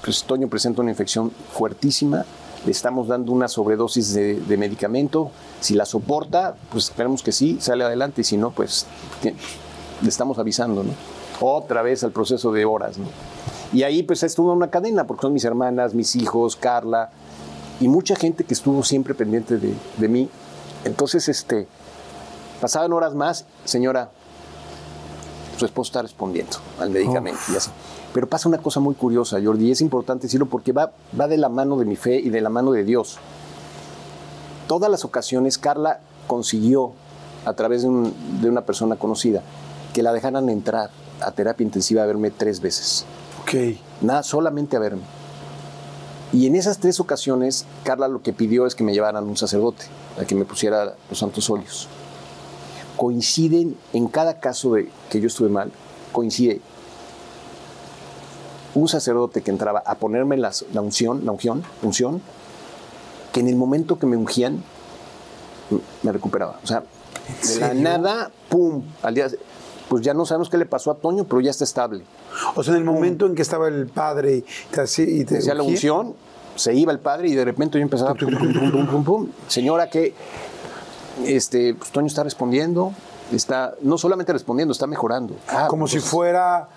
[0.09, 2.25] pues Toño presenta una infección fuertísima,
[2.65, 5.31] le estamos dando una sobredosis de, medicamento,
[5.61, 8.87] si la soporta, pues esperemos que sí, sale adelante, y si no, pues
[9.23, 10.93] le estamos avisando, ¿no?
[11.41, 13.05] Otra vez al proceso de horas, ¿no?
[13.71, 17.11] Y ahí pues es toda una cadena, porque son mis hermanas, mis hijos, Carla,
[17.79, 20.31] y mucha gente que estuvo siempre pendiente de, de mí.
[20.87, 21.69] Entonces, este,
[22.63, 24.09] pasaban horas más, señora,
[25.59, 27.71] su esposo está respondiendo al medicamento y así.
[28.15, 31.37] Pero pasa una cosa muy curiosa, Jordi, y es importante decirlo porque va, va de
[31.37, 33.19] la mano de mi fe y de la mano de Dios.
[34.67, 36.93] Todas las ocasiones Carla consiguió,
[37.45, 39.43] a través de, un- de una persona conocida,
[39.93, 40.91] que la dejaran entrar
[41.21, 43.05] a terapia intensiva a verme tres veces.
[43.43, 43.77] Ok.
[44.03, 45.03] Nada, solamente a verme.
[46.33, 49.85] Y en esas tres ocasiones, Carla lo que pidió es que me llevaran un sacerdote,
[50.21, 51.89] a que me pusiera los santos óleos.
[52.97, 55.71] Coinciden, en cada caso de que yo estuve mal,
[56.13, 56.61] coincide
[58.79, 62.21] un sacerdote que entraba a ponerme las- la unción, la unción, unción,
[63.33, 64.63] que en el momento que me ungían,
[66.03, 66.59] me recuperaba.
[66.63, 66.83] O sea,
[67.47, 69.29] de la nada, pum, al día,
[69.89, 72.05] pues ya no sabemos qué le pasó a Toño, pero ya está estable.
[72.55, 75.05] O sea, en el momento en que estaba el padre y te hacía.
[75.09, 76.15] Y te Decía la unción,
[76.57, 78.15] se iba el padre y de repente yo empezaba.
[78.15, 79.29] pum, pum, pum, pum, pum, pum.
[79.49, 80.15] Señora, que
[81.27, 82.93] este, pues, Toño está respondiendo,
[83.33, 85.35] está no solamente respondiendo, está mejorando.
[85.49, 86.69] Ah, Como si pues, fuera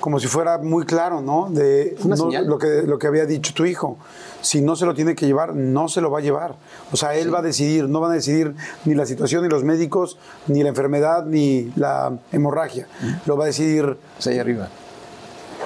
[0.00, 1.48] como si fuera muy claro, ¿no?
[1.50, 3.96] De no- lo, que, lo que había dicho tu hijo.
[4.40, 6.54] Si no se lo tiene que llevar, no se lo va a llevar.
[6.92, 8.54] O sea, él va a decidir, no van a decidir
[8.84, 10.16] ni la situación, ni los médicos,
[10.46, 12.86] ni la enfermedad, ni la hemorragia.
[13.26, 13.84] Lo va a decidir.
[13.84, 14.68] O sea, ahí arriba.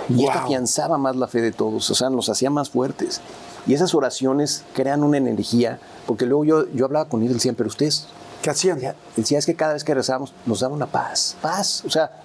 [0.09, 0.45] Y esto Wow.
[0.45, 3.21] afianzaba más la fe de todos, o sea, nos hacía más fuertes.
[3.67, 7.69] Y esas oraciones crean una energía, porque luego yo, yo hablaba con él, decían, pero
[7.69, 8.09] ustedes,
[8.43, 8.81] ¿Qué hacían?
[9.15, 12.22] decía, es que cada vez que rezábamos nos daba una paz, paz, o sea,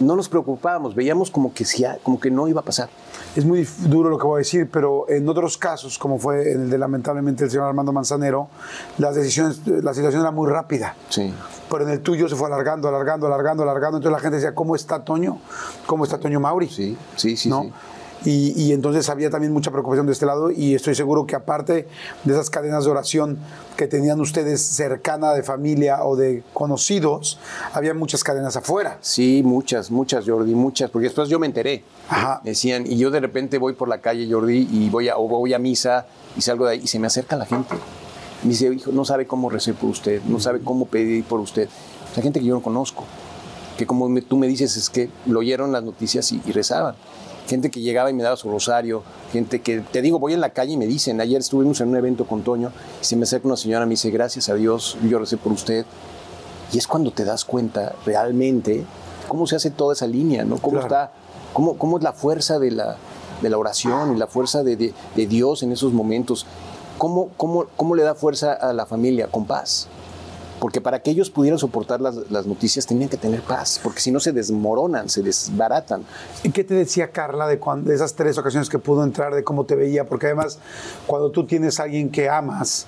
[0.00, 2.88] no nos preocupábamos, veíamos como que, sí, como que no iba a pasar.
[3.34, 6.62] Es muy duro lo que voy a decir, pero en otros casos, como fue en
[6.62, 8.48] el de lamentablemente el señor Armando Manzanero,
[8.98, 10.94] las decisiones, la situación era muy rápida.
[11.08, 11.32] Sí.
[11.70, 13.98] Pero en el tuyo se fue alargando, alargando, alargando, alargando.
[13.98, 15.38] Entonces la gente decía, ¿cómo está Toño?
[15.86, 16.68] ¿Cómo está Toño Mauri?
[16.68, 17.62] Sí, sí, sí, ¿no?
[17.62, 17.72] sí.
[18.24, 21.86] Y, y entonces había también mucha preocupación de este lado y estoy seguro que aparte
[22.24, 23.38] de esas cadenas de oración
[23.76, 27.38] que tenían ustedes cercana de familia o de conocidos,
[27.72, 28.98] había muchas cadenas afuera.
[29.00, 31.84] Sí, muchas, muchas, Jordi, muchas, porque después yo me enteré.
[32.08, 32.40] Ajá.
[32.42, 35.54] Decían, y yo de repente voy por la calle, Jordi, y voy a, o voy
[35.54, 36.06] a misa
[36.36, 37.74] y salgo de ahí y se me acerca la gente.
[38.42, 41.68] Me dice, hijo, no sabe cómo recé por usted, no sabe cómo pedir por usted.
[42.10, 43.04] O sea, gente que yo no conozco,
[43.76, 46.94] que como me- tú me dices, es que lo oyeron las noticias y, y rezaban.
[47.46, 49.02] Gente que llegaba y me daba su rosario,
[49.32, 51.96] gente que, te digo, voy en la calle y me dicen, ayer estuvimos en un
[51.96, 55.18] evento con Toño, y se me acerca una señora me dice, gracias a Dios, yo
[55.18, 55.84] recé por usted.
[56.72, 58.84] Y es cuando te das cuenta realmente
[59.28, 60.56] cómo se hace toda esa línea, ¿no?
[60.58, 60.86] Cómo Claro.
[60.86, 61.12] está,
[61.52, 62.96] cómo, cómo es la fuerza de la,
[63.42, 66.46] de la oración y la fuerza de, de- de Dios en esos momentos.
[66.98, 69.28] ¿Cómo, cómo, ¿Cómo le da fuerza a la familia?
[69.28, 69.86] Con paz.
[70.60, 74.10] Porque para que ellos pudieran soportar las, las noticias tenían que tener paz, porque si
[74.10, 76.02] no se desmoronan, se desbaratan.
[76.42, 79.44] ¿Y qué te decía Carla de, cuan- de esas tres ocasiones que pudo entrar, de
[79.44, 80.06] cómo te veía?
[80.08, 80.58] Porque además,
[81.06, 82.86] cuando tú tienes a alguien que amas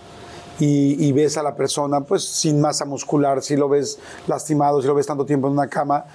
[0.59, 4.87] y, y ves a la persona, pues sin masa muscular, si lo ves lastimado, si
[4.89, 6.07] lo ves tanto tiempo en una cama,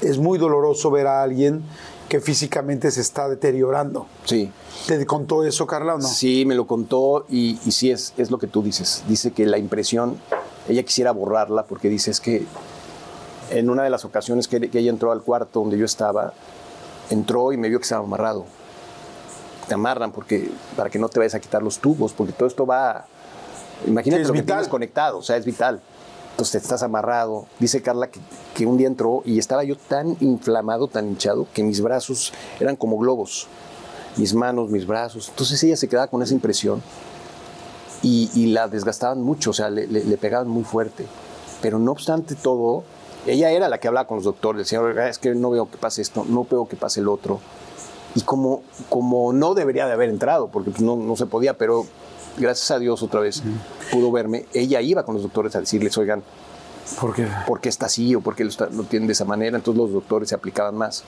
[0.00, 1.62] es muy doloroso ver a alguien
[2.08, 4.06] que físicamente se está deteriorando.
[4.24, 4.52] Sí.
[4.86, 6.06] ¿Te contó eso, Carla, o no?
[6.06, 9.02] Sí, me lo contó y, y sí es, es lo que tú dices.
[9.08, 10.16] Dice que la impresión,
[10.68, 12.46] ella quisiera borrarla porque dice es que
[13.50, 16.32] en una de las ocasiones que, que ella entró al cuarto donde yo estaba,
[17.10, 18.44] entró y me vio que estaba amarrado.
[19.68, 22.66] Te amarran porque, para que no te vayas a quitar los tubos, porque todo esto
[22.66, 23.06] va...
[23.86, 24.56] Imagínate es lo que vital.
[24.56, 25.80] tienes conectado, o sea, es vital.
[26.30, 27.46] Entonces te estás amarrado.
[27.58, 28.20] Dice Carla que,
[28.54, 32.76] que un día entró y estaba yo tan inflamado, tan hinchado, que mis brazos eran
[32.76, 33.48] como globos
[34.16, 35.28] mis manos, mis brazos.
[35.28, 36.82] Entonces ella se quedaba con esa impresión
[38.06, 41.06] y, y la desgastaban mucho, o sea, le, le- le pegaban muy fuerte.
[41.62, 42.84] Pero no obstante todo,
[43.26, 45.76] ella era la que hablaba con los doctores, decía, "Oiga, es que no veo que
[45.78, 47.40] pase esto, no veo que pase el otro.
[48.14, 51.84] Y como, como no debería de haber entrado, porque pues, no, no se podía, pero
[52.38, 53.42] gracias a Dios otra vez
[53.90, 56.22] pudo verme, ella iba con los doctores a decirles, oigan,
[57.00, 57.26] ¿Por qué?
[57.48, 59.56] por qué está así o por qué lo, está- lo tienen de esa manera.
[59.56, 61.02] Entonces los doctores se aplicaban más.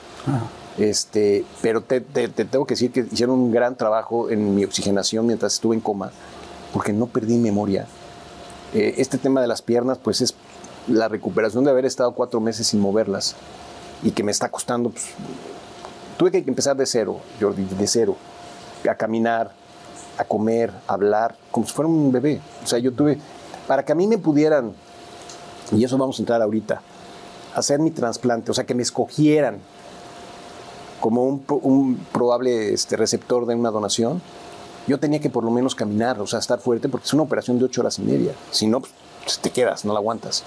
[0.77, 4.65] Este, pero te, te- te tengo que decir que hicieron un gran trabajo en mi
[4.65, 6.11] oxigenación mientras estuve en coma,
[6.79, 7.89] porque no perdí memoria.
[8.73, 10.37] Eh, este tema de las piernas, pues es
[10.87, 13.35] la recuperación de haber estado cuatro meses sin moverlas
[14.05, 14.91] y que me está costando.
[14.91, 15.09] pues,
[16.17, 18.15] tuve que empezar de cero, Jordi, de cero,
[18.89, 19.51] a caminar,
[20.19, 22.41] a comer, a hablar, como si fuera un bebé.
[22.63, 23.19] O sea, yo tuve,
[23.67, 24.73] para que a mí me pudieran
[25.73, 26.81] y eso vamos a entrar ahorita,
[27.57, 29.59] hacer mi trasplante, o sea, que me escogieran
[31.01, 34.23] como un, un probable este, receptor de una donación,
[34.89, 37.59] yo tenía que por lo menos caminar, o sea, estar fuerte, porque es una operación
[37.59, 38.33] de ocho horas y media.
[38.51, 40.43] Si no, pues, te quedas, no la aguantas.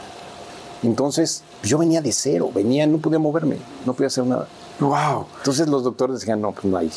[0.83, 4.47] Entonces, yo venía de cero, venía, no podía moverme, no podía hacer nada.
[4.79, 5.27] ¡Wow!
[5.37, 6.91] Entonces los doctores decían, no, pues no hay.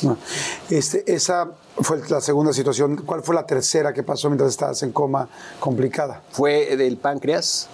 [0.70, 2.96] Este, esa fue la segunda situación.
[3.04, 5.28] ¿Cuál fue la tercera que pasó mientras estabas en coma
[5.60, 6.22] complicada?
[6.30, 7.68] Fue del páncreas,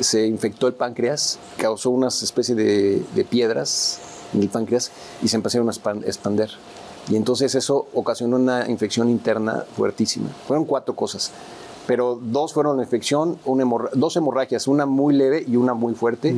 [0.00, 3.98] se infectó el páncreas, causó unas especies de, de piedras
[4.32, 4.90] en el páncreas
[5.22, 6.50] y se empezaron a expan- expander.
[7.10, 10.28] Y entonces eso ocasionó una infección interna fuertísima.
[10.46, 11.30] Fueron cuatro cosas,
[11.86, 15.94] pero dos fueron la infección, una hemorra- dos hemorragias, una muy leve y una muy
[15.94, 16.34] fuerte.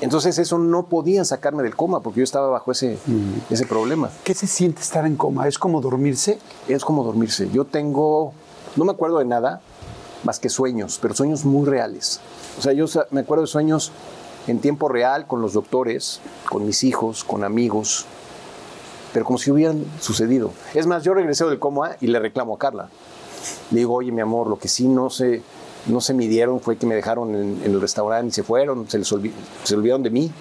[0.00, 2.98] Entonces eso no podían sacarme del coma porque yo estaba bajo ese,
[3.50, 4.10] ese problema.
[4.24, 5.46] ¿Qué se siente estar en coma?
[5.48, 6.38] ¿Es como dormirse?
[6.68, 7.48] Es como dormirse.
[7.50, 8.32] Yo tengo,
[8.76, 9.60] no me acuerdo de nada
[10.24, 12.20] más que sueños, pero sueños muy reales.
[12.58, 13.92] O sea, yo me acuerdo de sueños
[14.46, 16.20] en tiempo real con los doctores,
[16.50, 18.04] con mis hijos, con amigos,
[19.14, 20.50] pero como si hubieran sucedido.
[20.74, 22.88] Es más, yo regresé del coma y le reclamo a Carla.
[23.70, 25.40] Le digo, oye, mi amor, lo que sí no se,
[25.86, 28.98] no se midieron fue que me dejaron en, en el restaurante y se fueron, se
[28.98, 30.32] les se olvidaron de mí.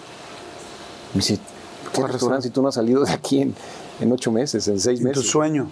[1.14, 3.54] Me dice, ¿qué ¿Cuál restaurante si tú no has salido de aquí en,
[4.02, 5.30] en ocho meses, en seis tu meses?
[5.30, 5.70] sueño.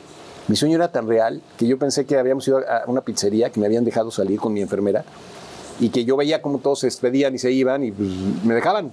[0.47, 3.59] Mi sueño era tan real que yo pensé que habíamos ido a una pizzería, que
[3.59, 5.03] me habían dejado salir con mi enfermera
[5.79, 8.09] y que yo veía como todos se despedían y se iban y pues,
[8.43, 8.91] me dejaban.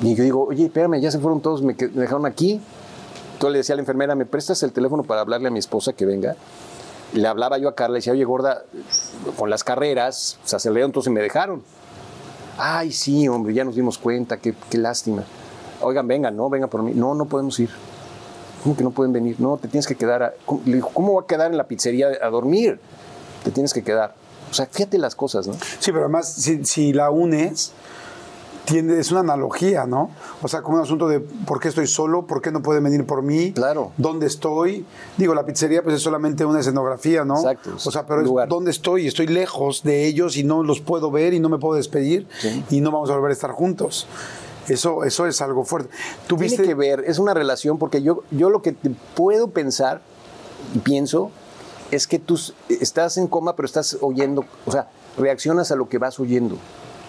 [0.00, 2.60] Y yo digo, oye, espérame, ya se fueron todos, me, me dejaron aquí.
[3.34, 5.92] Entonces le decía a la enfermera, ¿me prestas el teléfono para hablarle a mi esposa
[5.92, 6.36] que venga?
[7.12, 8.64] Le hablaba yo a Carla y decía, oye, gorda,
[9.36, 11.62] con las carreras se aceleraron, entonces me dejaron.
[12.58, 15.24] Ay, sí, hombre, ya nos dimos cuenta, qué, qué lástima.
[15.80, 16.92] Oigan, vengan, no, vengan por mí.
[16.94, 17.70] No, no podemos ir.
[18.62, 19.36] ¿Cómo que no pueden venir?
[19.40, 20.22] No, te tienes que quedar.
[20.22, 20.32] A...
[20.66, 22.78] Le dijo, ¿cómo va a quedar en la pizzería a dormir?
[23.42, 24.14] Te tienes que quedar.
[24.50, 25.54] O sea, fíjate las cosas, ¿no?
[25.54, 27.72] Sí, pero además, si, si la unes,
[28.70, 30.10] tiende, es una analogía, ¿no?
[30.42, 33.04] O sea, como un asunto de por qué estoy solo, por qué no pueden venir
[33.04, 33.90] por mí, Claro.
[33.96, 34.86] dónde estoy.
[35.16, 37.36] Digo, la pizzería pues es solamente una escenografía, ¿no?
[37.36, 41.10] Exacto, O sea, pero es dónde estoy, estoy lejos de ellos y no los puedo
[41.10, 42.26] ver y no me puedo despedir
[42.70, 44.06] y no vamos a volver a estar juntos.
[44.68, 45.90] Eso, eso es algo fuerte.
[46.28, 48.76] ¿Tú Tiene que ver, es una relación, porque yo, yo lo que
[49.16, 50.00] puedo pensar
[50.74, 51.32] y pienso
[51.90, 52.38] es que tú
[52.68, 54.88] estás en coma, pero estás oyendo, o sea,
[55.18, 56.56] reaccionas a lo que vas oyendo.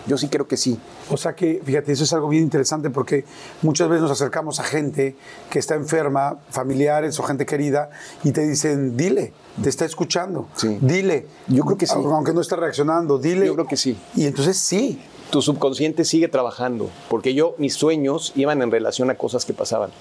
[0.07, 0.79] Yo sí creo que sí.
[1.09, 3.25] O sea que, fíjate, eso es algo bien interesante porque
[3.61, 5.15] muchas veces nos acercamos a gente
[5.49, 7.89] que está enferma, familiares o gente querida,
[8.23, 10.77] y te dicen, dile, te está escuchando, Sí.
[10.81, 11.27] dile.
[11.47, 11.93] Yo creo que sí.
[11.95, 13.45] Aunque no está reaccionando, dile.
[13.45, 13.97] Yo creo que sí.
[14.15, 15.01] Y entonces sí.
[15.29, 19.91] Tu subconsciente sigue trabajando, porque yo, mis sueños iban en relación a cosas que pasaban.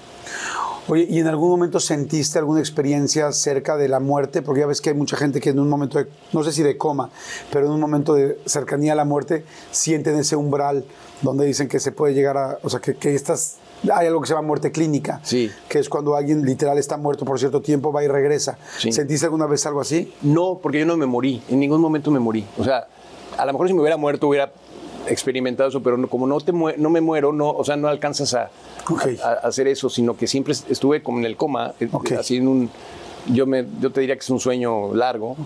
[0.91, 4.43] Oye, ¿y en algún momento sentiste alguna experiencia cerca de la muerte?
[4.43, 6.63] Porque ya ves que hay mucha gente que en un momento, de, no sé si
[6.65, 7.11] de coma,
[7.53, 10.85] pero en un momento de cercanía a la muerte, sienten ese umbral
[11.23, 13.59] donde dicen que se puede llegar a, o sea, que, que estas,
[13.95, 15.49] hay algo que se llama muerte clínica, Sí.
[15.69, 18.59] que es cuando alguien literal está muerto por cierto tiempo, va y regresa.
[18.79, 18.91] Sí.
[18.91, 20.13] ¿Sentiste alguna vez algo así?
[20.23, 22.45] No, porque yo no me morí, en ningún momento me morí.
[22.59, 22.89] O sea,
[23.39, 24.53] a lo mejor si me hubiera muerto hubiera
[25.11, 28.35] experimentado eso, pero no- como no, te no me muero, no, o sea, no alcanzas
[28.35, 28.51] a,
[28.89, 29.07] Ok.
[29.23, 32.13] a- a hacer eso, sino que siempre est- estuve como en el coma, eh, Ok.
[32.13, 32.71] así en un,
[33.33, 35.37] yo, me, yo te diría que es un sueño largo,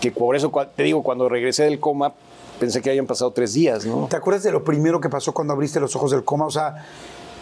[0.00, 2.12] que por eso te digo, cuando regresé del coma
[2.60, 4.06] pensé que habían pasado tres días, ¿no?
[4.08, 6.46] ¿Te acuerdas de lo primero que pasó cuando abriste los ojos del coma?
[6.46, 6.86] O sea,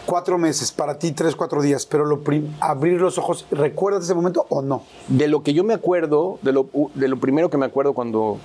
[0.05, 2.21] cuatro meses, para ti tres, cuatro días, pero lo
[2.59, 4.83] abrir los ojos, ¿recuerdas ese momento o no?
[5.07, 8.37] De lo que yo me acuerdo, de lo, de lo primero que me acuerdo cuando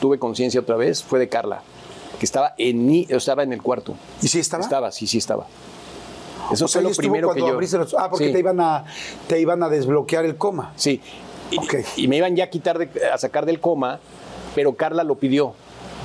[0.00, 1.62] tuve conciencia otra vez, fue de Carla,
[2.20, 3.96] que estaba en estaba en el cuarto.
[4.22, 4.62] ¿Y sí estaba?
[4.62, 5.46] Estaba, sí, sí estaba.
[6.52, 7.58] Eso O sea, fue lo primero que yo.
[7.58, 8.84] los- Ah, porque Sí, te, iban a,
[9.26, 10.72] te iban a desbloquear el coma.
[10.76, 11.00] Sí.
[11.50, 11.74] Y, Ok.
[11.96, 13.98] y me iban ya a quitar, de- a sacar del coma,
[14.54, 15.54] pero Carla lo pidió,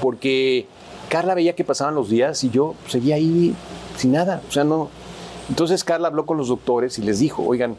[0.01, 0.67] porque
[1.09, 3.53] Carla veía que pasaban los días y yo seguía ahí
[3.97, 4.41] sin nada.
[4.47, 4.89] O sea, no.
[5.49, 7.75] Entonces Carla habló con los doctores y les dijo, oigan,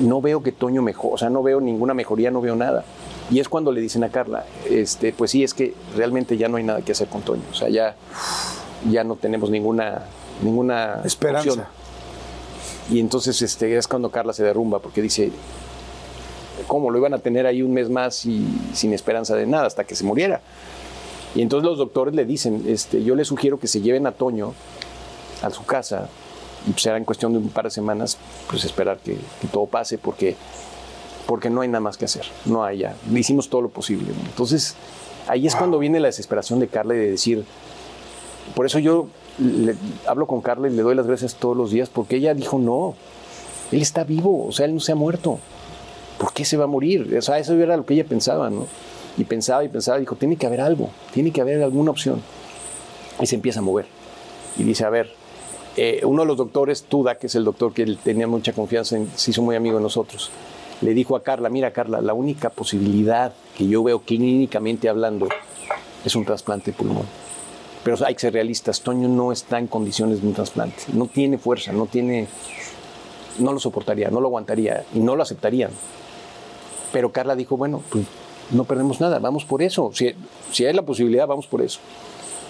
[0.00, 2.84] no veo que Toño mejor, o sea, no veo ninguna mejoría, no veo nada.
[3.30, 6.56] Y es cuando le dicen a Carla, este, pues sí, es que realmente ya no
[6.56, 7.42] hay nada que hacer con Toño.
[7.50, 7.94] O sea, ya,
[8.90, 10.04] ya no tenemos ninguna,
[10.42, 11.50] ninguna Esperanza.
[11.50, 11.66] opción.
[12.90, 15.30] Y entonces este, es cuando Carla se derrumba, porque dice,
[16.66, 19.84] ¿cómo lo iban a tener ahí un mes más y sin esperanza de nada hasta
[19.84, 20.40] que se muriera?
[21.34, 24.54] Y entonces los doctores le dicen, este, yo le sugiero que se lleven a Toño
[25.42, 26.08] a su casa
[26.66, 28.16] y pues será en cuestión de un par de semanas,
[28.48, 30.36] pues esperar que, que todo pase porque,
[31.28, 34.06] porque no hay nada más que hacer, no hay ya, hicimos todo lo posible.
[34.30, 34.74] Entonces
[35.26, 37.44] ahí es cuando viene la desesperación de Carla y de decir,
[38.56, 39.74] por eso yo le-
[40.06, 42.94] hablo con Carla y le doy las gracias todos los días porque ella dijo no,
[43.72, 45.38] él está vivo, o sea, él no se ha muerto.
[46.18, 47.14] ¿Por qué se va a morir?
[47.16, 48.66] O sea, eso era lo que ella pensaba, ¿no?
[49.18, 52.22] Y pensaba y pensaba, dijo, tiene que haber algo, tiene que haber alguna opción.
[53.20, 53.86] Y se empieza a mover.
[54.58, 55.12] Y dice, a ver,
[55.76, 58.96] eh, uno de los doctores, Tuda, que es el doctor que él tenía mucha confianza
[58.96, 60.30] en, se hizo muy amigo de nosotros,
[60.80, 65.28] le dijo a Carla, mira Carla, la única posibilidad que yo veo clínicamente hablando
[66.04, 67.06] es un trasplante de pulmón.
[67.84, 71.38] Pero hay que ser realistas, Toño no está en condiciones de un trasplante, no tiene
[71.38, 72.26] fuerza, no tiene,
[73.38, 75.70] no lo soportaría, no lo aguantaría y no lo aceptarían.
[76.92, 78.04] Pero Carla dijo, bueno, pues
[78.50, 79.90] no perdemos nada, vamos por eso.
[79.94, 80.12] Si,
[80.52, 81.80] si hay la posibilidad, vamos por eso.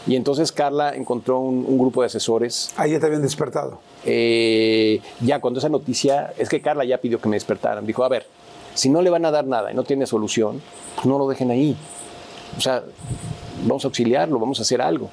[0.09, 2.73] Y entonces Carla encontró un, un grupo de asesores.
[2.77, 3.79] Ahí ya te habían despertado.
[4.05, 7.87] eh, ya cuando esa noticia, es que Carla ya pidió que me despertaran.
[7.87, 8.27] Dijo, a ver,
[8.75, 10.61] si no le van a dar nada y no tiene solución,
[10.97, 11.77] pues no lo dejen ahí.
[12.57, 12.83] O sea,
[13.65, 15.11] vamos a auxiliarlo, vamos a hacer algo.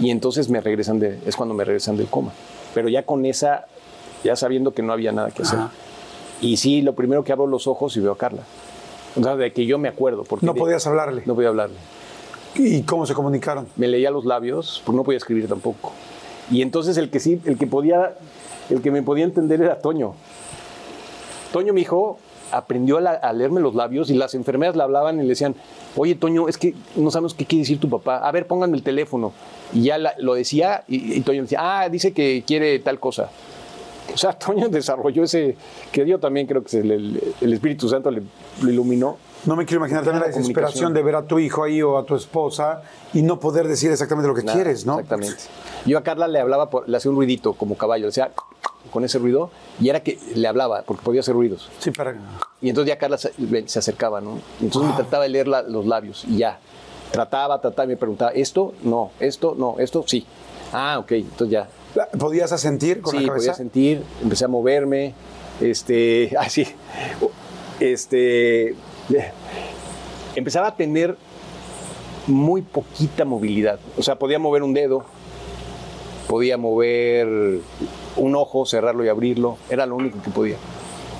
[0.00, 2.32] Y entonces me regresan de, es cuando me regresan del coma.
[2.74, 3.66] Pero ya con esa,
[4.24, 5.58] ya sabiendo que no había nada que hacer.
[5.60, 5.70] Ajá.
[6.40, 8.42] Y sí, lo primero que abro los ojos y veo a Carla.
[9.18, 10.24] O sea, de que yo me acuerdo.
[10.24, 11.22] Porque No de- podías hablarle.
[11.24, 11.76] No podía hablarle.
[12.58, 13.66] ¿Y cómo se comunicaron?
[13.76, 15.92] Me leía los labios, pues no podía escribir tampoco.
[16.50, 18.14] Y entonces el que sí, el que podía,
[18.70, 20.14] el que me podía entender era Toño.
[21.52, 22.18] Toño, mi hijo,
[22.52, 25.54] aprendió a, leerme los labios y las enfermeras le hablaban y le decían,
[25.96, 28.18] oye, Toño, es que no sabemos qué quiere decir tu papá.
[28.18, 29.32] A ver, pónganme el teléfono.
[29.72, 33.30] Y ya lo decía y, Toño decía, ah, dice que quiere tal cosa.
[34.12, 35.56] O sea, Toño desarrolló ese,
[35.92, 38.22] que yo también creo que se le- el Espíritu Santo le,
[38.62, 39.16] lo iluminó.
[39.46, 42.04] No me quiero imaginar también la desesperación de ver a tu hijo ahí o a
[42.04, 42.82] tu esposa
[43.14, 44.94] y no poder decir exactamente lo que Nada, quieres, ¿no?
[44.98, 45.42] Exactamente.
[45.86, 48.32] Yo a Carla le hablaba, por- le hacía un ruidito como caballo, le hacía
[48.90, 49.50] con ese ruido
[49.80, 51.68] y era que le hablaba porque podía hacer ruidos.
[51.78, 52.16] Sí, para.
[52.60, 53.32] Y entonces ya Carla se,
[53.68, 54.38] se acercaba, ¿no?
[54.60, 56.58] Entonces me trataba de leer la- los labios y ya.
[57.12, 58.74] Trataba, trataba y me preguntaba, ¿esto?
[58.82, 60.26] No, esto, no, esto, sí.
[60.72, 61.68] Ah, ok, entonces ya.
[62.18, 63.38] ¿Podías asentir con sí, la cabeza?
[63.38, 65.14] podía sentir, empecé a moverme,
[65.60, 66.66] este, así,
[67.80, 68.74] este,
[70.36, 71.16] empezaba a tener
[72.26, 73.78] muy poquita movilidad.
[73.96, 75.04] O sea, podía mover un dedo,
[76.28, 77.60] podía mover
[78.16, 80.56] un ojo, cerrarlo y abrirlo, era lo único que podía.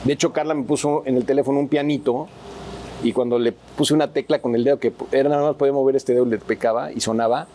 [0.04, 2.28] De hecho, Carla me puso en el teléfono un pianito
[3.02, 5.96] y cuando le puse una tecla con el dedo, que era nada más podía mover
[5.96, 7.46] este dedo, le pecaba y sonaba,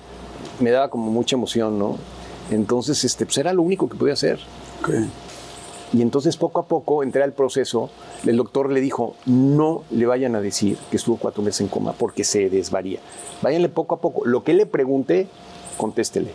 [0.60, 1.98] me daba como mucha emoción, ¿no?
[2.52, 4.40] Entonces, este, pues era lo único que podía hacer.
[5.94, 7.90] Y entonces poco a poco entré al proceso,
[8.26, 11.94] el doctor le dijo, no le vayan a decir que estuvo cuatro meses en coma
[11.94, 13.00] porque se desvaría.
[13.42, 14.26] Váyanle poco a poco.
[14.26, 15.28] Lo que él le pregunte,
[15.78, 16.32] contéstele.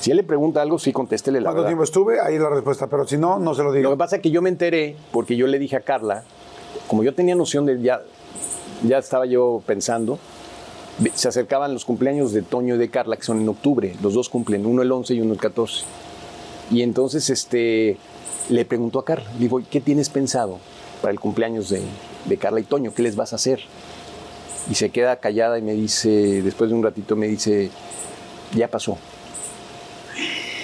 [0.00, 1.68] Si él le pregunta algo, sí, contéstele la ¿Cuánto verdad.
[1.70, 2.20] tiempo estuve?
[2.20, 3.84] Ahí la respuesta, pero si no, no se lo digo.
[3.90, 6.24] Lo que pasa es que yo me enteré porque yo le dije a Carla,
[6.88, 8.02] como yo tenía noción de ya,
[8.82, 10.18] ya estaba yo pensando,
[11.14, 14.28] se acercaban los cumpleaños de Toño y de Carla, que son en octubre, los dos
[14.28, 15.84] cumplen, uno el 11 y uno el 14.
[16.70, 17.96] Y entonces este,
[18.48, 20.58] le preguntó a Carla, digo, ¿qué tienes pensado
[21.02, 21.82] para el cumpleaños de,
[22.24, 22.92] de Carla y Toño?
[22.94, 23.60] ¿Qué les vas a hacer?
[24.70, 27.70] Y se queda callada y me dice, después de un ratito me dice,
[28.54, 28.96] ya pasó.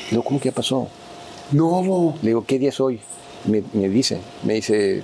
[0.04, 0.88] Le digo, ¿cómo que ya pasó?
[1.52, 3.00] No, Le digo, ¿qué día es hoy?
[3.44, 5.02] Me, me dice, me dice,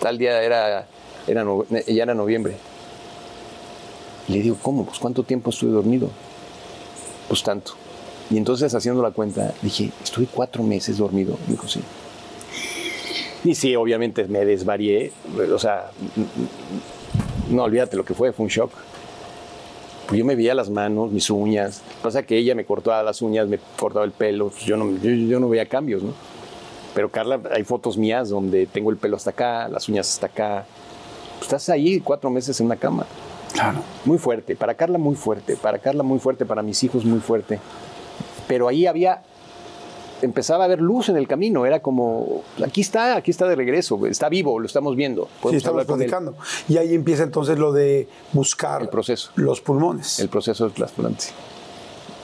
[0.00, 0.86] tal día era,
[1.26, 2.56] era no- ya era noviembre.
[4.28, 4.84] Le digo, ¿cómo?
[4.86, 6.08] Pues ¿cuánto tiempo estuve dormido?
[7.28, 7.74] Pues tanto.
[8.32, 11.36] Y entonces haciendo la cuenta, dije, estuve cuatro meses dormido.
[11.46, 11.82] Me dijo, sí.
[13.44, 15.12] Y sí, obviamente me desvarié.
[15.52, 15.90] O sea,
[17.50, 18.70] no olvídate lo que fue, fue un shock.
[20.06, 21.82] Pues yo me veía las manos, mis uñas.
[22.02, 24.48] Pasa que ella me cortaba las uñas, me cortaba el pelo.
[24.48, 26.14] pues yo, no, yo, yo no veía cambios, ¿no?
[26.94, 30.64] Pero Carla, hay fotos mías donde tengo el pelo hasta acá, las uñas hasta acá.
[31.34, 33.04] Pues estás ahí cuatro meses en una cama.
[33.52, 33.80] Claro.
[34.06, 34.56] Muy fuerte.
[34.56, 35.56] Para Carla muy fuerte.
[35.56, 36.46] Para Carla muy fuerte.
[36.46, 37.60] Para mis hijos muy fuerte.
[38.48, 39.22] Pero ahí había...
[40.22, 41.66] Empezaba a haber luz en el camino.
[41.66, 42.42] Era como...
[42.64, 44.06] Aquí está, aquí está de regreso.
[44.06, 45.28] Está vivo, lo estamos viendo.
[45.50, 46.36] Sí, estamos platicando.
[46.68, 49.30] Y ahí empieza entonces lo de buscar El proceso.
[49.34, 50.20] los pulmones.
[50.20, 51.24] el proceso del trasplante.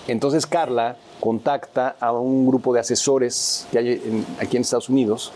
[0.07, 5.33] Entonces Carla contacta a un grupo de asesores que hay en- aquí en Estados Unidos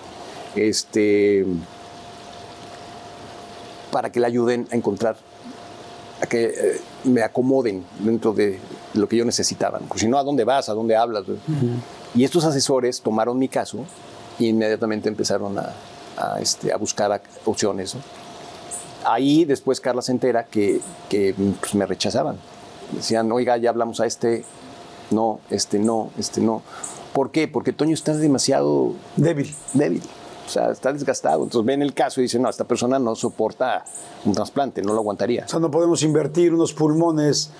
[0.55, 1.45] este,
[3.91, 5.17] para que le ayuden a encontrar,
[6.23, 8.59] a que eh, me acomoden dentro de
[8.95, 9.81] lo que yo necesitaba.
[9.81, 10.69] Porque si no, ¿a dónde vas?
[10.69, 11.25] ¿A dónde hablas?
[12.15, 13.85] Y estos asesores tomaron mi caso
[14.39, 15.73] e inmediatamente empezaron a,
[16.17, 17.95] a, este, a buscar opciones.
[17.97, 18.01] ¿no?
[19.05, 22.37] Ahí después Carla se entera que, que, pues, me rechazaban.
[22.93, 24.45] Decían, oiga, ya hablamos a este,
[25.11, 26.63] no, este no, este no.
[27.13, 27.49] ¿Por qué?
[27.49, 29.53] Porque Toño está demasiado Débil.
[29.75, 30.03] débil.
[30.47, 31.45] O sea, está desgastado.
[31.45, 33.85] Entonces ven el caso y dicen, no, esta persona no soporta
[34.25, 35.45] un trasplante, no lo aguantaría.
[35.47, 37.51] O sea, no podemos invertir unos pulmones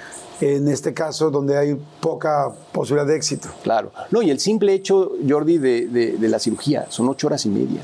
[0.41, 3.49] en este caso donde hay poca posibilidad de éxito.
[3.63, 3.93] Claro.
[4.11, 7.49] No, y el simple hecho, Jordi, de, de- de la cirugía, son ocho horas y
[7.49, 7.81] media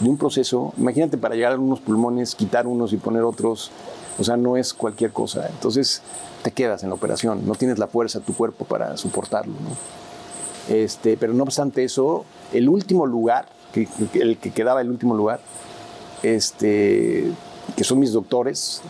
[0.00, 0.72] de un proceso.
[0.78, 3.70] Imagínate para llegar a unos pulmones, quitar unos y poner otros.
[4.18, 5.46] O sea, no es cualquier cosa.
[5.48, 6.00] Entonces
[6.42, 9.52] te quedas en la operación, no tienes la fuerza, tu cuerpo para soportarlo.
[9.52, 10.74] ¿no?
[10.74, 15.14] Este, pero no obstante eso, el último lugar, que, que- el que quedaba el último
[15.16, 15.40] lugar,
[16.22, 17.30] este,
[17.76, 18.80] que son mis doctores,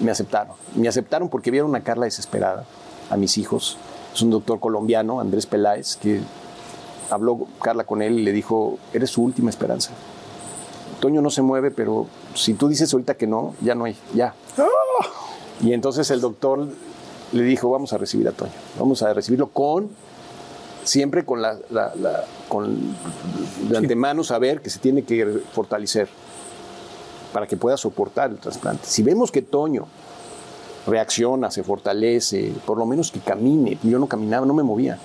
[0.00, 0.54] me aceptaron.
[0.74, 2.64] Me aceptaron porque vieron a Carla desesperada,
[3.10, 3.76] a mis hijos.
[4.14, 6.20] Es un doctor colombiano, Andrés Peláez, que
[7.10, 9.90] habló Carla con él y le dijo, eres su última esperanza.
[11.00, 14.34] Toño no se mueve, pero si tú dices ahorita que no, ya no hay, ya.
[15.62, 16.66] Y entonces el doctor
[17.32, 19.88] le dijo, vamos a recibir a Toño, vamos a recibirlo con,
[20.84, 22.94] siempre con la, la- la- con
[23.68, 26.08] de antemano saber que se tiene que fortalecer
[27.32, 28.86] para que pueda soportar el trasplante.
[28.86, 29.86] Si vemos que Toño
[30.86, 34.98] reacciona, se fortalece, por lo menos que camine, yo no caminaba, no me movía.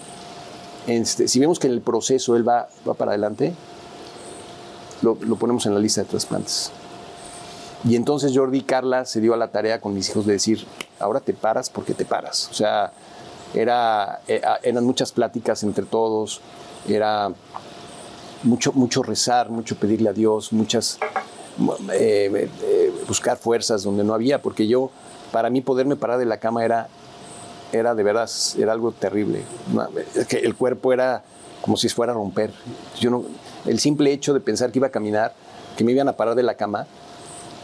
[0.88, 3.54] Este, si vemos que en el proceso él va, va para adelante,
[5.02, 6.72] lo, lo ponemos en la lista de trasplantes.
[7.88, 10.66] Y entonces Jordi y Carla se dio a la tarea con mis hijos de decir,
[11.00, 12.48] ahora te paras porque te paras.
[12.50, 12.92] O sea,
[13.54, 16.42] era, eh, eran muchas pláticas entre todos,
[16.88, 17.32] era
[18.44, 21.00] mucho, mucho rezar, mucho pedirle a Dios, muchas
[21.94, 24.92] eh, eh, buscar fuerzas donde no había, porque yo,
[25.32, 26.88] para mí poderme parar de la cama era,
[27.72, 29.44] era de verdad, era algo terrible.
[30.28, 31.24] Que el cuerpo era
[31.62, 32.52] como si fuera a romper.
[33.00, 33.24] Yo no,
[33.66, 35.34] el simple hecho de pensar que iba a caminar,
[35.78, 36.88] que me iban a parar de la cama,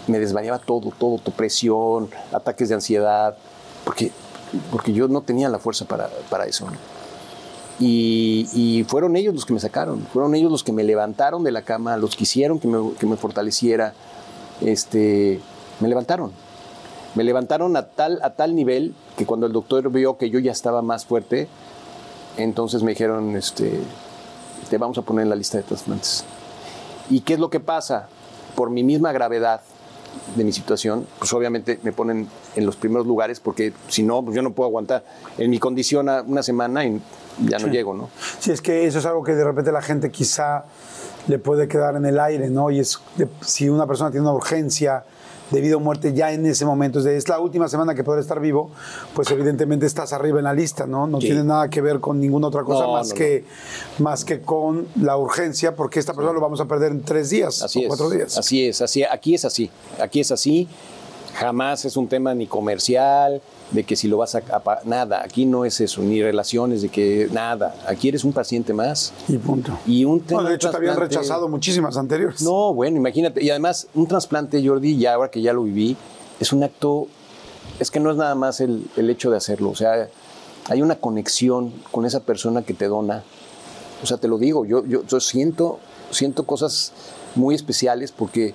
[0.07, 3.37] me desvariaba todo, todo, tu presión, ataques de ansiedad,
[3.83, 4.11] porque,
[4.71, 6.67] porque yo no tenía la fuerza para, para eso.
[7.79, 11.63] Y, fueron ellos los que me sacaron, fueron ellos los que me levantaron de la
[11.63, 13.93] cama, los que hicieron que me, que me fortaleciera,
[14.61, 15.39] este,
[15.79, 16.31] me levantaron.
[17.15, 20.51] Me levantaron a tal, a tal nivel que cuando el doctor vio que yo ya
[20.51, 21.47] estaba más fuerte,
[22.37, 23.81] entonces me dijeron, este,
[24.69, 26.23] te vamos a poner en la lista de trasplantes.
[27.09, 28.07] ¿Y qué es lo que pasa?
[28.55, 29.61] Por mi misma gravedad
[30.35, 34.35] de mi situación, pues obviamente me ponen en los primeros lugares porque si no, pues
[34.35, 35.03] yo no puedo aguantar
[35.37, 37.01] en mi condición una semana y
[37.45, 38.09] ya no llego, ¿no?
[38.39, 40.65] Sí, es que eso es algo que de repente la gente quizá
[41.27, 42.71] le puede quedar en el aire, ¿no?
[42.71, 42.99] Y es
[43.41, 45.03] si una persona tiene una urgencia
[45.51, 48.71] debido a muerte ya en ese momento, es la última semana que podrá estar vivo,
[49.13, 51.07] pues evidentemente estás arriba en la lista, ¿no?
[51.07, 53.45] No tiene nada que ver con ninguna otra cosa más, que,
[53.99, 57.61] más que con la urgencia, porque esta persona lo vamos a perder en tres días
[57.61, 58.37] así o cuatro días.
[58.37, 59.69] Así es, así, aquí es así,
[59.99, 60.67] aquí es así,
[61.33, 63.41] jamás es un tema ni comercial,
[63.71, 64.41] de que si lo vas a,
[64.85, 69.13] nada, aquí no es eso, ni relaciones de que nada, aquí eres un paciente más.
[69.27, 69.77] Y punto.
[69.85, 72.41] Y un bueno, de hecho te habían rechazado muchísimas anteriores.
[72.41, 75.95] No, bueno, imagínate, y además un trasplante, Jordi, ya ahora que ya lo viví,
[76.39, 77.07] es un acto,
[77.79, 80.09] es que no es nada más el, el hecho de hacerlo, o sea,
[80.69, 83.23] hay una conexión con esa persona que te dona.
[84.03, 85.79] O sea, te lo digo, yo, yo, yo siento,
[86.11, 86.91] siento cosas
[87.35, 88.53] muy especiales porque,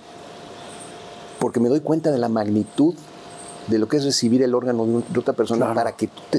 [1.47, 2.97] porque me doy cuenta de la magnitud
[3.69, 6.39] de lo que es recibir el órgano de, otra persona para que tú te...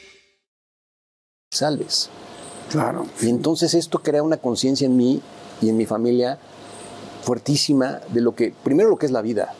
[1.53, 2.09] Salves.
[2.69, 3.05] Claro.
[3.21, 5.21] Y entonces esto crea una conciencia en mí
[5.61, 6.39] y en mi familia
[7.23, 9.53] fuertísima de lo que, primero lo que es la vida,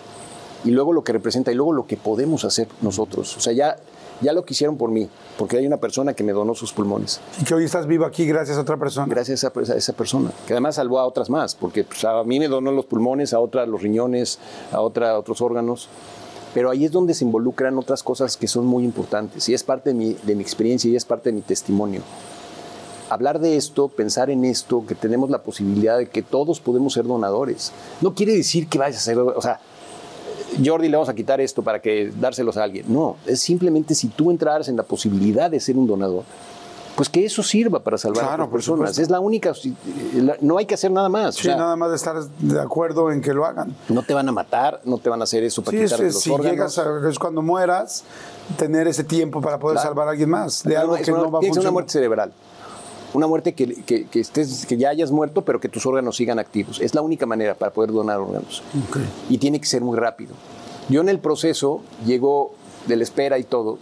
[0.63, 3.35] y luego lo que representa y luego lo que podemos hacer nosotros.
[3.35, 3.75] O sea, ya,
[4.21, 7.19] ya lo quisieron por mí, porque hay una persona que me donó sus pulmones.
[7.41, 9.07] Y que hoy estás vivo aquí gracias a otra persona.
[9.09, 12.23] Gracias a esa, a esa persona, que además salvó a otras más, porque pues, a
[12.23, 14.39] mí me donó los pulmones, a otras los riñones,
[14.71, 15.89] a otra otros órganos.
[16.53, 19.91] Pero ahí es donde se involucran otras cosas que son muy importantes y es parte
[19.91, 22.01] de mi, de mi experiencia y es parte de mi testimonio
[23.11, 27.03] hablar de esto, pensar en esto, que tenemos la posibilidad de que todos podemos ser
[27.03, 27.73] donadores.
[27.99, 29.59] No quiere decir que vayas a ser, o sea,
[30.63, 32.85] Jordi, le vamos a quitar esto para que dárselos a alguien.
[32.87, 36.23] No, es simplemente si tú entraras en la posibilidad de ser un donador,
[36.95, 38.79] pues que eso sirva para salvar Claro, a las personas.
[38.89, 39.01] supuesto.
[39.01, 39.53] Es la única,
[40.41, 41.35] no hay que hacer nada más.
[41.35, 43.75] O Sí, sea, nada más de estar de acuerdo en que lo hagan.
[43.89, 46.07] no te van a matar, no te van a hacer eso para Sí, es, quitarte
[46.07, 46.51] es- los si órganos.
[46.51, 48.03] llegas a, es cuando mueras,
[48.57, 49.89] tener ese tiempo para poder Claro.
[49.89, 51.51] salvar a alguien más de No, algo es que una- no va a que ser
[51.51, 51.73] una funcionar.
[51.73, 52.33] muerte cerebral.
[53.13, 56.39] Una muerte que, que- que estés, que ya hayas muerto, pero que tus órganos sigan
[56.39, 56.79] activos.
[56.79, 58.63] Es la única manera para poder donar órganos.
[59.29, 60.33] Y tiene que ser muy rápido.
[60.89, 62.53] Yo en el proceso, llegó
[62.87, 63.77] de la espera y todo,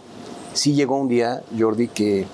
[0.52, 2.26] sí llegó un día, Jordi, que,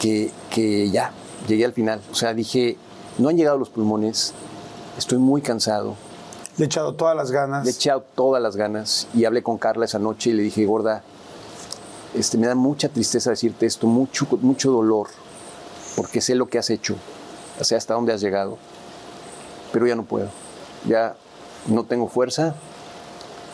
[0.00, 1.12] que, que ya,
[1.46, 2.00] llegué al final.
[2.10, 2.76] O sea, dije,
[3.18, 4.32] no han llegado los pulmones,
[4.96, 5.96] estoy muy cansado,
[6.56, 7.64] Le he echado todas las ganas.
[7.64, 10.64] le he echado todas las ganas y hablé con Carla esa noche y le dije,
[10.66, 11.02] gorda,
[12.14, 15.08] este, me da mucha tristeza decirte esto, mucho, mucho dolor,
[15.96, 16.96] porque sé lo que has hecho,
[17.60, 18.58] o sea, hasta dónde has llegado,
[19.72, 20.28] pero ya no puedo,
[20.86, 21.16] ya
[21.66, 22.54] no tengo fuerza,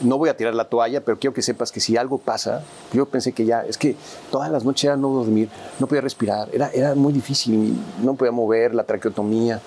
[0.00, 2.62] no voy a tirar la toalla, pero quiero que sepas que si algo pasa,
[2.92, 3.96] yo pensé que ya, es que
[4.30, 5.48] todas las noches era no dormir,
[5.78, 9.60] no podía respirar, era, era muy difícil, no podía mover la traqueotomía.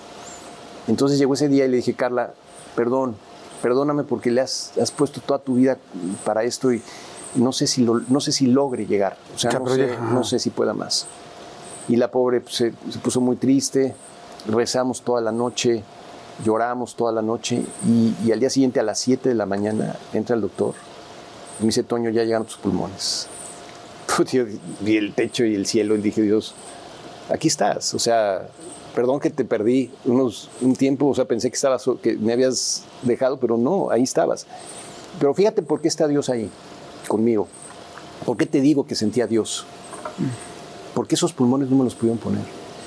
[0.86, 2.32] Entonces llegó ese día y le dije, Carla,
[2.74, 3.16] perdón,
[3.62, 5.76] perdóname porque le has, has puesto toda tu vida
[6.24, 6.82] para esto y
[7.34, 10.38] no sé si, lo- no sé si logre llegar, o sea, no sé, no sé
[10.38, 11.06] si pueda más.
[11.88, 13.94] Y la pobre pues, se, se puso muy triste,
[14.46, 15.82] rezamos toda la noche,
[16.44, 19.96] lloramos toda la noche y, y al día siguiente a las 7 de la mañana
[20.12, 20.74] entra el doctor
[21.58, 23.26] y me dice, Toño, ya llegaron tus pulmones.
[24.16, 24.44] Puta, yo
[24.80, 26.54] vi el techo y el cielo y dije, Dios,
[27.28, 27.94] aquí estás.
[27.94, 28.48] O sea,
[28.94, 32.84] perdón que te perdí unos, un tiempo, o sea, pensé que, estabas, que me habías
[33.02, 34.46] dejado, pero no, ahí estabas.
[35.18, 36.48] Pero fíjate por qué está Dios ahí
[37.08, 37.48] conmigo.
[38.24, 39.64] ¿Por qué te digo que sentía Dios?
[40.94, 42.42] Porque esos pulmones no me los pudieron poner.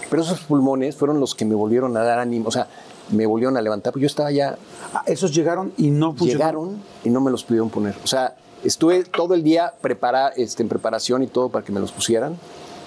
[0.10, 2.68] Pero esos pulmones fueron los que me volvieron a dar ánimo, o sea,
[3.10, 3.98] me volvieron a levantar.
[3.98, 4.58] Yo estaba ya.
[4.94, 6.70] Ah, esos llegaron y no funcionaron.
[6.70, 7.96] Llegaron y no me los pudieron poner.
[8.04, 11.80] O sea, estuve todo el día prepara, este, en preparación y todo para que me
[11.80, 12.38] los pusieran.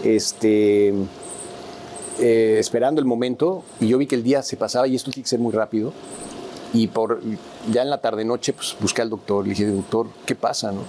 [0.03, 0.95] Este.
[2.21, 5.25] Eh, esperando el momento y yo vi que el día se pasaba y esto tiene
[5.25, 5.93] que ser muy rápido
[6.73, 7.21] y por
[7.73, 10.83] ya en la tarde noche pues busqué al doctor le dije doctor qué pasa no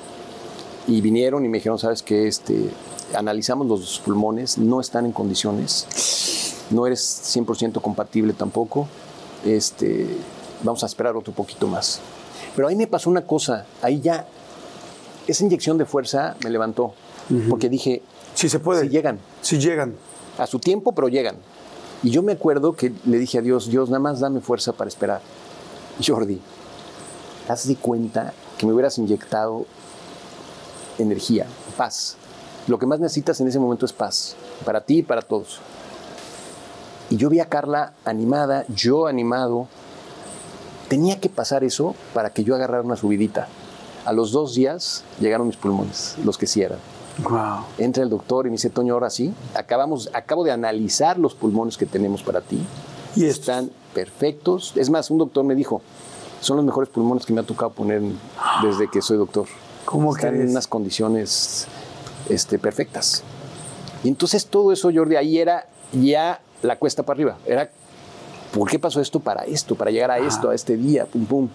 [0.87, 2.69] y vinieron y me dijeron sabes que este
[3.15, 5.87] analizamos los pulmones no están en condiciones
[6.69, 8.87] no eres 100% compatible tampoco
[9.45, 10.07] este
[10.63, 12.01] vamos a esperar otro poquito más
[12.55, 14.27] pero ahí me pasó una cosa ahí ya
[15.27, 16.93] esa inyección de fuerza me levantó
[17.49, 18.01] porque dije
[18.33, 19.95] si se puede si llegan si llegan
[20.37, 21.37] a su tiempo, pero llegan.
[22.03, 24.87] Y yo me acuerdo que le dije a Dios, Dios, nada más dame fuerza para
[24.87, 25.21] esperar.
[26.05, 26.39] Jordi,
[27.47, 29.65] haz de cuenta que me hubieras inyectado
[30.97, 31.47] energía,
[31.77, 32.17] paz.
[32.67, 34.35] Lo que más necesitas en ese momento es paz,
[34.65, 35.59] para ti y para todos.
[37.09, 39.67] Y yo vi a Carla animada, yo animado.
[40.87, 43.47] Tenía que pasar eso para que yo agarrara una subidita.
[44.05, 46.79] A los dos días llegaron mis pulmones, los que sí eran.
[47.77, 51.77] Entra el doctor y me dice, Toño, ahora sí, acabamos, acabo de analizar los pulmones
[51.77, 52.61] que tenemos para ti.
[53.15, 54.73] Y están perfectos.
[54.75, 55.81] Es más, un doctor me dijo,
[56.41, 58.01] son los mejores pulmones que me ha tocado poner
[58.61, 59.47] desde que soy doctor.
[59.85, 61.67] ¿Cómo Están en unas condiciones
[62.29, 63.23] este, perfectas.
[64.03, 67.37] Y entonces todo eso, Jordi, ahí era ya la cuesta para arriba.
[67.45, 67.69] Era,
[68.53, 69.75] ¿por qué pasó esto para esto?
[69.75, 71.49] Para llegar a esto, a este día, pum, pum.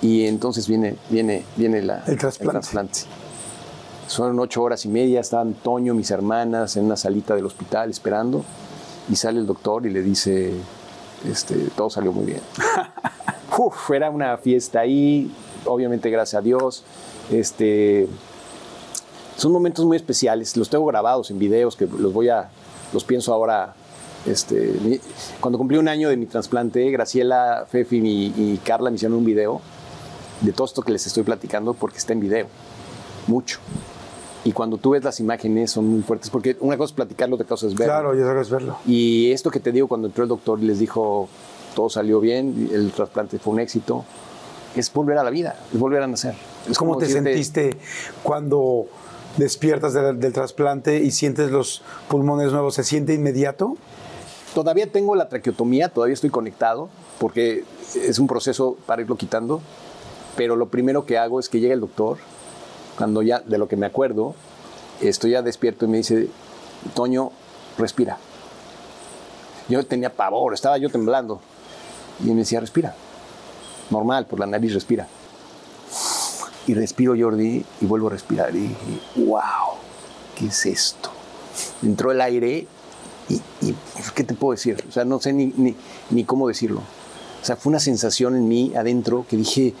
[0.00, 3.00] Y entonces viene, viene, viene la, el trasplante.
[4.08, 8.44] Son ocho horas y media, estaban Toño, mis hermanas, en una salita del hospital esperando.
[9.08, 10.52] Y sale el doctor y le dice,
[11.28, 12.40] este, todo salió muy bien.
[13.58, 15.30] Uf, era una fiesta ahí,
[15.66, 16.84] obviamente gracias a Dios.
[17.30, 18.08] Este,
[19.36, 22.50] son momentos muy especiales, los tengo grabados en videos que los voy a,
[22.92, 23.74] los pienso ahora.
[24.26, 25.00] Este,
[25.40, 29.24] cuando cumplí un año de mi trasplante, Graciela, Fefi y, y Carla me hicieron un
[29.24, 29.60] video
[30.42, 32.46] de todo esto que les estoy platicando porque está en video,
[33.26, 33.58] mucho.
[34.44, 37.46] Y cuando tú ves las imágenes son muy fuertes, porque una cosa es platicarlo, otra
[37.46, 37.94] cosa es verlo.
[37.94, 38.78] Claro, y otra cosa es verlo.
[38.86, 41.28] Y esto que te digo, cuando entró el doctor y les dijo,
[41.76, 44.04] todo salió bien, el trasplante fue un éxito,
[44.74, 46.34] es volver a la vida, es volver a nacer.
[46.68, 47.76] Es ¿Cómo te sentiste
[48.22, 48.86] cuando
[49.36, 52.74] despiertas del, trasplante y sientes los pulmones nuevos?
[52.74, 53.76] ¿Se siente inmediato?
[54.54, 57.64] Todavía tengo la traqueotomía, todavía estoy conectado, porque
[57.94, 59.62] es un proceso para irlo quitando,
[60.36, 62.18] pero lo primero que hago es que llega el doctor,
[62.98, 64.34] cuando ya, de lo que me acuerdo,
[65.00, 66.28] estoy ya despierto y me dice,
[66.94, 67.30] Toño,
[67.78, 68.18] respira.
[69.68, 71.40] Yo tenía pavor, estaba yo temblando.
[72.20, 72.94] Y me decía, respira.
[73.90, 75.08] Normal, por la nariz respira.
[76.66, 78.54] Y respiro, Jordi, y vuelvo a respirar.
[78.54, 79.76] Y dije, wow,
[80.36, 81.10] ¿qué es esto?
[81.82, 82.66] Entró el aire
[83.28, 83.40] y,
[84.14, 84.84] ¿qué te puedo decir?
[84.88, 85.74] O sea, no sé ni, ni,
[86.10, 86.80] ni cómo decirlo.
[87.40, 89.74] O sea, fue una sensación en mí adentro que dije,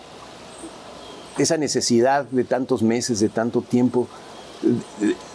[1.38, 4.08] esa necesidad de tantos meses, de tanto tiempo,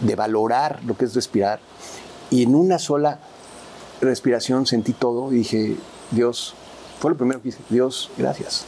[0.01, 1.59] de, valorar lo que es respirar.
[2.29, 3.19] Y en una sola
[4.01, 5.75] respiración sentí todo y dije,
[6.11, 6.53] Dios,
[6.99, 8.65] fue lo primero que dije, Dios, gracias.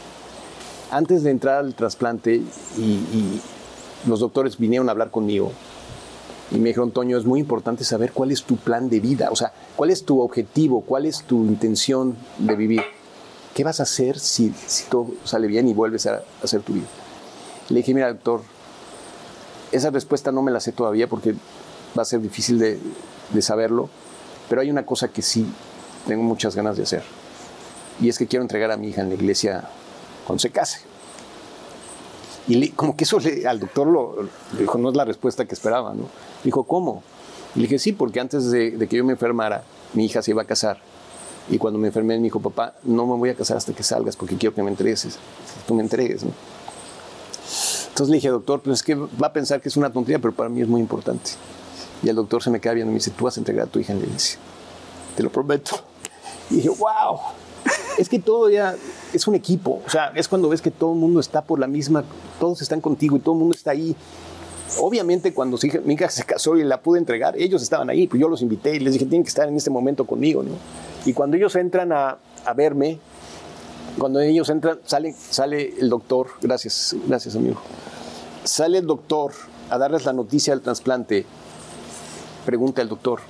[0.90, 2.42] Antes de entrar al trasplante
[2.76, 3.40] y,
[4.06, 5.52] los doctores vinieron a hablar conmigo
[6.50, 9.36] y me dijeron, Toño, es muy importante saber cuál es tu plan de vida, o
[9.36, 12.82] sea, cuál es tu objetivo, cuál es tu intención de vivir.
[13.54, 16.86] ¿Qué vas a hacer si, si todo sale bien y vuelves a hacer tu vida?
[17.68, 18.42] Le dije, mira, doctor,
[19.72, 21.34] esa respuesta no me la sé todavía porque
[21.96, 22.78] va a ser difícil de,
[23.42, 23.88] saberlo,
[24.48, 25.46] pero hay una cosa que sí
[26.06, 27.02] tengo muchas ganas de hacer.
[28.00, 29.68] Y es que quiero entregar a mi hija en la iglesia
[30.26, 30.80] cuando se case.
[32.50, 34.28] Y como que eso al doctor lo,
[34.58, 36.06] dijo, no es la respuesta que esperaba, ¿no?
[36.42, 37.04] Dijo, ¿cómo?
[37.54, 39.62] Y le dije, sí, porque antes de, de, que yo me enfermara,
[39.94, 40.78] mi hija se iba a casar.
[41.48, 44.16] Y cuando me enfermé, me dijo, papá, no me voy a casar hasta que salgas
[44.16, 45.16] porque quiero que me entregues.
[45.64, 46.32] Tú me entregues, ¿no?
[47.90, 50.34] Entonces le dije, doctor, pues es que va a pensar que es una tontería, pero
[50.34, 51.30] para mí es muy importante.
[52.02, 53.70] Y el doctor se me queda viendo y me dice, tú vas a entregar a
[53.70, 54.40] tu hija en la iglesia.
[55.16, 55.76] Te lo prometo.
[56.50, 57.20] Y dije, wow.
[57.96, 58.74] Es que todo ya
[59.12, 59.82] es un equipo.
[59.86, 62.04] O sea, es cuando ves que todo el mundo está por la misma,
[62.38, 63.96] todos están contigo y todo el mundo está ahí.
[64.78, 68.28] Obviamente cuando mi hija se casó y la pude entregar, ellos estaban ahí, pues yo
[68.28, 70.52] los invité y les dije, tienen que estar en este momento conmigo, ¿no?
[71.04, 72.18] Y cuando ellos entran a,
[72.54, 72.98] verme,
[73.98, 77.60] cuando ellos entran, sale, sale el doctor, gracias, gracias amigo,
[78.44, 79.32] sale el doctor
[79.70, 81.26] a darles la noticia del trasplante,
[82.46, 83.20] pregunta el doctor,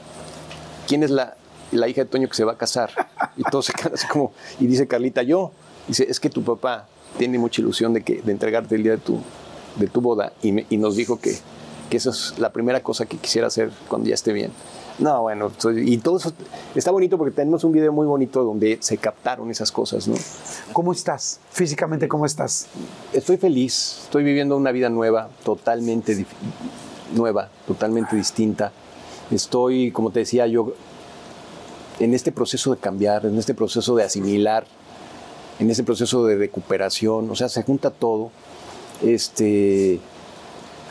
[0.87, 1.37] ¿quién es la,
[1.73, 2.91] la hija de Toño que se va a casar?
[3.37, 5.53] Y todos se quedan así como, y dice Carlita, yo.
[5.91, 6.87] Dice, es que tu papá
[7.19, 9.19] tiene mucha ilusión de, que, de entregarte el día de tu,
[9.75, 11.37] de tu boda y, me- y nos dijo que,
[11.91, 14.53] que esa es la primera cosa que quisiera hacer cuando ya esté bien.
[15.01, 15.51] No, bueno,
[15.83, 16.33] y todo eso
[16.77, 20.15] está bonito porque tenemos un video muy bonito donde se captaron esas cosas, ¿no?
[20.73, 21.41] ¿Cómo estás?
[21.51, 22.67] Físicamente, ¿cómo estás?
[23.13, 26.25] Estoy feliz, estoy viviendo una vida nueva, totalmente
[27.17, 28.71] nueva, totalmente distinta.
[29.33, 30.73] Estoy, como te decía yo,
[31.99, 34.67] en este proceso de cambiar, en este proceso de asimilar,
[35.61, 38.31] en ese proceso de recuperación, o sea, se junta todo.
[39.05, 39.95] Este,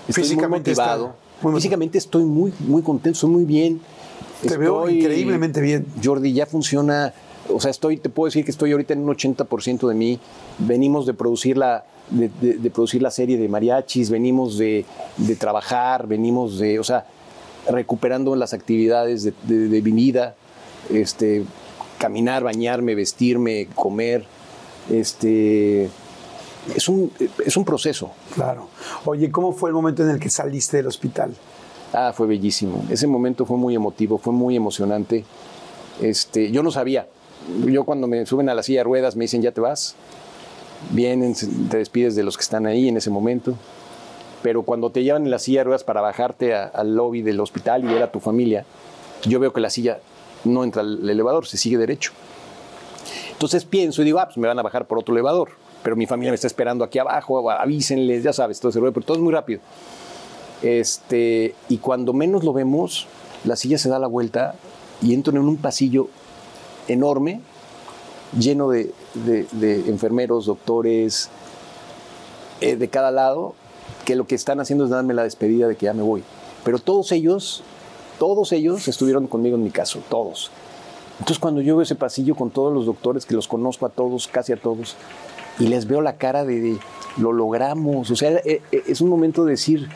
[0.07, 1.15] estoy Físicamente muy está- motivado.
[1.41, 3.81] muy- Físicamente estoy muy, muy contento, estoy muy bien.
[4.47, 5.85] Te veo increíblemente bien.
[6.03, 7.13] Jordi, ya funciona,
[7.53, 10.19] o sea, estoy, te puedo decir que estoy ahorita en un 80% de mí.
[10.59, 14.85] Venimos de producir la, de, de- de producir la serie de mariachis, venimos de,
[15.17, 17.05] de trabajar, venimos de, o sea,
[17.69, 20.35] recuperando las actividades de, de- de mi vida,
[20.89, 21.43] este,
[21.97, 24.25] caminar, bañarme, vestirme, comer,
[24.89, 25.89] este,
[26.75, 27.11] es un,
[27.45, 28.11] es un proceso.
[28.33, 28.67] Claro.
[29.05, 31.33] Oye, ¿cómo fue el momento en el que saliste del hospital?
[31.93, 32.83] Ah, fue bellísimo.
[32.89, 35.23] Ese momento fue muy emotivo, fue muy emocionante.
[36.01, 37.07] Este, yo no sabía.
[37.65, 39.95] Yo cuando me suben a la silla de ruedas me dicen, ya te vas.
[40.91, 41.35] Vienen,
[41.69, 43.55] te despides de los que están ahí en ese momento.
[44.43, 47.39] Pero cuando te llevan en la silla de ruedas para bajarte a- al lobby del
[47.39, 48.65] hospital y ver a tu familia,
[49.27, 49.99] yo veo que la silla
[50.45, 52.13] no entra al elevador, se sigue derecho.
[53.39, 55.51] Entonces pienso y digo, ah, pues me van a bajar por otro elevador.
[55.81, 59.05] Pero mi familia me está esperando aquí abajo, avísenles, ya sabes, todo ese rollo, pero
[59.05, 59.61] todo es muy rápido.
[60.61, 63.07] Este, y cuando menos lo vemos,
[63.45, 64.55] la silla se da la vuelta
[65.01, 66.09] y entro en un pasillo
[66.89, 67.39] enorme,
[68.37, 68.91] lleno de,
[69.87, 71.29] enfermeros, doctores,
[72.59, 73.55] eh, de cada lado,
[74.03, 76.25] que lo que están haciendo es darme la despedida de que ya me voy.
[76.65, 77.63] Pero todos ellos,
[78.17, 80.51] todos ellos estuvieron conmigo en mi caso, todos.
[81.19, 84.27] Entonces cuando yo veo ese pasillo con todos los doctores, que los conozco a todos,
[84.27, 84.95] casi a todos,
[85.59, 86.79] y les veo la cara de, de,
[87.17, 89.89] lo logramos, o sea, eh, eh, es un momento de decir,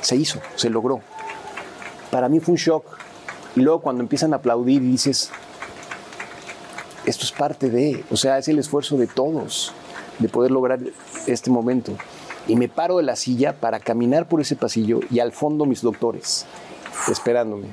[0.00, 1.00] se hizo, se logró.
[2.10, 2.84] Para mí fue un shock.
[3.54, 5.30] Y luego cuando empiezan a aplaudir y dices,
[7.06, 9.72] esto es parte de, o sea, es el esfuerzo de todos
[10.18, 10.80] de poder lograr
[11.26, 11.92] este momento.
[12.48, 15.82] Y me paro de la silla para caminar por ese pasillo y al fondo mis
[15.82, 16.46] doctores
[17.08, 17.66] esperándome.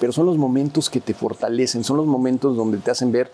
[0.00, 3.30] Pero son los momentos que te fortalecen, son los momentos donde te hacen ver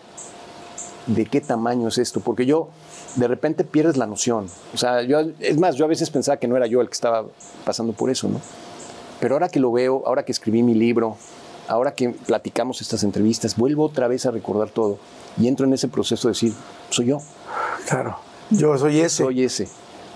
[1.06, 2.68] de qué tamaño es esto, porque yo
[3.16, 4.46] de repente pierdes la noción.
[4.72, 6.94] O sea, yo, es más, yo a veces pensaba que no era yo el que
[6.94, 7.26] estaba
[7.64, 8.40] pasando por eso, ¿no?
[9.20, 11.16] Pero ahora que lo veo, ahora que escribí mi libro,
[11.68, 14.98] ahora que platicamos estas entrevistas, vuelvo otra vez a recordar todo
[15.38, 16.54] y entro en ese proceso de decir,
[16.90, 17.20] soy yo,
[17.88, 18.16] Claro.
[18.50, 19.22] Yo soy ese.
[19.24, 19.68] soy ese.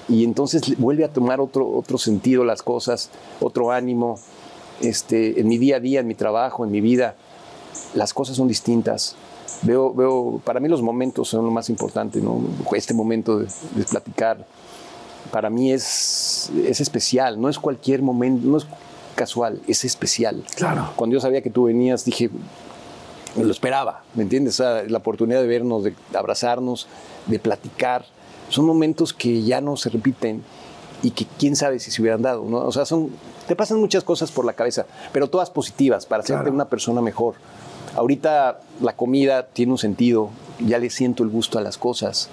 [0.09, 3.11] Y entonces vuelve a tomar otro, otro sentido las cosas,
[3.41, 4.19] otro ánimo.
[4.81, 7.17] Este, en mi día a día, en mi trabajo, en mi vida,
[7.95, 9.17] las cosas son distintas.
[9.63, 12.41] Veo, veo, para mí los momentos son lo más importante, ¿no?
[12.73, 14.47] Este momento de, de platicar,
[15.31, 18.67] para mí es, es especial, no es cualquier momento, no es
[19.15, 20.45] casual, es especial.
[20.55, 20.93] Claro.
[20.97, 22.31] Cuando yo sabía que tú venías, dije,
[23.37, 24.55] lo esperaba, ¿me entiendes?
[24.55, 26.87] O sea, la oportunidad de vernos, de abrazarnos,
[27.27, 28.05] de platicar,
[28.49, 30.43] son momentos que ya no se repiten
[31.03, 32.59] y que quién sabe si se hubieran dado, ¿no?
[32.59, 33.11] O sea, son,
[33.47, 36.55] te pasan muchas cosas por la cabeza, pero todas positivas, para hacerte Claro.
[36.55, 37.35] una persona mejor.
[37.95, 40.31] Ahorita la comida tiene un sentido,
[40.61, 42.29] ya le siento el gusto a las cosas,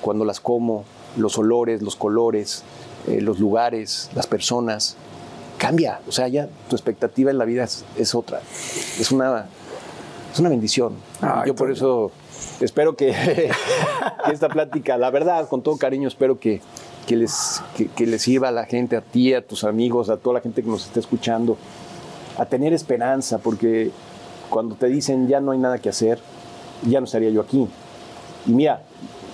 [0.00, 0.84] cuando las como,
[1.16, 2.62] los olores, los colores,
[3.06, 4.96] eh, los lugares, las personas,
[5.58, 8.40] cambia, o sea, ya tu expectativa en la vida es, es otra,
[8.98, 9.46] es una,
[10.32, 10.94] es una bendición.
[11.46, 12.10] Yo por eso
[12.60, 13.08] espero que,
[14.24, 16.62] que esta plática, la verdad, con todo cariño, espero que,
[17.10, 17.60] que les,
[17.96, 20.62] que, les sirva a la gente, a ti, a tus amigos, a toda la gente
[20.62, 21.58] que nos está escuchando,
[22.38, 23.90] a tener esperanza, porque
[24.48, 26.20] cuando te dicen ya no hay nada que hacer,
[26.86, 27.66] ya no estaría yo aquí.
[28.46, 28.84] Y mira,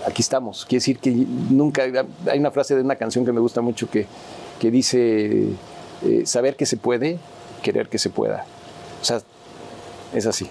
[0.06, 0.64] aquí estamos.
[0.64, 1.82] Quiere decir que nunca.
[2.30, 4.06] Hay una frase de una canción que me gusta mucho que,
[4.58, 5.48] que dice:
[6.02, 7.18] eh, saber que se puede,
[7.62, 8.46] querer que se pueda.
[9.02, 9.20] O sea,
[10.14, 10.48] es así.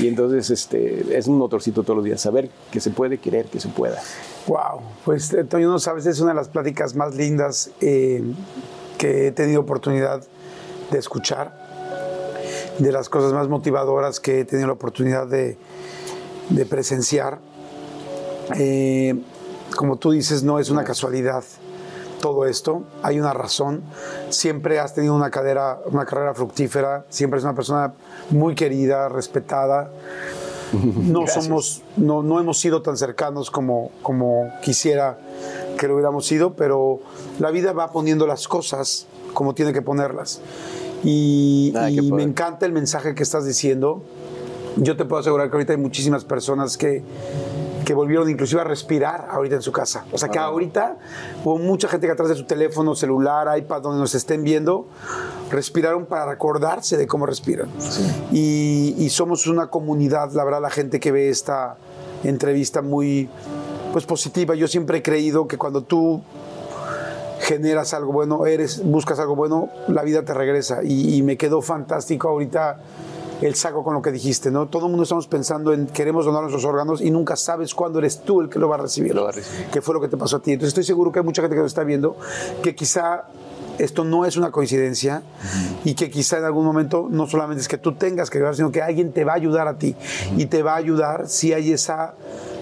[0.00, 3.60] Y entonces este, es un motorcito todos los días: saber que se puede, querer que
[3.60, 4.02] se pueda.
[4.48, 8.22] Wow, pues eh, Toño, no sabes, es una de las pláticas más lindas eh,
[8.96, 10.22] que he tenido oportunidad
[10.90, 11.52] de escuchar,
[12.78, 15.58] de las cosas más motivadoras que he tenido la oportunidad de,
[16.66, 17.40] presenciar.
[18.56, 19.22] Eh,
[19.76, 21.44] como tú dices, no es una casualidad
[22.22, 23.82] todo esto, hay una razón.
[24.30, 27.92] Siempre has tenido una, cadera, una carrera fructífera, siempre es una persona
[28.30, 29.90] muy querida, respetada.
[30.96, 31.44] No Gracias.
[31.44, 35.18] somos, no, no hemos sido tan cercanos como, como quisiera
[35.78, 37.00] que lo hubiéramos sido, pero
[37.38, 40.40] la vida va poniendo las cosas como tiene que ponerlas.
[41.04, 44.02] Y, Ah, y me encanta el mensaje que estás diciendo.
[44.76, 47.02] Yo te puedo asegurar que ahorita hay muchísimas personas que,
[47.88, 50.04] que volvieron inclusive a respirar ahorita en su casa.
[50.12, 50.98] O sea que ahorita
[51.42, 54.88] hubo mucha gente que atrás de su teléfono, celular, iPad, donde nos estén viendo,
[55.50, 57.70] respiraron para acordarse de cómo respiran.
[58.30, 61.78] Y, y somos una comunidad, la verdad, la gente que ve esta
[62.24, 63.30] entrevista muy
[63.94, 64.54] pues positiva.
[64.54, 66.20] Yo siempre he creído que cuando tú
[67.40, 70.84] generas algo bueno, eres, buscas algo bueno, la vida te regresa.
[70.84, 72.80] Y, y me quedó fantástico ahorita
[73.40, 74.66] el saco con lo que dijiste, ¿no?
[74.66, 78.20] Todo el mundo estamos pensando en queremos donar nuestros órganos y nunca sabes cuándo eres
[78.20, 79.14] tú el que lo va a recibir.
[79.14, 79.66] Lo va a recibir.
[79.66, 80.52] Que fue lo que te pasó a ti.
[80.52, 82.16] Entonces estoy seguro que hay mucha gente que nos está viendo
[82.62, 83.24] que quizá
[83.78, 85.22] esto no es una coincidencia
[85.84, 88.72] y que quizá en algún momento no solamente es que tú tengas que ayudar, sino
[88.72, 89.94] que alguien te va a ayudar a ti
[90.36, 92.14] y te va a ayudar si hay esa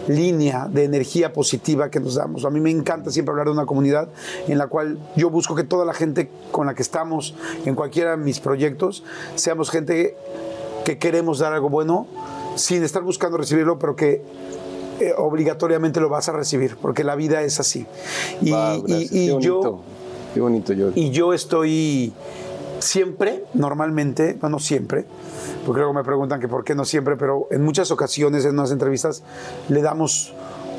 [0.09, 2.45] línea de energía positiva que nos damos.
[2.45, 4.09] A mí me encanta siempre hablar de una comunidad
[4.47, 7.35] en la cual yo busco que toda la gente con la que estamos
[7.65, 9.03] en cualquiera de mis proyectos
[9.35, 10.17] seamos gente
[10.87, 12.07] que queremos dar algo bueno
[12.55, 14.23] sin estar buscando recibirlo, pero que
[15.01, 17.85] eh, obligatoriamente lo vas a recibir, porque la vida es así.
[18.41, 19.81] Y, Wow, y- Qué yo.
[20.33, 22.13] Qué bonito, y yo estoy
[22.79, 25.07] siempre, normalmente, no, no siempre,
[25.65, 28.71] porque luego me preguntan que por qué no siempre, pero en muchas ocasiones en unas
[28.71, 29.25] entrevistas
[29.69, 30.35] le damos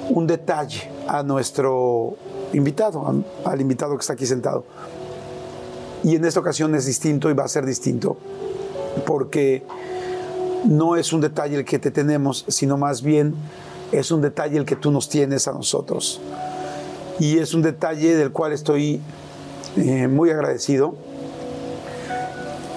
[0.10, 2.16] un detalle a nuestro
[2.54, 3.04] invitado,
[3.44, 4.64] a- al invitado que está aquí sentado.
[6.04, 8.16] Y en esta ocasión es distinto y va a ser distinto,
[9.06, 9.64] porque
[10.68, 13.34] no es un detalle el que te tenemos, sino más bien
[13.92, 16.20] es un detalle el que tú nos tienes a nosotros.
[17.20, 19.02] Y es un detalle del cual estoy
[19.78, 20.96] eh, muy agradecido.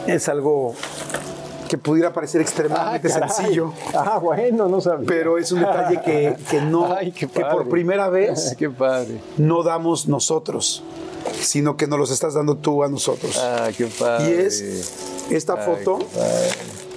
[0.07, 0.75] Es algo
[1.69, 3.29] que pudiera parecer extremadamente caray.
[3.31, 5.07] sencillo, Ah, bueno, no sabía.
[5.07, 9.21] pero es un detalle que, que no, Ay, que por primera vez Qué padre.
[9.39, 10.83] no damos nosotros,
[11.41, 13.39] sino que nos los estás dando tú a nosotros.
[13.41, 14.31] Ah, qué padre.
[14.31, 14.93] y es
[15.31, 15.99] esta Ay, foto.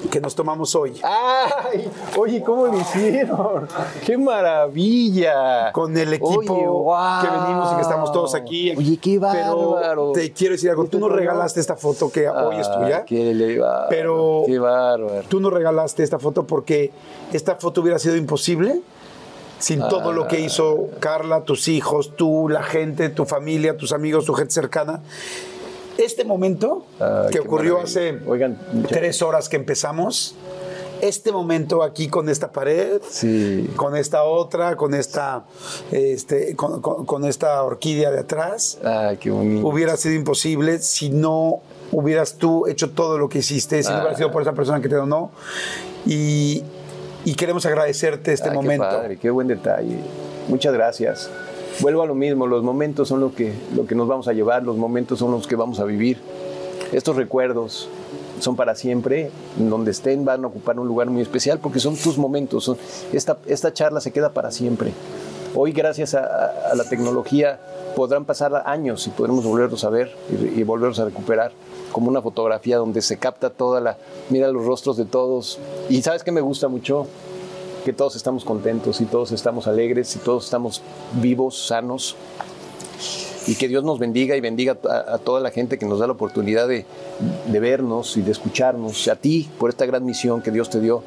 [0.09, 0.99] Que nos tomamos hoy.
[1.03, 1.89] ¡Ay!
[2.17, 3.67] Oye, ¿cómo lo hicieron?
[4.05, 5.71] ¡Qué maravilla!
[5.71, 8.75] con el equipo Oye, que venimos y que estamos todos aquí.
[8.75, 9.77] Oye, qué bárbaro.
[9.81, 12.97] Pero te quiero decir algo, tú nos ¿Te regalaste esta foto que hoy es tuya.
[12.97, 15.23] Ah, Qué bárbaro, Pero- Qué bárbaro.
[15.27, 16.91] Tú nos regalaste esta foto porque
[17.31, 18.81] esta foto hubiera sido imposible
[19.59, 24.25] sin todo lo que hizo Carla, tus hijos, tú, la gente, tu familia, tus amigos,
[24.25, 25.01] tu gente cercana.
[25.97, 27.83] Este momento Ah, que ocurrió maravilla.
[28.01, 28.57] hace Oigan,
[28.87, 30.35] tres horas que empezamos,
[31.01, 33.69] este momento aquí con esta pared, Sí.
[33.75, 35.43] con esta otra, con esta,
[35.91, 39.67] este, con, con- con esta orquídea de atrás, Ay, qué bonito.
[39.67, 41.59] hubiera sido imposible si no
[41.91, 44.89] hubieras tú hecho todo lo que hiciste, si no hubiera sido por esa persona que
[44.89, 45.29] te donó.
[46.05, 46.63] Y,
[47.25, 48.89] y queremos agradecerte este Ay, momento.
[48.89, 49.97] Qué padre, qué buen detalle.
[50.47, 51.29] Muchas gracias.
[51.79, 54.63] Vuelvo a lo mismo, los momentos son lo que, lo que nos vamos a llevar,
[54.63, 56.19] los momentos son los que vamos a vivir.
[56.91, 57.89] Estos recuerdos
[58.39, 62.17] son para siempre, donde estén van a ocupar un lugar muy especial porque son tus
[62.17, 62.75] momentos.
[63.11, 64.93] esta, esta charla se queda para siempre.
[65.55, 67.59] Hoy, gracias a la tecnología,
[67.95, 71.51] podrán pasar años y podremos volverlos a ver y, y volverlos a recuperar
[71.91, 73.97] como una fotografía donde se capta toda la,
[74.29, 75.59] mira los rostros de todos.
[75.89, 77.07] Y sabes que me gusta mucho
[77.83, 80.81] que todos estamos contentos y todos estamos alegres y todos estamos
[81.21, 82.15] vivos, sanos.
[83.45, 86.13] Y que Dios nos bendiga y bendiga a, toda la gente que nos da la
[86.13, 86.85] oportunidad de,
[87.47, 89.07] vernos y de escucharnos.
[89.09, 91.03] A ti por esta gran misión que Dios te dio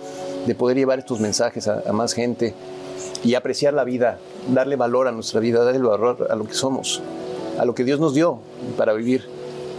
[0.47, 2.55] de poder llevar estos mensajes a, a más gente
[3.25, 4.19] y apreciar la vida,
[4.53, 7.01] darle valor a nuestra vida, darle valor a lo que somos,
[7.59, 8.39] a lo que Dios nos dio
[8.77, 9.25] para vivir.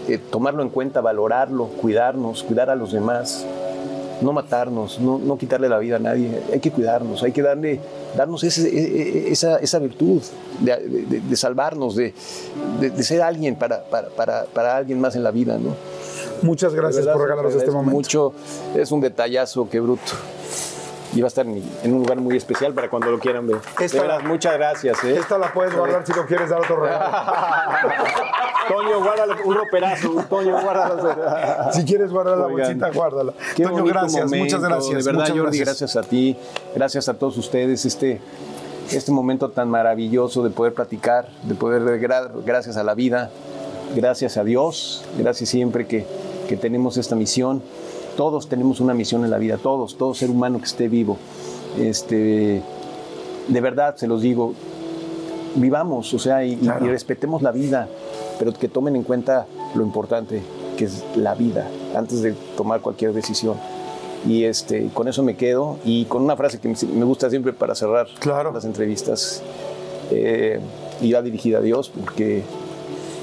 [0.07, 3.45] Eh, tomarlo en cuenta, valorarlo, cuidarnos, cuidar a los demás,
[4.22, 6.30] no matarnos, no, no quitarle la vida a nadie.
[6.52, 7.80] Hay que cuidarnos, hay que darle,
[8.15, 10.22] darnos ese- e- e- esa, esa virtud
[10.60, 12.14] de, de- de salvarnos, de,
[12.80, 15.57] de- ser alguien para, para, para, para alguien más en la vida.
[15.57, 15.76] ¿no?
[16.41, 17.95] Muchas gracias verdad, por regalarnos te este momento.
[17.95, 18.34] Mucho,
[18.76, 20.03] es un detallazo, qué bruto.
[21.18, 23.57] Y va a estar en, en un lugar muy especial para cuando lo quieran ver.
[23.80, 25.03] Esta- De verdad, muchas gracias.
[25.03, 25.18] ¿eh?
[25.18, 27.06] Esta la puedes guardar si no quieres dar otro regalo.
[28.68, 30.10] Toño, guárdalo, un roperazo.
[30.30, 31.72] Toño, guárdalo.
[31.73, 33.34] Si quieres guardar la bolsita, guárdala.
[33.56, 35.06] Qué Toño, gracias, momento, muchas gracias.
[35.06, 35.80] De verdad, muchas Jordi, gracias.
[35.94, 36.38] gracias a ti,
[36.76, 37.85] gracias a todos ustedes.
[37.85, 38.22] Este,
[38.91, 43.31] este momento tan maravilloso de poder platicar, de poder, gra- gracias a la vida,
[43.95, 46.06] gracias a Dios, gracias siempre que,
[46.48, 47.64] que tenemos esta misión.
[48.18, 51.18] Todos tenemos una misión en la vida, todos, todo ser humano que esté vivo.
[51.80, 52.61] Este,
[53.48, 54.53] de verdad, se los digo,
[55.56, 56.85] vivamos, o sea, y, y- Claro.
[56.85, 57.88] y respetemos la vida,
[58.39, 59.45] pero que tomen en cuenta
[59.76, 60.41] lo importante,
[60.77, 63.56] que es la vida, antes de tomar cualquier decisión.
[64.27, 67.53] Y este, con eso me quedo y con una frase que me me gusta siempre
[67.53, 68.52] para cerrar Claro.
[68.52, 69.44] las entrevistas,
[70.11, 70.60] eh,
[71.02, 72.41] y va dirigida a Dios, porque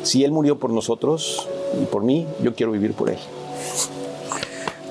[0.05, 1.49] si Él murió por nosotros
[1.83, 3.19] y por mí, yo quiero vivir por Él.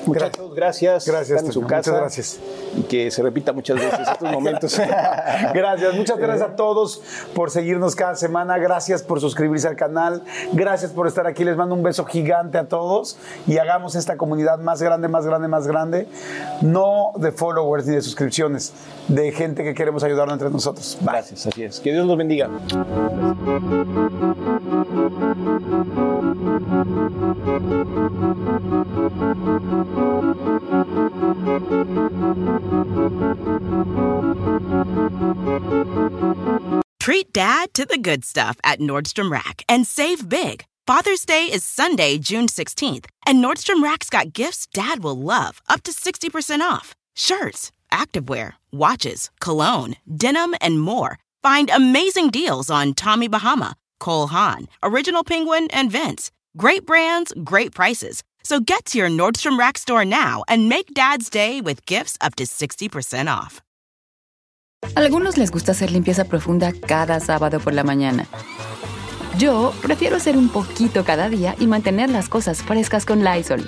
[0.06, 1.08] Muchachos, gracias.
[1.08, 1.92] Gracias, Están en su casa.
[1.92, 2.40] Muchas gracias.
[2.78, 4.80] Y que se repita muchas veces estos momentos.
[5.54, 7.02] Gracias, muchas gracias a todos
[7.36, 8.58] por seguirnos cada semana.
[8.58, 10.24] Gracias por suscribirse al canal.
[10.54, 11.44] Gracias por estar aquí.
[11.44, 13.18] Les mando un beso gigante a todos
[13.48, 16.08] y hagamos esta comunidad más grande, más grande, más grande.
[16.62, 18.74] No de followers ni de suscripciones,
[19.08, 20.98] de gente que queremos ayudar entre nosotros.
[21.02, 21.14] Bye.
[21.14, 21.80] Gracias, así es.
[21.80, 22.50] Que Dios los bendiga.
[37.00, 40.66] Treat dad to the good stuff at Nordstrom Rack and save big.
[40.88, 45.84] Father's Day is Sunday, June 16th, and Nordstrom Rack's got gifts dad will love up
[45.84, 46.96] to 60% off.
[47.14, 51.20] Shirts, activewear, watches, cologne, denim, and more.
[51.44, 56.30] Find amazing deals on Tommy Bahama, Cole Haan, Original Penguin, and Vince.
[56.58, 58.22] Great brands, great prices.
[58.44, 62.36] So get to your Nordstrom Rack store now and make dad's day with gifts up
[62.36, 63.62] to 60% off.
[64.96, 68.28] Algunos les gusta hacer limpieza profunda cada sábado por la mañana.
[69.38, 73.68] Yo prefiero hacer un poquito cada día y mantener las cosas frescas con Lysol.